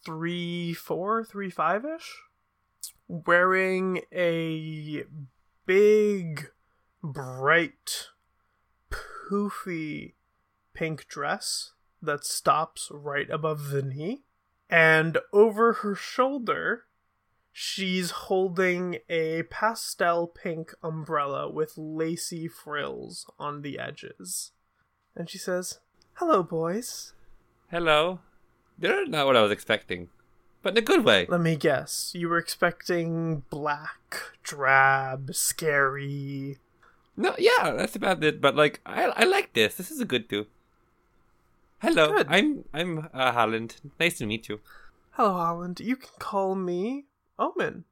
three, 0.05 0.72
four, 0.72 1.22
three, 1.24 1.51
five 1.51 1.85
ish. 1.85 2.22
Wearing 3.09 4.03
a 4.12 5.05
big, 5.66 6.51
bright, 7.03 8.09
poofy 8.91 10.14
pink 10.72 11.07
dress 11.09 11.72
that 12.03 12.24
stops 12.24 12.88
right 12.92 13.28
above 13.30 13.68
the 13.68 13.82
knee. 13.82 14.22
And 14.68 15.18
over 15.32 15.74
her 15.74 15.94
shoulder, 15.94 16.84
she's 17.53 18.11
holding 18.11 18.98
a 19.09 19.42
pastel 19.44 20.26
pink 20.26 20.72
umbrella 20.82 21.51
with 21.51 21.74
lacy 21.76 22.46
frills 22.46 23.28
on 23.38 23.62
the 23.62 23.78
edges. 23.78 24.53
And 25.16 25.28
she 25.28 25.38
says, 25.38 25.80
Hello, 26.14 26.42
boys. 26.42 27.14
Hello. 27.70 28.20
They're 28.78 29.07
not 29.07 29.26
what 29.26 29.36
I 29.36 29.42
was 29.42 29.53
expecting, 29.53 30.09
but 30.62 30.72
in 30.72 30.78
a 30.78 30.86
good 30.86 31.05
way. 31.05 31.26
Let 31.28 31.40
me 31.40 31.57
guess. 31.57 32.12
You 32.14 32.28
were 32.28 32.38
expecting 32.38 33.42
black, 33.51 34.16
drab, 34.42 35.34
scary. 35.34 36.59
No, 37.16 37.34
yeah, 37.38 37.72
that's 37.72 37.96
about 37.96 38.24
it. 38.24 38.40
But 38.40 38.57
like, 38.57 38.80
I 38.86 39.05
I 39.05 39.24
like 39.24 39.53
this. 39.53 39.74
This 39.74 39.90
is 39.90 40.01
a 40.01 40.07
good 40.07 40.30
too. 40.30 40.46
Hello, 41.81 42.12
Good. 42.12 42.26
I'm 42.28 42.64
I'm 42.74 43.09
uh, 43.14 43.33
Holland. 43.33 43.76
Nice 43.99 44.18
to 44.18 44.26
meet 44.26 44.49
you. 44.51 44.61
Hello, 45.12 45.33
Holland. 45.33 45.81
You 45.81 45.97
can 45.97 46.11
call 46.18 46.55
me 46.55 47.07
Omen. 47.39 47.85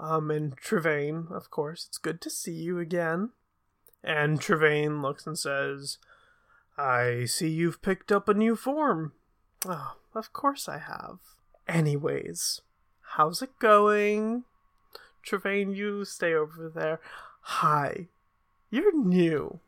Um, 0.00 0.30
and 0.32 0.56
Trevane, 0.60 1.30
of 1.30 1.50
course. 1.50 1.86
It's 1.88 1.98
good 1.98 2.20
to 2.22 2.30
see 2.30 2.52
you 2.52 2.78
again. 2.80 3.30
And 4.02 4.40
Trevane 4.40 5.00
looks 5.00 5.26
and 5.26 5.38
says, 5.38 5.98
I 6.76 7.24
see 7.26 7.48
you've 7.48 7.82
picked 7.82 8.10
up 8.12 8.28
a 8.28 8.34
new 8.34 8.56
form. 8.56 9.12
Oh, 9.64 9.94
of 10.14 10.32
course 10.32 10.68
I 10.68 10.78
have. 10.78 11.18
Anyways, 11.68 12.60
how's 13.14 13.42
it 13.42 13.58
going? 13.58 14.44
Trevane, 15.24 15.74
you 15.74 16.04
stay 16.04 16.34
over 16.34 16.68
there. 16.68 17.00
Hi. 17.42 18.08
You're 18.70 18.96
new. 18.96 19.60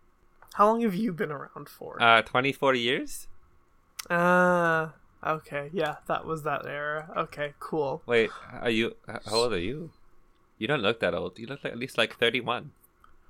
How 0.54 0.66
long 0.66 0.80
have 0.82 0.94
you 0.94 1.12
been 1.12 1.30
around 1.30 1.68
for? 1.68 2.00
Uh, 2.02 2.22
24 2.22 2.74
years. 2.74 3.28
Ah, 4.10 4.94
okay. 5.26 5.70
Yeah, 5.72 5.96
that 6.06 6.24
was 6.24 6.42
that 6.44 6.64
era. 6.66 7.10
Okay, 7.16 7.54
cool. 7.58 8.02
Wait, 8.06 8.30
are 8.60 8.70
you? 8.70 8.96
How 9.06 9.20
old 9.34 9.52
are 9.52 9.58
you? 9.58 9.90
You 10.58 10.66
don't 10.66 10.82
look 10.82 11.00
that 11.00 11.14
old. 11.14 11.38
You 11.38 11.46
look 11.46 11.62
like 11.64 11.72
at 11.72 11.78
least 11.78 11.96
like 11.98 12.16
31, 12.18 12.72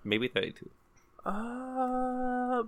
maybe 0.05 0.29
32. 0.29 0.71
Uh, 1.27 2.63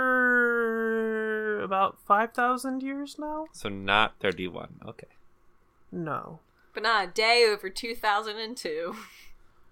over 0.00 1.62
about 1.62 1.98
5,000 2.06 2.82
years 2.82 3.16
now? 3.18 3.46
So 3.52 3.68
not 3.68 4.14
31. 4.20 4.80
Okay, 4.86 5.08
No. 5.92 6.40
But 6.72 6.84
not 6.84 7.04
a 7.08 7.10
day 7.10 7.44
over 7.50 7.68
2002. 7.68 8.94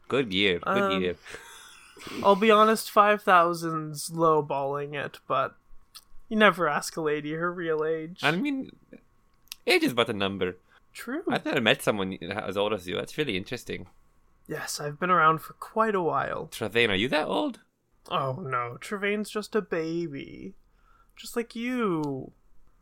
good 0.08 0.32
year. 0.32 0.58
Good 0.58 0.92
Um, 0.92 1.00
year. 1.02 1.14
I'll 2.22 2.34
be 2.36 2.50
honest, 2.50 2.92
5,000's 2.92 4.10
lowballing 4.10 4.94
it, 4.94 5.18
but 5.28 5.56
you 6.28 6.36
never 6.36 6.68
ask 6.68 6.96
a 6.96 7.00
lady 7.00 7.32
her 7.32 7.52
real 7.52 7.84
age. 7.84 8.20
I 8.22 8.30
mean, 8.32 8.70
age 9.66 9.82
is 9.82 9.94
but 9.94 10.10
a 10.10 10.12
number. 10.12 10.56
True. 10.92 11.22
I've 11.28 11.44
never 11.44 11.60
met 11.60 11.82
someone 11.82 12.14
as 12.14 12.56
old 12.56 12.72
as 12.72 12.88
you. 12.88 12.96
That's 12.96 13.16
really 13.18 13.36
interesting. 13.36 13.86
yes, 14.48 14.80
I've 14.80 14.98
been 14.98 15.10
around 15.10 15.38
for 15.40 15.52
quite 15.54 15.94
a 15.94 16.02
while. 16.02 16.48
Trevane, 16.50 16.88
are 16.90 16.94
you 16.94 17.08
that 17.08 17.26
old? 17.28 17.60
Oh 18.10 18.34
no, 18.42 18.78
Trevane's 18.80 19.30
just 19.30 19.54
a 19.54 19.60
baby. 19.62 20.54
Just 21.16 21.36
like 21.36 21.54
you. 21.54 22.32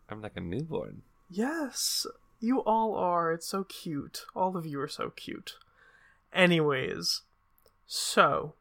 I'm 0.09 0.23
like 0.23 0.37
a 0.37 0.41
newborn. 0.41 1.03
Yes, 1.29 2.07
you 2.39 2.61
all 2.61 2.95
are. 2.95 3.33
It's 3.33 3.49
so 3.49 3.65
cute. 3.65 4.25
All 4.37 4.57
of 4.57 4.65
you 4.67 4.81
are 4.81 4.89
so 4.89 5.11
cute. 5.11 5.57
Anyways, 6.33 7.23
so 7.87 8.55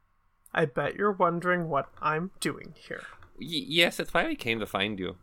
I 0.54 0.66
bet 0.66 0.96
you're 0.96 1.12
wondering 1.12 1.70
what 1.70 1.90
I'm 2.02 2.32
doing 2.40 2.74
here. 2.76 3.04
Y- 3.40 3.66
yes, 3.68 3.98
that's 3.98 4.14
why 4.14 4.26
we 4.26 4.36
came 4.36 4.60
to 4.60 4.66
find 4.66 5.00
you. 5.00 5.18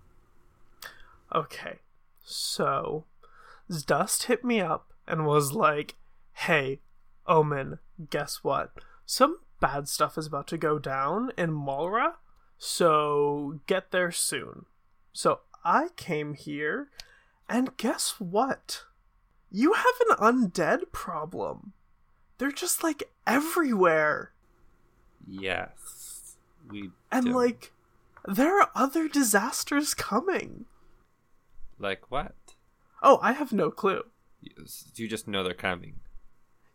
Okay, 1.35 1.79
so 2.23 3.05
Dust 3.87 4.25
hit 4.25 4.45
me 4.45 4.61
up 4.61 4.93
and 5.07 5.27
was 5.27 5.53
like, 5.53 5.97
"Hey, 6.33 6.81
Omen, 7.27 7.79
guess 8.11 8.45
what? 8.45 8.73
Some 9.07 9.39
bad 9.61 9.89
stuff 9.89 10.19
is 10.19 10.27
about 10.27 10.47
to 10.49 10.59
go 10.59 10.79
down 10.79 11.33
in 11.39 11.53
Malra, 11.53 12.17
so 12.59 13.61
get 13.67 13.93
there 13.93 14.13
soon." 14.13 14.67
So 15.13 15.41
I 15.65 15.89
came 15.97 16.35
here, 16.35 16.91
and 17.49 17.77
guess 17.77 18.21
what? 18.21 18.85
You 19.51 19.75
have 19.75 19.95
an 20.09 20.17
undead 20.17 20.93
problem. 20.93 21.73
They're 22.39 22.53
just 22.53 22.83
like 22.83 23.11
everywhere. 23.27 24.33
Yes, 25.27 26.37
we. 26.69 26.91
And 27.11 27.27
do. 27.27 27.33
like 27.33 27.73
there 28.27 28.61
are 28.61 28.71
other 28.75 29.09
disasters 29.09 29.95
coming. 29.95 30.67
like 31.79 32.11
what? 32.11 32.35
Oh, 33.03 33.19
I 33.23 33.33
have 33.33 33.53
no 33.53 33.71
clue. 33.71 34.03
You, 34.41 35.09
just 35.09 35.27
know 35.29 35.43
they're 35.43 35.55
coming. 35.55 36.01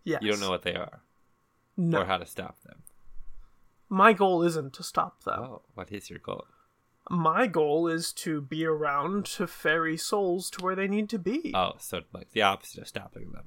Yes. 0.03 0.21
You 0.21 0.31
don't 0.31 0.39
know 0.41 0.49
what 0.49 0.63
they 0.63 0.73
are 0.75 1.01
No. 1.77 2.01
or 2.01 2.05
how 2.05 2.17
to 2.17 2.25
stop 2.25 2.61
them. 2.63 2.83
My 3.89 4.11
goal 4.13 4.43
isn't 4.43 4.73
to 4.73 4.83
stop 4.83 5.23
them. 5.23 5.39
Oh, 5.39 5.61
what 5.73 5.91
is 5.91 6.09
your 6.09 6.19
goal? 6.19 6.45
My 7.09 7.47
goal 7.47 7.87
is 7.87 8.11
to 8.13 8.41
be 8.41 8.65
around 8.65 9.25
to 9.37 9.47
ferry 9.47 9.95
souls 9.95 10.49
to 10.51 10.63
where 10.63 10.75
they 10.75 10.87
need 10.89 11.09
to 11.09 11.19
be. 11.19 11.53
Oh, 11.55 11.73
so 11.79 12.01
like 12.13 12.31
the 12.31 12.41
opposite 12.41 12.81
of 12.81 12.87
stopping 12.89 13.31
them. 13.31 13.45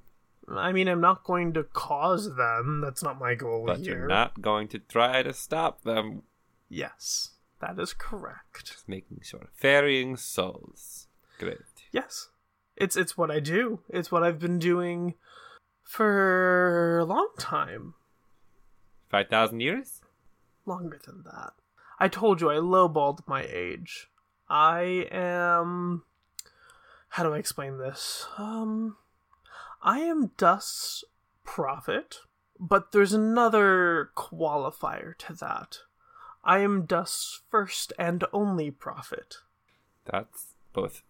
I 0.57 0.72
mean, 0.72 0.88
I'm 0.88 1.01
not 1.03 1.24
going 1.24 1.53
to 1.53 1.64
cause 1.64 2.34
them. 2.36 2.80
That's 2.82 3.03
not 3.03 3.18
my 3.20 3.34
goal 3.34 3.64
But 3.66 3.80
here. 3.80 3.98
you're 3.98 4.09
not 4.09 4.40
going 4.40 4.68
to 4.68 4.78
try 4.78 5.22
to 5.22 5.32
stop 5.34 5.82
them. 5.82 6.22
Yes, 6.70 7.32
that 7.61 7.78
is 7.78 7.92
correct. 7.92 8.64
Just 8.66 8.88
making 8.88 9.20
sure. 9.22 9.48
Ferrying 9.52 10.16
souls. 10.16 11.08
Great. 11.38 11.58
Yes, 11.92 12.28
it's 12.76 12.96
it's 12.96 13.16
what 13.16 13.30
I 13.30 13.40
do. 13.40 13.80
It's 13.88 14.11
what 14.11 14.22
I've 14.22 14.38
been 14.38 14.58
doing 14.58 15.14
for 15.82 16.98
a 16.98 17.04
long 17.04 17.30
time. 17.38 17.94
5,000 19.08 19.58
years? 19.58 20.00
Longer 20.64 21.00
than 21.04 21.24
that. 21.24 21.52
I 21.98 22.06
told 22.06 22.40
you 22.40 22.50
I 22.50 22.56
lowballed 22.56 23.26
my 23.26 23.42
age. 23.42 24.08
I 24.48 25.08
am. 25.11 26.04
How 27.11 27.24
do 27.24 27.34
I 27.34 27.38
explain 27.38 27.78
this? 27.78 28.26
Um, 28.38 28.96
I 29.82 29.98
am 30.00 30.30
Dust's 30.36 31.04
prophet, 31.44 32.18
but 32.58 32.92
there's 32.92 33.12
another 33.12 34.11
qualifier 34.16 35.18
to 35.18 35.34
that. 35.34 35.78
I 36.43 36.61
am 36.61 36.86
Dust's 36.86 37.43
first 37.51 37.93
and 37.99 38.24
only 38.32 38.70
prophet. 38.70 39.36
That's 40.05 40.55
both 40.72 41.03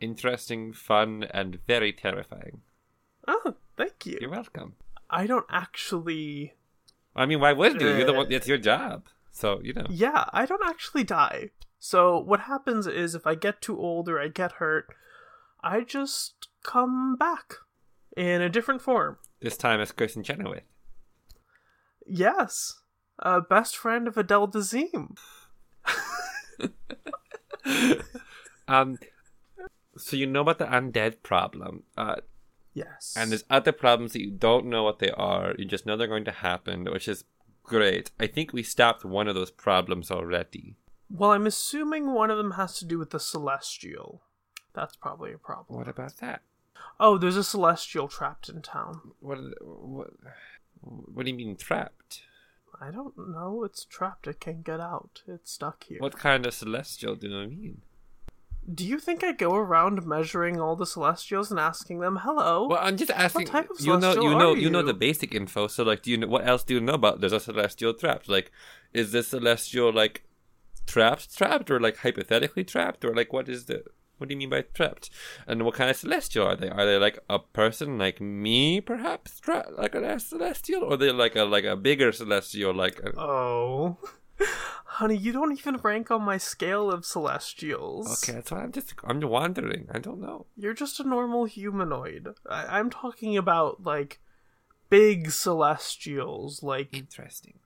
interesting, 0.00 0.72
fun, 0.72 1.26
and 1.30 1.58
very 1.66 1.92
terrifying. 1.92 2.62
Oh, 3.26 3.56
thank 3.76 4.06
you. 4.06 4.18
You're 4.20 4.30
welcome. 4.30 4.74
I 5.10 5.26
don't 5.26 5.46
actually. 5.50 6.54
I 7.14 7.26
mean, 7.26 7.40
why 7.40 7.52
would 7.52 7.80
you? 7.80 7.88
You're 7.88 8.04
the 8.04 8.12
one. 8.12 8.26
Uh, 8.26 8.36
It's 8.36 8.48
your 8.48 8.58
job. 8.58 9.06
So 9.32 9.60
you 9.62 9.72
know. 9.72 9.86
Yeah, 9.90 10.24
I 10.32 10.46
don't 10.46 10.66
actually 10.66 11.04
die. 11.04 11.50
So 11.78 12.18
what 12.18 12.40
happens 12.40 12.86
is 12.86 13.14
if 13.14 13.26
I 13.26 13.34
get 13.34 13.60
too 13.60 13.78
old 13.78 14.08
or 14.08 14.20
I 14.20 14.28
get 14.28 14.52
hurt, 14.52 14.86
I 15.62 15.82
just 15.82 16.48
come 16.62 17.16
back 17.16 17.54
in 18.16 18.40
a 18.40 18.48
different 18.48 18.82
form. 18.82 19.18
This 19.40 19.56
time 19.56 19.80
it's 19.80 19.92
Kristin 19.92 20.24
Chenoweth. 20.24 20.62
Yes, 22.06 22.80
uh, 23.20 23.40
best 23.40 23.76
friend 23.76 24.06
of 24.08 24.16
Adele 24.16 24.48
Dazeem. 24.48 25.16
Um. 28.68 28.98
So 29.96 30.16
you 30.16 30.26
know 30.26 30.40
about 30.42 30.58
the 30.58 30.66
undead 30.66 31.22
problem. 31.22 31.84
Uh, 31.96 32.16
Yes, 32.74 33.14
And 33.16 33.30
there's 33.30 33.44
other 33.48 33.72
problems 33.72 34.12
that 34.12 34.20
you 34.20 34.30
don't 34.30 34.66
know 34.66 34.82
what 34.82 34.98
they 34.98 35.10
are. 35.12 35.54
You 35.56 35.64
just 35.64 35.86
know 35.86 35.96
they're 35.96 36.06
going 36.06 36.26
to 36.26 36.30
happen, 36.30 36.84
which 36.84 37.08
is 37.08 37.24
great. 37.62 38.10
I 38.20 38.26
think 38.26 38.52
we 38.52 38.62
stopped 38.62 39.02
one 39.02 39.28
of 39.28 39.34
those 39.34 39.50
problems 39.50 40.10
already. 40.10 40.76
well, 41.08 41.32
I'm 41.32 41.46
assuming 41.46 42.12
one 42.12 42.30
of 42.30 42.36
them 42.36 42.50
has 42.50 42.78
to 42.80 42.84
do 42.84 42.98
with 42.98 43.12
the 43.12 43.18
celestial. 43.18 44.20
That's 44.74 44.94
probably 44.94 45.32
a 45.32 45.38
problem. 45.38 45.78
What 45.78 45.88
about 45.88 46.18
that? 46.18 46.42
Oh, 47.00 47.16
there's 47.16 47.38
a 47.38 47.44
celestial 47.44 48.08
trapped 48.08 48.50
in 48.50 48.60
town. 48.60 49.12
What? 49.20 49.38
What? 49.62 50.10
What 50.82 51.24
do 51.24 51.30
you 51.30 51.36
mean 51.36 51.56
trapped? 51.56 52.20
I 52.80 52.90
don't 52.90 53.16
know. 53.16 53.64
It's 53.64 53.84
trapped. 53.84 54.26
It 54.26 54.40
can't 54.40 54.64
get 54.64 54.80
out. 54.80 55.22
It's 55.26 55.52
stuck 55.52 55.84
here. 55.84 55.98
What 56.00 56.18
kind 56.18 56.46
of 56.46 56.54
celestial 56.54 57.14
do 57.14 57.38
I 57.38 57.46
mean? 57.46 57.82
Do 58.72 58.84
you 58.84 58.98
think 58.98 59.22
I 59.22 59.32
go 59.32 59.54
around 59.54 60.04
measuring 60.04 60.60
all 60.60 60.74
the 60.74 60.86
celestials 60.86 61.52
and 61.52 61.60
asking 61.60 62.00
them, 62.00 62.16
"Hello"? 62.22 62.66
Well, 62.66 62.80
I'm 62.82 62.96
just 62.96 63.12
asking. 63.12 63.42
What 63.42 63.52
type 63.52 63.70
of 63.70 63.80
you 63.80 63.96
know, 63.96 64.14
you 64.14 64.36
know, 64.36 64.52
are 64.52 64.56
you 64.56 64.68
know 64.68 64.80
you? 64.80 64.86
the 64.86 64.94
basic 64.94 65.34
info. 65.34 65.68
So, 65.68 65.84
like, 65.84 66.02
do 66.02 66.10
you 66.10 66.16
know 66.16 66.26
what 66.26 66.46
else 66.46 66.64
do 66.64 66.74
you 66.74 66.80
know 66.80 66.94
about? 66.94 67.20
There's 67.20 67.32
a 67.32 67.38
celestial 67.40 67.94
trapped. 67.94 68.28
Like, 68.28 68.50
is 68.92 69.12
this 69.12 69.28
celestial 69.28 69.92
like 69.92 70.24
trapped, 70.86 71.36
trapped, 71.36 71.70
or 71.70 71.78
like 71.78 71.98
hypothetically 71.98 72.64
trapped, 72.64 73.04
or 73.04 73.14
like 73.14 73.32
what 73.32 73.48
is 73.48 73.66
the? 73.66 73.84
What 74.18 74.28
do 74.28 74.34
you 74.34 74.38
mean 74.38 74.50
by 74.50 74.62
trapped? 74.62 75.10
And 75.46 75.64
what 75.64 75.74
kind 75.74 75.90
of 75.90 75.96
celestial 75.96 76.46
are 76.46 76.56
they? 76.56 76.68
Are 76.70 76.86
they 76.86 76.96
like 76.98 77.18
a 77.28 77.38
person 77.38 77.98
like 77.98 78.20
me, 78.20 78.80
perhaps, 78.80 79.38
tra- 79.40 79.68
like 79.76 79.94
a 79.94 80.18
celestial, 80.18 80.82
or 80.84 80.96
they 80.96 81.10
like 81.12 81.36
a 81.36 81.44
like 81.44 81.64
a 81.64 81.76
bigger 81.76 82.12
celestial, 82.12 82.72
like 82.74 82.98
a, 83.00 83.12
Oh. 83.18 83.98
Honey, 84.98 85.16
you 85.16 85.32
don't 85.32 85.52
even 85.58 85.76
rank 85.82 86.10
on 86.10 86.22
my 86.22 86.38
scale 86.38 86.90
of 86.90 87.04
celestials. 87.04 88.22
okay, 88.22 88.32
that's 88.36 88.50
why 88.50 88.62
I'm 88.62 88.72
just 88.72 88.94
I'm 89.04 89.20
wondering. 89.20 89.88
I 89.92 89.98
don't 89.98 90.20
know. 90.20 90.46
You're 90.56 90.72
just 90.74 91.00
a 91.00 91.04
normal 91.04 91.44
humanoid. 91.44 92.34
I- 92.48 92.78
I'm 92.78 92.88
talking 92.90 93.36
about, 93.36 93.82
like, 93.84 94.20
big 94.88 95.30
celestials, 95.32 96.62
like, 96.62 96.94
Interesting. 96.96 97.58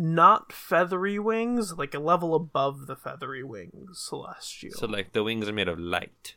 Not 0.00 0.52
feathery 0.52 1.18
wings, 1.18 1.76
like 1.76 1.92
a 1.92 1.98
level 1.98 2.36
above 2.36 2.86
the 2.86 2.94
feathery 2.94 3.42
wings 3.42 3.98
celestial. 3.98 4.78
So, 4.78 4.86
like, 4.86 5.12
the 5.12 5.24
wings 5.24 5.48
are 5.48 5.52
made 5.52 5.66
of 5.66 5.78
light, 5.78 6.36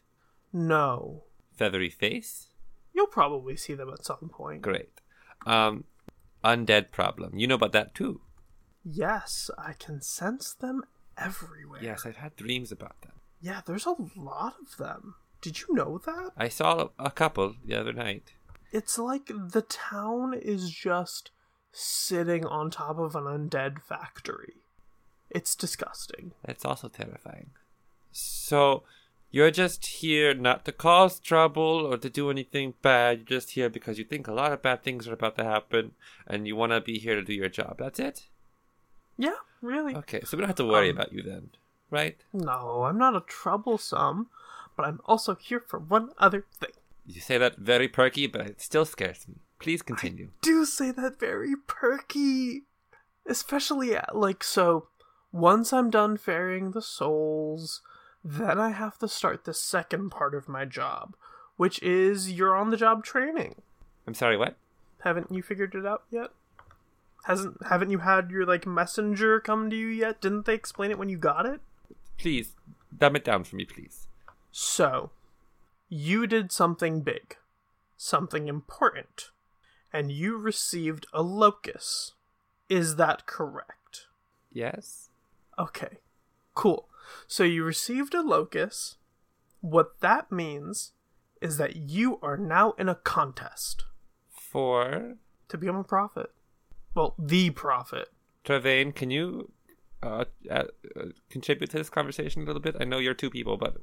no. 0.51 1.25
feathery 1.55 1.91
face. 1.91 2.47
You'll 2.91 3.05
probably 3.05 3.55
see 3.55 3.75
them 3.75 3.89
at 3.89 4.03
some 4.03 4.29
point. 4.33 4.63
Great. 4.63 4.99
Um, 5.45 5.83
undead 6.43 6.89
problem. 6.91 7.37
You 7.37 7.45
know 7.45 7.55
about 7.55 7.71
that 7.73 7.93
too. 7.93 8.21
Yes, 8.83 9.51
I 9.59 9.73
can 9.73 10.01
sense 10.01 10.55
them 10.55 10.81
everywhere. 11.15 11.83
Yes, 11.83 12.03
I've 12.03 12.17
had 12.17 12.35
dreams 12.35 12.71
about 12.71 12.99
them. 13.01 13.13
Yeah, 13.39 13.61
there's 13.63 13.85
a 13.85 13.95
lot 14.15 14.55
of 14.59 14.77
them. 14.77 15.15
Did 15.39 15.61
you 15.61 15.67
know 15.71 15.99
that? 15.99 16.31
I 16.35 16.49
saw 16.49 16.89
a, 16.99 17.05
a 17.05 17.11
couple 17.11 17.55
the 17.63 17.75
other 17.75 17.93
night. 17.93 18.33
It's 18.71 18.97
like 18.97 19.27
the 19.27 19.61
town 19.61 20.33
is 20.33 20.71
just 20.71 21.29
sitting 21.71 22.45
on 22.45 22.69
top 22.71 22.97
of 22.99 23.15
an 23.15 23.23
undead 23.23 23.81
factory. 23.81 24.53
It's 25.29 25.55
disgusting. 25.55 26.31
That's 26.45 26.65
also 26.65 26.89
terrifying. 26.89 27.51
So, 28.11 28.83
you're 29.29 29.51
just 29.51 29.85
here 29.85 30.33
not 30.33 30.65
to 30.65 30.73
cause 30.73 31.19
trouble 31.19 31.87
or 31.89 31.97
to 31.97 32.09
do 32.09 32.29
anything 32.29 32.73
bad. 32.81 33.19
You're 33.19 33.39
just 33.39 33.51
here 33.51 33.69
because 33.69 33.97
you 33.97 34.03
think 34.03 34.27
a 34.27 34.33
lot 34.33 34.51
of 34.51 34.61
bad 34.61 34.83
things 34.83 35.07
are 35.07 35.13
about 35.13 35.37
to 35.37 35.45
happen 35.45 35.91
and 36.27 36.45
you 36.45 36.57
want 36.57 36.73
to 36.73 36.81
be 36.81 36.99
here 36.99 37.15
to 37.15 37.23
do 37.23 37.33
your 37.33 37.47
job. 37.47 37.77
That's 37.79 37.99
it? 37.99 38.27
Yeah, 39.17 39.35
really. 39.61 39.95
Okay, 39.95 40.21
so 40.25 40.35
we 40.35 40.41
don't 40.41 40.49
have 40.49 40.55
to 40.57 40.65
worry 40.65 40.89
Um, 40.89 40.97
about 40.97 41.13
you 41.13 41.21
then, 41.23 41.51
right? 41.89 42.17
No, 42.33 42.83
I'm 42.83 42.97
not 42.97 43.15
a 43.15 43.21
troublesome, 43.21 44.27
but 44.75 44.85
I'm 44.85 44.99
also 45.05 45.35
here 45.35 45.61
for 45.61 45.79
one 45.79 46.09
other 46.17 46.45
thing. 46.59 46.71
You 47.05 47.21
say 47.21 47.37
that 47.37 47.57
very 47.57 47.87
perky, 47.87 48.27
but 48.27 48.41
it 48.41 48.61
still 48.61 48.85
scares 48.85 49.27
me. 49.29 49.35
Please 49.61 49.83
continue. 49.83 50.27
I 50.27 50.37
Do 50.41 50.65
say 50.65 50.91
that 50.91 51.19
very 51.19 51.53
perky. 51.67 52.63
Especially, 53.27 53.95
uh, 53.95 54.01
like, 54.11 54.43
so, 54.43 54.87
once 55.31 55.71
I'm 55.71 55.91
done 55.91 56.17
ferrying 56.17 56.71
the 56.71 56.81
souls, 56.81 57.81
then 58.23 58.59
I 58.59 58.69
have 58.69 58.97
to 58.97 59.07
start 59.07 59.45
the 59.45 59.53
second 59.53 60.09
part 60.09 60.33
of 60.33 60.49
my 60.49 60.65
job, 60.65 61.15
which 61.57 61.81
is 61.83 62.31
you're 62.31 62.57
on 62.57 62.71
the 62.71 62.77
job 62.77 63.03
training. 63.03 63.61
I'm 64.07 64.15
sorry, 64.15 64.35
what? 64.35 64.55
Haven't 65.03 65.31
you 65.31 65.43
figured 65.43 65.75
it 65.75 65.85
out 65.85 66.03
yet? 66.09 66.31
Hasn't 67.25 67.57
haven't 67.67 67.91
you 67.91 67.99
had 67.99 68.31
your 68.31 68.47
like 68.47 68.65
messenger 68.65 69.39
come 69.39 69.69
to 69.69 69.75
you 69.75 69.87
yet? 69.87 70.21
Didn't 70.21 70.47
they 70.47 70.55
explain 70.55 70.89
it 70.89 70.97
when 70.97 71.09
you 71.09 71.17
got 71.17 71.45
it? 71.45 71.61
Please, 72.17 72.55
dumb 72.95 73.15
it 73.15 73.23
down 73.23 73.43
for 73.43 73.55
me, 73.55 73.65
please. 73.65 74.07
So, 74.51 75.11
you 75.87 76.25
did 76.25 76.51
something 76.51 77.01
big, 77.01 77.37
something 77.95 78.47
important, 78.47 79.29
and 79.93 80.11
you 80.11 80.37
received 80.37 81.05
a 81.13 81.21
locus. 81.21 82.13
Is 82.69 82.95
that 82.95 83.25
correct? 83.25 84.07
Yes? 84.51 85.09
Okay, 85.59 85.99
cool. 86.55 86.89
So 87.27 87.43
you 87.43 87.63
received 87.63 88.13
a 88.13 88.21
locus. 88.21 88.97
What 89.59 89.99
that 90.01 90.31
means 90.31 90.93
is 91.41 91.57
that 91.57 91.75
you 91.75 92.19
are 92.21 92.37
now 92.37 92.73
in 92.77 92.87
a 92.87 92.95
contest 92.95 93.85
For 94.29 95.15
to 95.49 95.57
become 95.57 95.75
a 95.75 95.83
prophet. 95.83 96.31
Well, 96.95 97.15
the 97.17 97.49
prophet. 97.51 98.09
Trevane, 98.45 98.93
can 98.95 99.11
you 99.11 99.51
uh, 100.01 100.25
uh, 100.49 100.63
uh, 100.95 101.05
contribute 101.29 101.69
to 101.71 101.77
this 101.77 101.89
conversation 101.89 102.41
a 102.41 102.45
little 102.45 102.61
bit? 102.61 102.75
I 102.79 102.85
know 102.85 102.97
you're 102.97 103.13
two 103.13 103.29
people, 103.29 103.57
but 103.57 103.77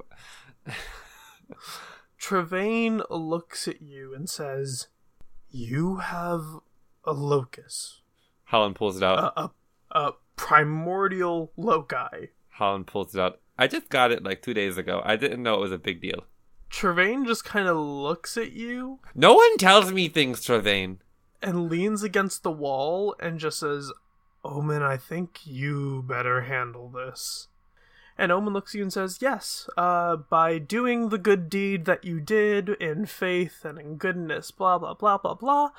Trevane 2.20 3.04
looks 3.10 3.68
at 3.68 3.80
you 3.80 4.14
and 4.14 4.28
says, 4.28 4.88
You 5.50 5.96
have 5.96 6.42
a 7.04 7.12
locus. 7.12 8.00
Holland 8.44 8.76
pulls 8.76 8.96
it 8.96 9.02
out. 9.02 9.32
A, 9.36 9.40
a, 9.42 9.50
a 9.90 10.12
primordial 10.36 11.52
loci. 11.56 12.28
Holland 12.50 12.86
pulls 12.86 13.14
it 13.14 13.20
out. 13.20 13.40
I 13.58 13.66
just 13.66 13.88
got 13.88 14.12
it 14.12 14.22
like 14.22 14.42
two 14.42 14.54
days 14.54 14.76
ago. 14.78 15.02
I 15.04 15.16
didn't 15.16 15.42
know 15.42 15.54
it 15.54 15.60
was 15.60 15.72
a 15.72 15.78
big 15.78 16.00
deal. 16.00 16.24
Trevane 16.70 17.26
just 17.26 17.44
kind 17.44 17.66
of 17.66 17.76
looks 17.78 18.36
at 18.36 18.52
you 18.52 19.00
No 19.14 19.34
one 19.34 19.56
tells 19.56 19.90
me 19.90 20.08
things, 20.08 20.40
Trevane. 20.40 20.98
and 21.42 21.70
leans 21.70 22.02
against 22.02 22.42
the 22.42 22.50
wall 22.50 23.16
and 23.18 23.38
just 23.40 23.60
says, 23.60 23.90
Omen, 24.44 24.82
I 24.82 24.96
think 24.98 25.40
you 25.46 26.02
better 26.06 26.42
handle 26.42 26.88
this. 26.90 27.48
And 28.18 28.32
Omen 28.32 28.52
looks 28.52 28.74
at 28.74 28.78
you 28.78 28.82
and 28.82 28.92
says, 28.92 29.18
Yes, 29.20 29.68
uh, 29.76 30.16
by 30.16 30.58
doing 30.58 31.08
the 31.08 31.18
good 31.18 31.48
deed 31.48 31.84
that 31.84 32.04
you 32.04 32.20
did 32.20 32.70
in 32.70 33.06
faith 33.06 33.64
and 33.64 33.78
in 33.78 33.94
goodness, 33.96 34.50
blah, 34.50 34.76
blah, 34.76 34.94
blah, 34.94 35.18
blah, 35.18 35.34
blah, 35.34 35.70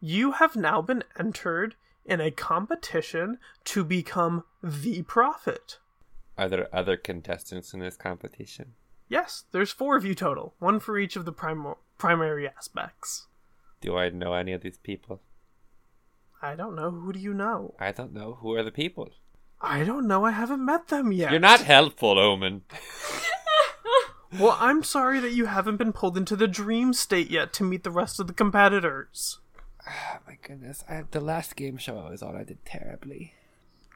you 0.00 0.32
have 0.32 0.56
now 0.56 0.82
been 0.82 1.04
entered 1.18 1.76
in 2.04 2.20
a 2.20 2.32
competition 2.32 3.38
to 3.64 3.84
become 3.84 4.42
the 4.62 5.02
prophet. 5.02 5.78
Are 6.36 6.48
there 6.48 6.68
other 6.74 6.96
contestants 6.96 7.72
in 7.72 7.80
this 7.80 7.96
competition? 7.96 8.74
Yes, 9.08 9.44
there's 9.52 9.70
four 9.70 9.96
of 9.96 10.04
you 10.04 10.14
total, 10.14 10.54
one 10.58 10.80
for 10.80 10.98
each 10.98 11.14
of 11.14 11.24
the 11.24 11.32
prim- 11.32 11.74
primary 11.96 12.48
aspects. 12.48 13.28
Do 13.80 13.96
I 13.96 14.08
know 14.08 14.34
any 14.34 14.52
of 14.52 14.62
these 14.62 14.78
people? 14.78 15.20
I 16.42 16.56
don't 16.56 16.74
know. 16.74 16.90
Who 16.90 17.12
do 17.12 17.20
you 17.20 17.32
know? 17.32 17.74
I 17.78 17.92
don't 17.92 18.12
know. 18.12 18.38
Who 18.40 18.54
are 18.54 18.62
the 18.62 18.72
people? 18.72 19.10
I 19.64 19.84
don't 19.84 20.06
know. 20.06 20.24
I 20.24 20.30
haven't 20.30 20.64
met 20.64 20.88
them 20.88 21.12
yet. 21.12 21.30
You're 21.30 21.40
not 21.40 21.60
helpful, 21.60 22.18
Omen. 22.18 22.62
Well, 24.38 24.56
I'm 24.58 24.82
sorry 24.82 25.20
that 25.20 25.32
you 25.32 25.46
haven't 25.46 25.76
been 25.76 25.92
pulled 25.92 26.16
into 26.16 26.34
the 26.34 26.48
dream 26.48 26.92
state 26.92 27.30
yet 27.30 27.52
to 27.54 27.64
meet 27.64 27.84
the 27.84 27.90
rest 27.90 28.18
of 28.18 28.26
the 28.26 28.32
competitors. 28.32 29.38
Oh 29.86 30.18
my 30.26 30.38
goodness. 30.42 30.82
I, 30.88 31.04
the 31.08 31.20
last 31.20 31.54
game 31.54 31.76
show 31.76 31.98
I 31.98 32.10
was 32.10 32.22
on, 32.22 32.34
I 32.34 32.42
did 32.42 32.64
terribly. 32.64 33.34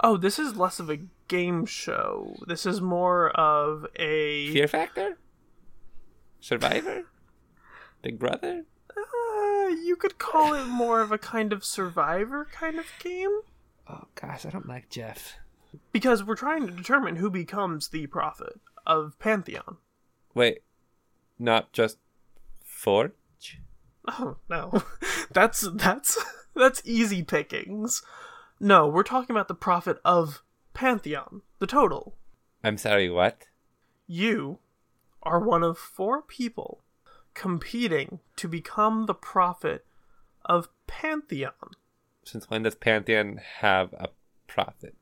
Oh, 0.01 0.17
this 0.17 0.39
is 0.39 0.57
less 0.57 0.79
of 0.79 0.91
a 0.91 1.01
game 1.27 1.67
show. 1.67 2.37
This 2.47 2.67
is 2.67 2.81
more 2.81 3.31
of 3.31 3.87
a. 3.97 4.53
Fear 4.53 4.69
Factor? 4.69 5.19
Survivor? 6.41 7.07
Big 8.03 8.19
Brother? 8.19 8.65
Uh, 8.97 9.69
you 9.71 9.97
could 9.99 10.19
call 10.19 10.55
it 10.55 10.67
more 10.67 11.01
of 11.01 11.11
a 11.11 11.19
kind 11.19 11.53
of 11.53 11.65
survivor 11.65 12.47
kind 12.53 12.79
of 12.79 12.87
game. 13.01 13.41
Oh 13.89 14.05
gosh, 14.15 14.47
I 14.47 14.51
don't 14.51 14.69
like 14.69 14.89
Jeff. 14.89 15.35
Because 15.93 16.25
we're 16.25 16.37
trying 16.37 16.67
to 16.67 16.73
determine 16.73 17.17
who 17.17 17.31
becomes 17.31 17.89
the 17.89 18.07
prophet 18.07 18.61
of 18.87 19.19
Pantheon. 19.19 19.77
Wait, 20.35 20.63
not 21.39 21.73
just 21.73 21.99
Forge? 22.65 23.13
Oh 24.07 24.37
no, 24.49 24.83
that's 25.33 25.69
that's 25.75 26.19
that's 26.55 26.83
easy 26.85 27.23
pickings. 27.23 28.03
No, 28.61 28.87
we're 28.87 29.03
talking 29.03 29.35
about 29.35 29.49
the 29.49 29.55
prophet 29.55 29.99
of 30.05 30.43
Pantheon, 30.75 31.43
the 31.59 31.67
total. 31.67 32.15
I'm 32.65 32.79
sorry, 32.79 33.11
what? 33.11 33.47
You 34.07 34.59
are 35.23 35.39
one 35.39 35.63
of 35.63 35.79
four 35.79 36.23
people 36.23 36.83
competing 37.35 38.21
to 38.37 38.49
become 38.49 39.07
the 39.07 39.15
prophet 39.15 39.85
of 40.45 40.69
Pantheon. 40.87 41.53
Since 42.25 42.51
when 42.51 42.63
does 42.63 42.75
Pantheon 42.75 43.41
have 43.61 43.93
a 43.93 44.09
prophet? 44.47 44.95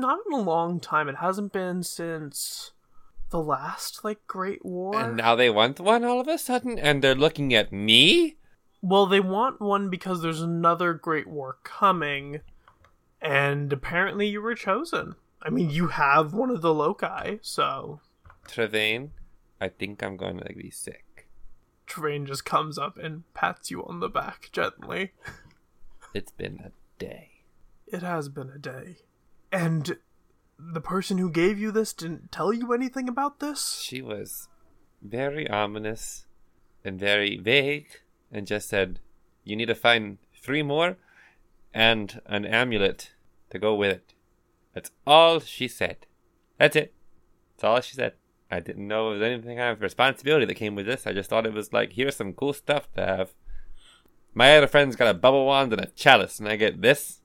Not 0.00 0.18
in 0.26 0.32
a 0.32 0.42
long 0.42 0.80
time. 0.80 1.08
It 1.08 1.16
hasn't 1.16 1.52
been 1.52 1.82
since 1.82 2.72
the 3.30 3.42
last 3.42 4.04
like 4.04 4.26
Great 4.26 4.64
War. 4.64 4.98
And 4.98 5.16
now 5.16 5.34
they 5.34 5.50
want 5.50 5.80
one 5.80 6.04
all 6.04 6.20
of 6.20 6.28
a 6.28 6.38
sudden, 6.38 6.78
and 6.78 7.02
they're 7.02 7.14
looking 7.14 7.54
at 7.54 7.72
me? 7.72 8.36
Well, 8.82 9.06
they 9.06 9.20
want 9.20 9.60
one 9.60 9.90
because 9.90 10.22
there's 10.22 10.42
another 10.42 10.92
Great 10.94 11.26
War 11.26 11.58
coming, 11.64 12.40
and 13.20 13.72
apparently 13.72 14.28
you 14.28 14.40
were 14.40 14.54
chosen. 14.54 15.14
I 15.42 15.50
mean, 15.50 15.70
you 15.70 15.88
have 15.88 16.32
one 16.32 16.50
of 16.50 16.62
the 16.62 16.74
loci, 16.74 17.38
so 17.42 18.00
Trevane, 18.48 19.10
I 19.60 19.68
think 19.68 20.02
I'm 20.02 20.16
going 20.16 20.38
to 20.38 20.54
be 20.54 20.70
sick. 20.70 21.28
Train 21.86 22.26
just 22.26 22.44
comes 22.44 22.78
up 22.78 22.98
and 22.98 23.22
pats 23.32 23.70
you 23.70 23.84
on 23.84 24.00
the 24.00 24.08
back 24.08 24.50
gently. 24.52 25.12
It's 26.14 26.32
been 26.32 26.60
a 26.64 26.70
day. 26.98 27.42
It 27.86 28.00
has 28.00 28.30
been 28.30 28.48
a 28.48 28.58
day. 28.58 28.96
And 29.52 29.96
the 30.58 30.80
person 30.80 31.18
who 31.18 31.30
gave 31.30 31.58
you 31.58 31.70
this 31.70 31.92
didn't 31.92 32.32
tell 32.32 32.52
you 32.52 32.72
anything 32.72 33.08
about 33.08 33.40
this? 33.40 33.80
She 33.82 34.02
was 34.02 34.48
very 35.02 35.48
ominous 35.48 36.26
and 36.84 36.98
very 36.98 37.36
vague 37.36 37.88
and 38.32 38.46
just 38.46 38.68
said, 38.68 39.00
You 39.44 39.56
need 39.56 39.66
to 39.66 39.74
find 39.74 40.18
three 40.40 40.62
more 40.62 40.96
and 41.74 42.20
an 42.26 42.44
amulet 42.44 43.12
to 43.50 43.58
go 43.58 43.74
with 43.74 43.90
it. 43.90 44.14
That's 44.72 44.90
all 45.06 45.40
she 45.40 45.68
said. 45.68 46.06
That's 46.58 46.76
it. 46.76 46.94
That's 47.56 47.64
all 47.64 47.80
she 47.80 47.94
said. 47.94 48.14
I 48.50 48.60
didn't 48.60 48.86
know 48.86 49.10
there 49.10 49.18
was 49.18 49.26
anything 49.26 49.58
kind 49.58 49.72
of 49.72 49.80
responsibility 49.82 50.46
that 50.46 50.54
came 50.54 50.74
with 50.74 50.86
this. 50.86 51.06
I 51.06 51.12
just 51.12 51.30
thought 51.30 51.46
it 51.46 51.52
was 51.52 51.72
like, 51.72 51.92
here's 51.92 52.16
some 52.16 52.32
cool 52.32 52.52
stuff 52.52 52.92
to 52.94 53.04
have. 53.04 53.34
My 54.34 54.56
other 54.56 54.66
friend's 54.66 54.96
got 54.96 55.08
a 55.08 55.14
bubble 55.14 55.46
wand 55.46 55.72
and 55.72 55.82
a 55.82 55.86
chalice, 55.86 56.38
and 56.38 56.48
I 56.48 56.56
get 56.56 56.82
this. 56.82 57.20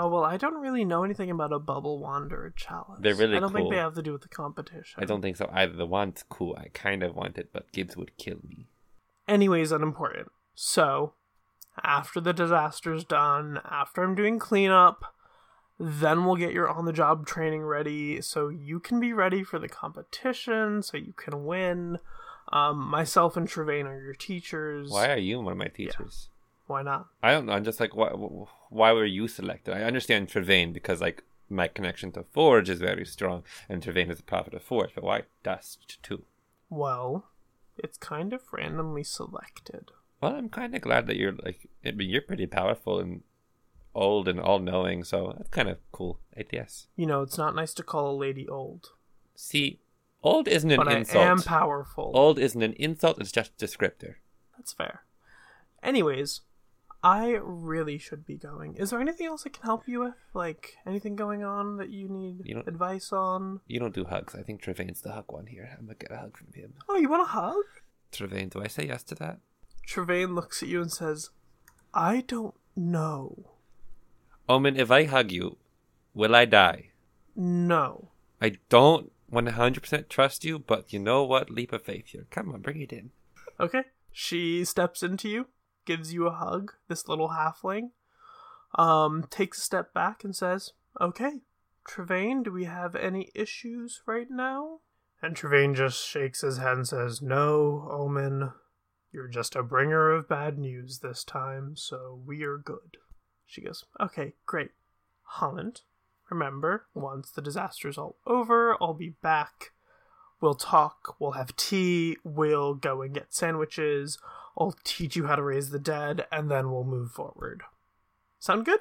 Oh, 0.00 0.08
well, 0.08 0.24
I 0.24 0.38
don't 0.38 0.62
really 0.62 0.86
know 0.86 1.04
anything 1.04 1.30
about 1.30 1.52
a 1.52 1.58
bubble 1.58 1.98
wand 1.98 2.32
or 2.32 2.46
a 2.46 2.52
chalice. 2.54 3.00
They're 3.02 3.14
really 3.14 3.36
I 3.36 3.40
don't 3.40 3.52
think 3.52 3.70
they 3.70 3.76
have 3.76 3.94
to 3.96 4.02
do 4.02 4.12
with 4.12 4.22
the 4.22 4.28
competition. 4.28 4.98
I 5.02 5.04
don't 5.04 5.20
think 5.20 5.36
so 5.36 5.50
either. 5.52 5.74
The 5.74 5.84
wand's 5.84 6.22
cool. 6.22 6.56
I 6.58 6.68
kind 6.68 7.02
of 7.02 7.14
want 7.14 7.36
it, 7.36 7.50
but 7.52 7.70
Gibbs 7.70 7.98
would 7.98 8.16
kill 8.16 8.38
me. 8.48 8.68
Anyways, 9.28 9.72
unimportant. 9.72 10.32
So, 10.54 11.12
after 11.84 12.18
the 12.18 12.32
disaster's 12.32 13.04
done, 13.04 13.60
after 13.62 14.02
I'm 14.02 14.14
doing 14.14 14.38
cleanup, 14.38 15.04
then 15.78 16.24
we'll 16.24 16.36
get 16.36 16.54
your 16.54 16.70
on 16.70 16.86
the 16.86 16.94
job 16.94 17.26
training 17.26 17.64
ready 17.64 18.22
so 18.22 18.48
you 18.48 18.80
can 18.80 19.00
be 19.00 19.12
ready 19.12 19.44
for 19.44 19.58
the 19.58 19.68
competition, 19.68 20.82
so 20.82 20.96
you 20.96 21.12
can 21.12 21.44
win. 21.44 21.98
Um, 22.50 22.78
myself 22.78 23.36
and 23.36 23.46
Trevane 23.46 23.84
are 23.84 24.00
your 24.00 24.14
teachers. 24.14 24.90
Why 24.90 25.10
are 25.10 25.18
you 25.18 25.40
one 25.40 25.52
of 25.52 25.58
my 25.58 25.68
teachers? 25.68 26.30
Why 26.70 26.82
not? 26.82 27.08
I 27.20 27.32
don't 27.32 27.46
know. 27.46 27.52
I'm 27.52 27.64
just 27.64 27.80
like, 27.80 27.96
why, 27.96 28.10
why 28.68 28.92
were 28.92 29.04
you 29.04 29.26
selected? 29.26 29.74
I 29.74 29.82
understand 29.82 30.28
Trevane 30.28 30.72
because, 30.72 31.00
like, 31.00 31.24
my 31.48 31.66
connection 31.66 32.12
to 32.12 32.22
Forge 32.30 32.70
is 32.70 32.78
very 32.78 33.04
strong, 33.04 33.42
and 33.68 33.82
Trevane 33.82 34.08
is 34.08 34.20
a 34.20 34.22
prophet 34.22 34.54
of 34.54 34.62
Forge, 34.62 34.92
but 34.94 35.02
why 35.02 35.22
Dust, 35.42 35.98
too? 36.00 36.22
Well, 36.68 37.26
it's 37.76 37.98
kind 37.98 38.32
of 38.32 38.42
randomly 38.52 39.02
selected. 39.02 39.90
Well, 40.20 40.36
I'm 40.36 40.48
kind 40.48 40.76
of 40.76 40.82
glad 40.82 41.08
that 41.08 41.16
you're, 41.16 41.34
like, 41.42 41.68
I 41.84 41.90
mean, 41.90 42.08
you're 42.08 42.22
pretty 42.22 42.46
powerful 42.46 43.00
and 43.00 43.22
old 43.92 44.28
and 44.28 44.38
all 44.38 44.60
knowing, 44.60 45.02
so 45.02 45.34
that's 45.36 45.50
kind 45.50 45.68
of 45.68 45.78
cool. 45.90 46.20
ATS. 46.36 46.86
You 46.94 47.06
know, 47.06 47.22
it's 47.22 47.36
not 47.36 47.56
nice 47.56 47.74
to 47.74 47.82
call 47.82 48.14
a 48.14 48.16
lady 48.16 48.46
old, 48.46 48.90
See, 49.34 49.80
old 50.22 50.46
isn't 50.46 50.70
an 50.70 50.76
but 50.76 50.92
insult. 50.92 51.24
I 51.24 51.28
am 51.30 51.42
powerful. 51.42 52.12
Old 52.14 52.38
isn't 52.38 52.62
an 52.62 52.74
insult, 52.74 53.18
it's 53.20 53.32
just 53.32 53.60
a 53.60 53.66
descriptor. 53.66 54.14
That's 54.56 54.72
fair. 54.72 55.02
Anyways, 55.82 56.42
I 57.02 57.38
really 57.42 57.96
should 57.96 58.26
be 58.26 58.36
going. 58.36 58.76
Is 58.76 58.90
there 58.90 59.00
anything 59.00 59.26
else 59.26 59.44
I 59.46 59.50
can 59.50 59.62
help 59.62 59.88
you 59.88 60.00
with? 60.00 60.14
Like 60.34 60.76
anything 60.86 61.16
going 61.16 61.42
on 61.42 61.78
that 61.78 61.88
you 61.90 62.08
need 62.08 62.42
You 62.44 62.62
advice 62.66 63.12
on? 63.12 63.60
You 63.66 63.80
don't 63.80 63.94
do 63.94 64.04
hugs. 64.04 64.34
I 64.34 64.42
think 64.42 64.62
Trevane's 64.62 65.00
the 65.00 65.12
hug 65.12 65.32
one 65.32 65.46
here. 65.46 65.76
I'm 65.78 65.86
gonna 65.86 65.94
get 65.94 66.12
a 66.12 66.18
hug 66.18 66.36
from 66.36 66.52
him. 66.52 66.74
Oh, 66.88 66.96
you 66.96 67.08
want 67.08 67.22
a 67.22 67.26
hug? 67.26 67.64
Trevane, 68.12 68.50
do 68.50 68.60
I 68.62 68.66
say 68.66 68.86
yes 68.86 69.02
to 69.04 69.14
that? 69.16 69.38
Trevane 69.88 70.34
looks 70.34 70.62
at 70.62 70.68
you 70.68 70.82
and 70.82 70.92
says, 70.92 71.30
"I 71.94 72.20
don't 72.20 72.54
know. 72.76 73.52
Omen, 74.48 74.76
if 74.76 74.90
I 74.90 75.04
hug 75.04 75.32
you, 75.32 75.56
will 76.12 76.34
I 76.34 76.44
die? 76.44 76.90
No. 77.34 78.10
I 78.42 78.58
don't 78.68 79.12
100% 79.32 80.08
trust 80.08 80.44
you, 80.44 80.58
but 80.58 80.92
you 80.92 80.98
know 80.98 81.24
what? 81.24 81.50
Leap 81.50 81.72
of 81.72 81.82
faith 81.82 82.08
here. 82.08 82.26
Come 82.30 82.52
on, 82.52 82.60
bring 82.60 82.80
it 82.80 82.92
in. 82.92 83.12
Okay." 83.58 83.84
She 84.12 84.64
steps 84.64 85.04
into 85.04 85.28
you, 85.28 85.46
gives 85.96 86.12
you 86.12 86.26
a 86.26 86.32
hug. 86.32 86.72
This 86.88 87.08
little 87.08 87.30
halfling, 87.30 87.90
um, 88.76 89.26
takes 89.30 89.58
a 89.58 89.62
step 89.62 89.92
back 89.92 90.22
and 90.22 90.36
says, 90.36 90.72
"Okay, 91.00 91.40
Trevane, 91.88 92.44
do 92.44 92.52
we 92.52 92.64
have 92.64 92.94
any 92.94 93.30
issues 93.34 94.02
right 94.06 94.30
now?" 94.30 94.80
And 95.22 95.36
Trevane 95.36 95.74
just 95.74 96.06
shakes 96.06 96.40
his 96.40 96.58
head 96.58 96.76
and 96.76 96.88
says, 96.88 97.20
No, 97.20 97.88
Omen. 97.90 98.52
You're 99.12 99.28
just 99.28 99.56
a 99.56 99.62
bringer 99.62 100.12
of 100.12 100.28
bad 100.28 100.58
news 100.58 101.00
this 101.00 101.24
time, 101.24 101.76
so 101.76 102.22
we 102.24 102.42
are 102.44 102.56
good. 102.56 102.96
She 103.46 103.60
goes, 103.60 103.84
Okay, 104.00 104.34
great. 104.46 104.70
Holland, 105.22 105.82
remember, 106.30 106.86
once 106.94 107.30
the 107.30 107.42
disaster's 107.42 107.98
all 107.98 108.16
over, 108.26 108.76
I'll 108.80 108.94
be 108.94 109.14
back. 109.22 109.72
We'll 110.40 110.54
talk, 110.54 111.16
we'll 111.18 111.32
have 111.32 111.54
tea, 111.56 112.16
we'll 112.24 112.74
go 112.74 113.02
and 113.02 113.12
get 113.12 113.34
sandwiches, 113.34 114.18
I'll 114.60 114.76
teach 114.84 115.16
you 115.16 115.26
how 115.26 115.36
to 115.36 115.42
raise 115.42 115.70
the 115.70 115.78
dead, 115.78 116.26
and 116.30 116.50
then 116.50 116.70
we'll 116.70 116.84
move 116.84 117.12
forward. 117.12 117.62
Sound 118.38 118.66
good? 118.66 118.80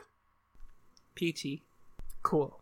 PT. 1.16 1.62
Cool. 2.22 2.62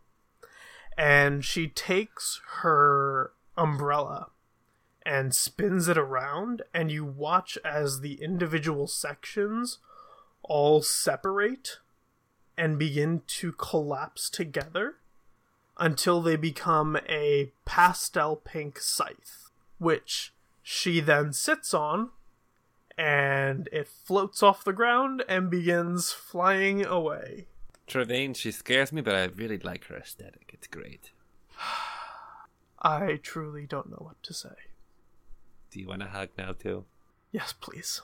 And 0.96 1.44
she 1.44 1.68
takes 1.68 2.40
her 2.62 3.32
umbrella 3.58 4.30
and 5.04 5.34
spins 5.34 5.88
it 5.88 5.98
around, 5.98 6.62
and 6.76 6.92
you 6.92 7.04
watch 7.04 7.58
as 7.66 8.02
the 8.02 8.22
individual 8.22 8.86
sections 8.86 9.80
all 10.44 10.84
separate 10.84 11.80
and 12.56 12.78
begin 12.78 13.24
to 13.26 13.52
collapse 13.52 14.30
together 14.30 14.98
until 15.78 16.22
they 16.22 16.36
become 16.36 16.98
a 17.10 17.52
pastel 17.66 18.36
pink 18.36 18.80
scythe, 18.80 19.50
which 19.80 20.34
she 20.62 21.00
then 21.00 21.34
sits 21.34 21.74
on, 21.74 22.12
and 22.98 23.70
it 23.72 23.88
floats 23.88 24.42
off 24.42 24.64
the 24.64 24.74
ground 24.74 25.24
and 25.30 25.50
begins 25.50 26.12
flying 26.12 26.86
away. 26.86 27.48
Trevane, 27.88 28.36
she 28.36 28.52
scares 28.52 28.92
me, 28.92 29.02
but 29.02 29.16
I 29.16 29.26
really 29.26 29.60
like 29.60 29.86
her 29.86 29.96
aesthetic. 29.96 30.52
It's 30.54 30.68
great. 30.68 31.12
I 32.82 33.20
truly 33.22 33.66
don't 33.66 33.90
know 33.90 34.02
what 34.02 34.22
to 34.24 34.34
say. 34.34 34.56
Do 35.72 35.80
you 35.80 35.88
want 35.88 36.04
a 36.04 36.08
hug 36.08 36.30
now, 36.38 36.54
too? 36.54 36.86
Yes, 37.32 37.54
please. 37.54 38.02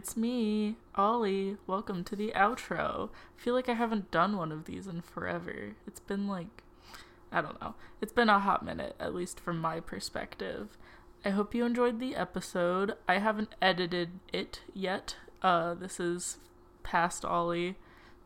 It's 0.00 0.16
me, 0.16 0.76
Ollie. 0.94 1.58
Welcome 1.66 2.04
to 2.04 2.16
the 2.16 2.32
outro. 2.34 3.10
I 3.10 3.42
feel 3.42 3.52
like 3.52 3.68
I 3.68 3.74
haven't 3.74 4.10
done 4.10 4.34
one 4.34 4.50
of 4.50 4.64
these 4.64 4.86
in 4.86 5.02
forever. 5.02 5.72
It's 5.86 6.00
been 6.00 6.26
like, 6.26 6.62
I 7.30 7.42
don't 7.42 7.60
know. 7.60 7.74
It's 8.00 8.10
been 8.14 8.30
a 8.30 8.38
hot 8.38 8.64
minute, 8.64 8.96
at 8.98 9.14
least 9.14 9.38
from 9.38 9.58
my 9.58 9.78
perspective. 9.78 10.78
I 11.22 11.28
hope 11.28 11.54
you 11.54 11.66
enjoyed 11.66 12.00
the 12.00 12.16
episode. 12.16 12.94
I 13.06 13.18
haven't 13.18 13.54
edited 13.60 14.12
it 14.32 14.62
yet. 14.72 15.16
Uh, 15.42 15.74
this 15.74 16.00
is 16.00 16.38
past 16.82 17.22
Ollie, 17.26 17.76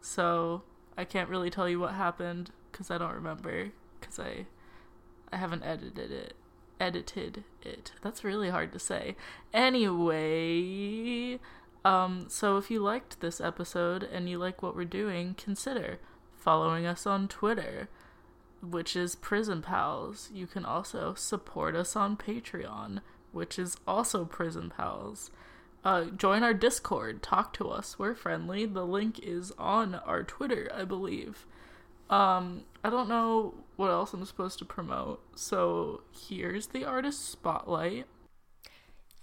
so 0.00 0.62
I 0.96 1.04
can't 1.04 1.28
really 1.28 1.50
tell 1.50 1.68
you 1.68 1.80
what 1.80 1.94
happened 1.94 2.52
because 2.70 2.88
I 2.88 2.98
don't 2.98 3.14
remember 3.14 3.70
because 3.98 4.20
I 4.20 4.46
I 5.32 5.38
haven't 5.38 5.64
edited 5.64 6.12
it 6.12 6.34
edited 6.80 7.44
it. 7.62 7.92
That's 8.02 8.24
really 8.24 8.50
hard 8.50 8.72
to 8.72 8.78
say. 8.78 9.16
Anyway, 9.52 11.38
um, 11.84 12.26
so 12.28 12.56
if 12.56 12.70
you 12.70 12.80
liked 12.80 13.20
this 13.20 13.40
episode 13.40 14.02
and 14.02 14.28
you 14.28 14.38
like 14.38 14.62
what 14.62 14.74
we're 14.74 14.84
doing, 14.84 15.34
consider 15.34 15.98
following 16.34 16.86
us 16.86 17.06
on 17.06 17.28
Twitter, 17.28 17.88
which 18.62 18.96
is 18.96 19.14
Prison 19.14 19.62
Pals. 19.62 20.30
You 20.32 20.46
can 20.46 20.64
also 20.64 21.14
support 21.14 21.74
us 21.74 21.94
on 21.96 22.16
Patreon, 22.16 23.00
which 23.32 23.58
is 23.58 23.76
also 23.86 24.24
Prison 24.24 24.72
Pals. 24.74 25.30
Uh, 25.84 26.04
join 26.04 26.42
our 26.42 26.54
Discord, 26.54 27.22
talk 27.22 27.52
to 27.54 27.68
us. 27.68 27.98
We're 27.98 28.14
friendly. 28.14 28.64
The 28.64 28.86
link 28.86 29.18
is 29.18 29.52
on 29.58 29.94
our 29.94 30.22
Twitter, 30.22 30.70
I 30.74 30.84
believe. 30.84 31.46
Um, 32.08 32.64
I 32.82 32.88
don't 32.90 33.08
know 33.08 33.54
what 33.76 33.90
else 33.90 34.14
I'm 34.14 34.24
supposed 34.24 34.58
to 34.60 34.64
promote. 34.64 35.20
So 35.36 36.02
here's 36.10 36.68
the 36.68 36.84
artist 36.84 37.28
spotlight. 37.28 38.06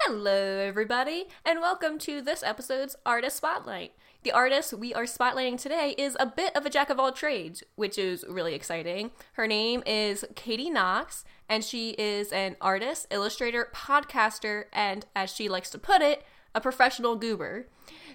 Hello, 0.05 0.57
everybody, 0.57 1.25
and 1.45 1.59
welcome 1.59 1.99
to 1.99 2.21
this 2.21 2.41
episode's 2.41 2.95
Artist 3.05 3.37
Spotlight. 3.37 3.93
The 4.23 4.31
artist 4.31 4.73
we 4.73 4.95
are 4.95 5.03
spotlighting 5.03 5.61
today 5.61 5.93
is 5.95 6.17
a 6.19 6.25
bit 6.25 6.55
of 6.55 6.65
a 6.65 6.71
jack 6.71 6.89
of 6.89 6.99
all 6.99 7.11
trades, 7.11 7.63
which 7.75 7.99
is 7.99 8.25
really 8.27 8.55
exciting. 8.55 9.11
Her 9.33 9.45
name 9.45 9.83
is 9.85 10.25
Katie 10.33 10.71
Knox, 10.71 11.23
and 11.47 11.63
she 11.63 11.91
is 11.99 12.31
an 12.31 12.55
artist, 12.59 13.05
illustrator, 13.11 13.69
podcaster, 13.75 14.63
and, 14.73 15.05
as 15.15 15.29
she 15.29 15.47
likes 15.47 15.69
to 15.69 15.77
put 15.77 16.01
it, 16.01 16.23
a 16.55 16.59
professional 16.59 17.15
goober. 17.15 17.67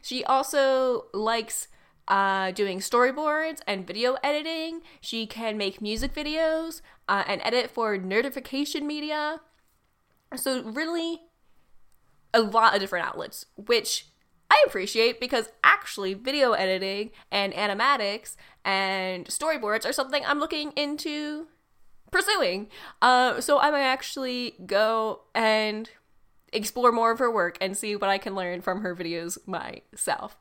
She 0.03 0.25
also 0.25 1.05
likes 1.15 1.69
uh, 2.09 2.51
doing 2.51 2.81
storyboards 2.81 3.61
and 3.65 3.87
video 3.87 4.17
editing. 4.25 4.81
She 5.01 5.25
can 5.25 5.57
make 5.57 5.81
music 5.81 6.13
videos 6.13 6.81
uh, 7.09 7.23
and 7.29 7.41
edit 7.45 7.71
for 7.71 7.97
Nerdification 7.97 8.83
Media. 8.83 9.41
So, 10.35 10.65
really, 10.65 11.21
a 12.37 12.41
lot 12.41 12.75
of 12.75 12.81
different 12.81 13.07
outlets, 13.07 13.47
which 13.57 14.07
I 14.51 14.63
appreciate 14.67 15.19
because 15.19 15.49
actually, 15.65 16.15
video 16.15 16.53
editing 16.53 17.11
and 17.33 17.53
animatics 17.53 18.37
and 18.65 19.27
storyboards 19.27 19.89
are 19.89 19.93
something 19.93 20.23
I'm 20.25 20.39
looking 20.39 20.73
into 20.73 21.49
pursuing. 22.13 22.69
Uh, 23.03 23.41
so, 23.41 23.59
I 23.59 23.71
might 23.71 23.83
actually 23.83 24.55
go 24.65 25.23
and 25.35 25.91
explore 26.53 26.93
more 26.93 27.11
of 27.11 27.19
her 27.19 27.31
work 27.31 27.59
and 27.61 27.77
see 27.77 27.97
what 27.97 28.11
I 28.11 28.19
can 28.19 28.35
learn 28.35 28.61
from 28.61 28.83
her 28.83 28.95
videos 28.95 29.39
myself. 29.47 30.37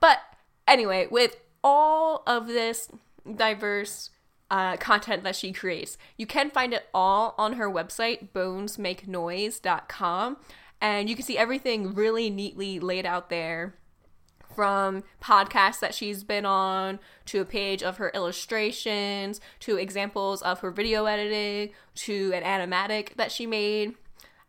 But 0.00 0.18
anyway, 0.68 1.08
with 1.10 1.36
all 1.64 2.22
of 2.26 2.46
this 2.46 2.88
diverse 3.34 4.10
uh, 4.50 4.76
content 4.76 5.24
that 5.24 5.34
she 5.34 5.52
creates, 5.52 5.98
you 6.16 6.26
can 6.26 6.50
find 6.50 6.72
it 6.72 6.86
all 6.94 7.34
on 7.38 7.54
her 7.54 7.70
website, 7.70 8.28
bonesmakenoise.com. 8.32 10.36
And 10.80 11.08
you 11.08 11.16
can 11.16 11.24
see 11.24 11.38
everything 11.38 11.94
really 11.94 12.30
neatly 12.30 12.78
laid 12.80 13.06
out 13.06 13.30
there 13.30 13.74
from 14.54 15.04
podcasts 15.22 15.80
that 15.80 15.94
she's 15.94 16.24
been 16.24 16.46
on 16.46 16.98
to 17.26 17.40
a 17.40 17.44
page 17.44 17.82
of 17.82 17.98
her 17.98 18.10
illustrations 18.14 19.40
to 19.60 19.76
examples 19.76 20.40
of 20.42 20.60
her 20.60 20.70
video 20.70 21.04
editing 21.04 21.74
to 21.94 22.32
an 22.32 22.42
animatic 22.42 23.14
that 23.16 23.30
she 23.30 23.46
made. 23.46 23.94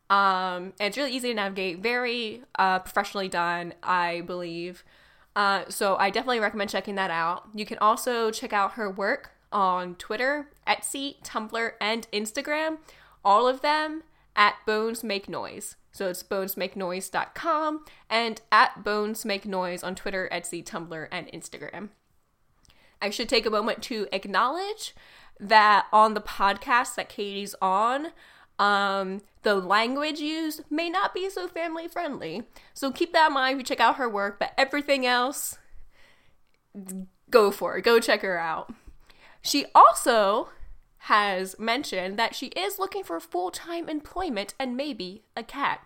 Um, 0.10 0.74
and 0.80 0.88
it's 0.88 0.98
really 0.98 1.12
easy 1.12 1.30
to 1.30 1.34
navigate, 1.34 1.80
very 1.80 2.44
uh, 2.58 2.80
professionally 2.80 3.28
done, 3.28 3.74
I 3.84 4.22
believe. 4.22 4.86
Uh, 5.36 5.66
so 5.68 5.98
I 5.98 6.10
definitely 6.10 6.40
recommend 6.40 6.70
checking 6.70 6.96
that 6.96 7.12
out. 7.12 7.50
You 7.54 7.66
can 7.66 7.78
also 7.80 8.32
check 8.32 8.54
out 8.54 8.74
her 8.74 8.90
work 8.90 9.32
on 9.52 9.96
Twitter, 9.96 10.50
Etsy, 10.66 11.22
Tumblr, 11.24 11.72
and 11.82 12.08
Instagram. 12.12 12.78
All 13.26 13.48
of 13.48 13.62
them 13.62 14.04
at 14.36 14.56
Bones 14.66 15.04
Make 15.04 15.28
Noise. 15.28 15.76
So 15.98 16.10
it's 16.10 16.22
bonesmakenoise.com 16.22 17.86
and 18.08 18.42
at 18.52 18.84
bonesmakenoise 18.84 19.84
on 19.84 19.96
Twitter, 19.96 20.30
Etsy, 20.32 20.64
Tumblr, 20.64 21.08
and 21.12 21.28
Instagram. 21.32 21.90
I 23.02 23.10
should 23.10 23.28
take 23.28 23.48
a 23.48 23.50
moment 23.50 23.82
to 23.84 24.08
acknowledge 24.12 24.94
that 25.40 25.88
on 25.92 26.14
the 26.14 26.22
podcast 26.22 26.94
that 26.96 27.10
Katie's 27.10 27.56
on, 27.64 28.10
um, 28.60 29.22
the 29.42 29.56
language 29.56 30.20
used 30.20 30.62
may 30.70 30.88
not 30.88 31.16
be 31.16 31.32
so 31.32 31.48
family 31.48 31.88
friendly. 31.88 32.44
So 32.76 32.92
keep 32.92 33.12
that 33.14 33.30
in 33.30 33.34
mind 33.34 33.54
if 33.54 33.58
you 33.62 33.64
check 33.64 33.80
out 33.80 33.96
her 33.96 34.08
work, 34.08 34.38
but 34.40 34.54
everything 34.56 35.04
else, 35.04 35.58
go 37.32 37.50
for 37.50 37.76
it. 37.76 37.82
Go 37.82 38.00
check 38.00 38.22
her 38.22 38.38
out. 38.38 38.72
She 39.42 39.66
also 39.74 40.50
has 41.00 41.58
mentioned 41.60 42.18
that 42.18 42.36
she 42.36 42.48
is 42.48 42.80
looking 42.80 43.04
for 43.04 43.20
full 43.20 43.52
time 43.52 43.88
employment 43.90 44.54
and 44.60 44.76
maybe 44.76 45.24
a 45.36 45.44
cat, 45.44 45.82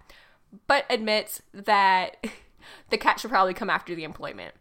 but 0.68 0.86
admits 0.89 1.41
that 1.53 2.18
the 2.89 2.97
cat 2.97 3.20
should 3.20 3.32
probably 3.32 3.53
come 3.53 3.70
after 3.70 3.95
the 3.95 4.03
employment. 4.03 4.55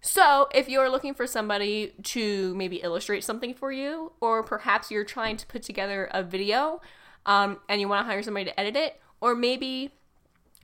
So, 0.00 0.48
if 0.54 0.68
you're 0.68 0.88
looking 0.88 1.14
for 1.14 1.26
somebody 1.26 1.92
to 2.04 2.54
maybe 2.54 2.76
illustrate 2.76 3.24
something 3.24 3.54
for 3.54 3.72
you, 3.72 4.12
or 4.20 4.42
perhaps 4.42 4.90
you're 4.90 5.04
trying 5.04 5.36
to 5.38 5.46
put 5.46 5.62
together 5.62 6.08
a 6.12 6.22
video 6.22 6.80
um, 7.24 7.58
and 7.68 7.80
you 7.80 7.88
want 7.88 8.06
to 8.06 8.10
hire 8.10 8.22
somebody 8.22 8.44
to 8.44 8.60
edit 8.60 8.76
it, 8.76 9.00
or 9.20 9.34
maybe 9.34 9.92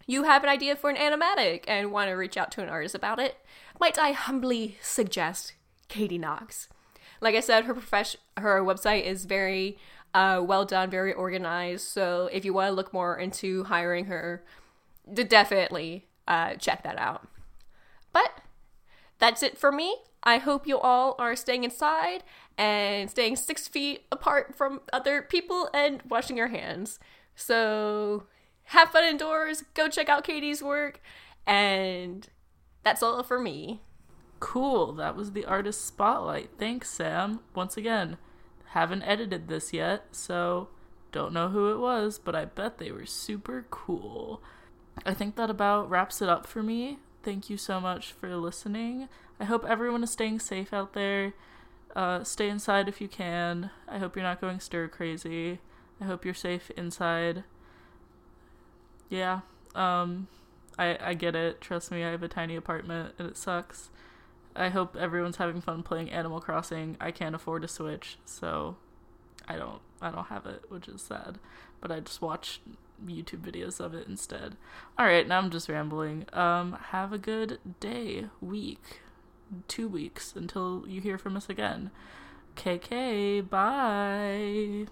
you 0.07 0.25
have 0.25 0.43
an 0.43 0.49
idea 0.49 0.77
for 0.77 0.91
an 0.91 0.97
animatic 0.97 1.65
and 1.67 1.91
want 1.91 2.09
to 2.09 2.15
reach 2.15 2.37
out 2.37 2.53
to 2.53 2.63
an 2.63 2.69
artist 2.69 2.95
about 2.95 3.19
it, 3.19 3.37
might 3.81 3.99
I 3.99 4.13
humbly 4.13 4.77
suggest 4.81 5.55
Katie 5.89 6.19
Knox. 6.19 6.69
Like 7.23 7.35
I 7.35 7.41
said, 7.41 7.65
her 7.65 7.73
profession, 7.73 8.21
her 8.37 8.61
website 8.63 9.05
is 9.05 9.25
very 9.25 9.79
uh, 10.13 10.43
well 10.45 10.65
done, 10.65 10.91
very 10.91 11.13
organized. 11.13 11.87
So 11.89 12.29
if 12.33 12.45
you 12.45 12.53
want 12.53 12.69
to 12.69 12.75
look 12.75 12.93
more 12.93 13.17
into 13.17 13.65
hiring 13.65 14.07
her, 14.07 14.45
definitely 15.15 16.07
uh, 16.29 16.55
check 16.55 16.83
that 16.83 16.99
out. 16.99 17.29
But 18.13 18.41
that's 19.19 19.43
it 19.43 19.57
for 19.57 19.73
me. 19.73 19.97
I 20.25 20.39
hope 20.39 20.67
you 20.67 20.79
all 20.79 21.15
are 21.19 21.35
staying 21.35 21.65
inside 21.65 22.23
and 22.59 23.11
staying 23.11 23.37
six 23.37 23.67
feet 23.67 24.05
apart 24.13 24.55
from 24.55 24.81
other 24.93 25.23
people 25.23 25.69
and 25.73 26.03
washing 26.09 26.37
your 26.37 26.49
hands. 26.49 26.99
So 27.35 28.25
have 28.65 28.91
fun 28.91 29.05
indoors, 29.05 29.65
go 29.75 29.89
check 29.89 30.09
out 30.09 30.25
Katie's 30.25 30.63
work, 30.63 31.01
and 31.47 32.29
that's 32.83 33.03
all 33.03 33.23
for 33.23 33.41
me. 33.41 33.81
Cool, 34.43 34.93
that 34.95 35.15
was 35.15 35.33
the 35.33 35.45
artist 35.45 35.87
spotlight. 35.87 36.51
Thanks, 36.59 36.91
Sam. 36.91 37.39
Once 37.55 37.77
again, 37.77 38.17
haven't 38.71 39.05
edited 39.05 39.47
this 39.47 39.73
yet, 39.73 40.07
so 40.11 40.67
don't 41.13 41.33
know 41.33 41.51
who 41.51 41.71
it 41.71 41.79
was, 41.79 42.19
but 42.19 42.35
I 42.35 42.47
bet 42.47 42.79
they 42.79 42.91
were 42.91 43.07
super 43.07 43.67
cool. 43.71 44.43
I 45.07 45.15
think 45.15 45.37
that 45.37 45.49
about 45.49 45.89
wraps 45.89 46.21
it 46.21 46.29
up 46.29 46.45
for 46.45 46.61
me. 46.61 46.99
Thank 47.23 47.51
you 47.51 47.57
so 47.57 47.81
much 47.81 48.11
for 48.11 48.37
listening. 48.37 49.09
I 49.39 49.45
hope 49.45 49.65
everyone 49.65 50.03
is 50.03 50.11
staying 50.11 50.41
safe 50.41 50.73
out 50.73 50.93
there. 50.93 51.35
Uh, 51.95 52.25
stay 52.25 52.49
inside 52.49 52.89
if 52.89 53.01
you 53.01 53.07
can. 53.07 53.71
I 53.87 53.99
hope 53.99 54.17
you're 54.17 54.25
not 54.25 54.41
going 54.41 54.59
stir 54.59 54.89
crazy. 54.89 55.61
I 56.01 56.07
hope 56.07 56.25
you're 56.25 56.35
safe 56.35 56.69
inside. 56.77 57.45
Yeah. 59.09 59.43
Um 59.77 60.27
I 60.77 60.99
I 61.01 61.15
get 61.15 61.37
it. 61.37 61.61
Trust 61.61 61.93
me, 61.93 62.03
I 62.03 62.11
have 62.11 62.25
a 62.25 62.29
tiny 62.29 62.57
apartment 62.57 63.15
and 63.21 63.29
it 63.29 63.37
sucks. 63.37 63.91
I 64.55 64.69
hope 64.69 64.97
everyone's 64.97 65.37
having 65.37 65.61
fun 65.61 65.83
playing 65.83 66.11
Animal 66.11 66.41
Crossing. 66.41 66.97
I 67.01 67.11
can't 67.11 67.35
afford 67.35 67.65
a 67.65 67.69
Switch, 67.69 68.19
so 68.25 68.77
I 69.49 69.57
don't 69.57 69.81
I 70.01 70.11
don't 70.11 70.27
have 70.27 70.47
it, 70.47 70.65
which 70.69 70.89
is 70.89 71.03
sad. 71.03 71.39
But 71.81 71.91
I 71.91 72.01
just 72.01 72.23
watch 72.23 72.61
YouTube 73.05 73.41
videos 73.41 73.81
of 73.81 73.95
it 73.95 74.07
instead. 74.07 74.57
All 74.99 75.07
right, 75.07 75.27
now 75.27 75.39
I'm 75.39 75.51
just 75.51 75.69
rambling. 75.69 76.27
Um 76.33 76.79
have 76.91 77.13
a 77.13 77.19
good 77.19 77.59
day, 77.81 78.27
week, 78.41 79.01
2 79.69 79.89
weeks 79.89 80.35
until 80.37 80.85
you 80.87 81.01
hear 81.01 81.19
from 81.19 81.37
us 81.37 81.49
again. 81.49 81.91
KK, 82.57 83.49
bye. 83.49 84.87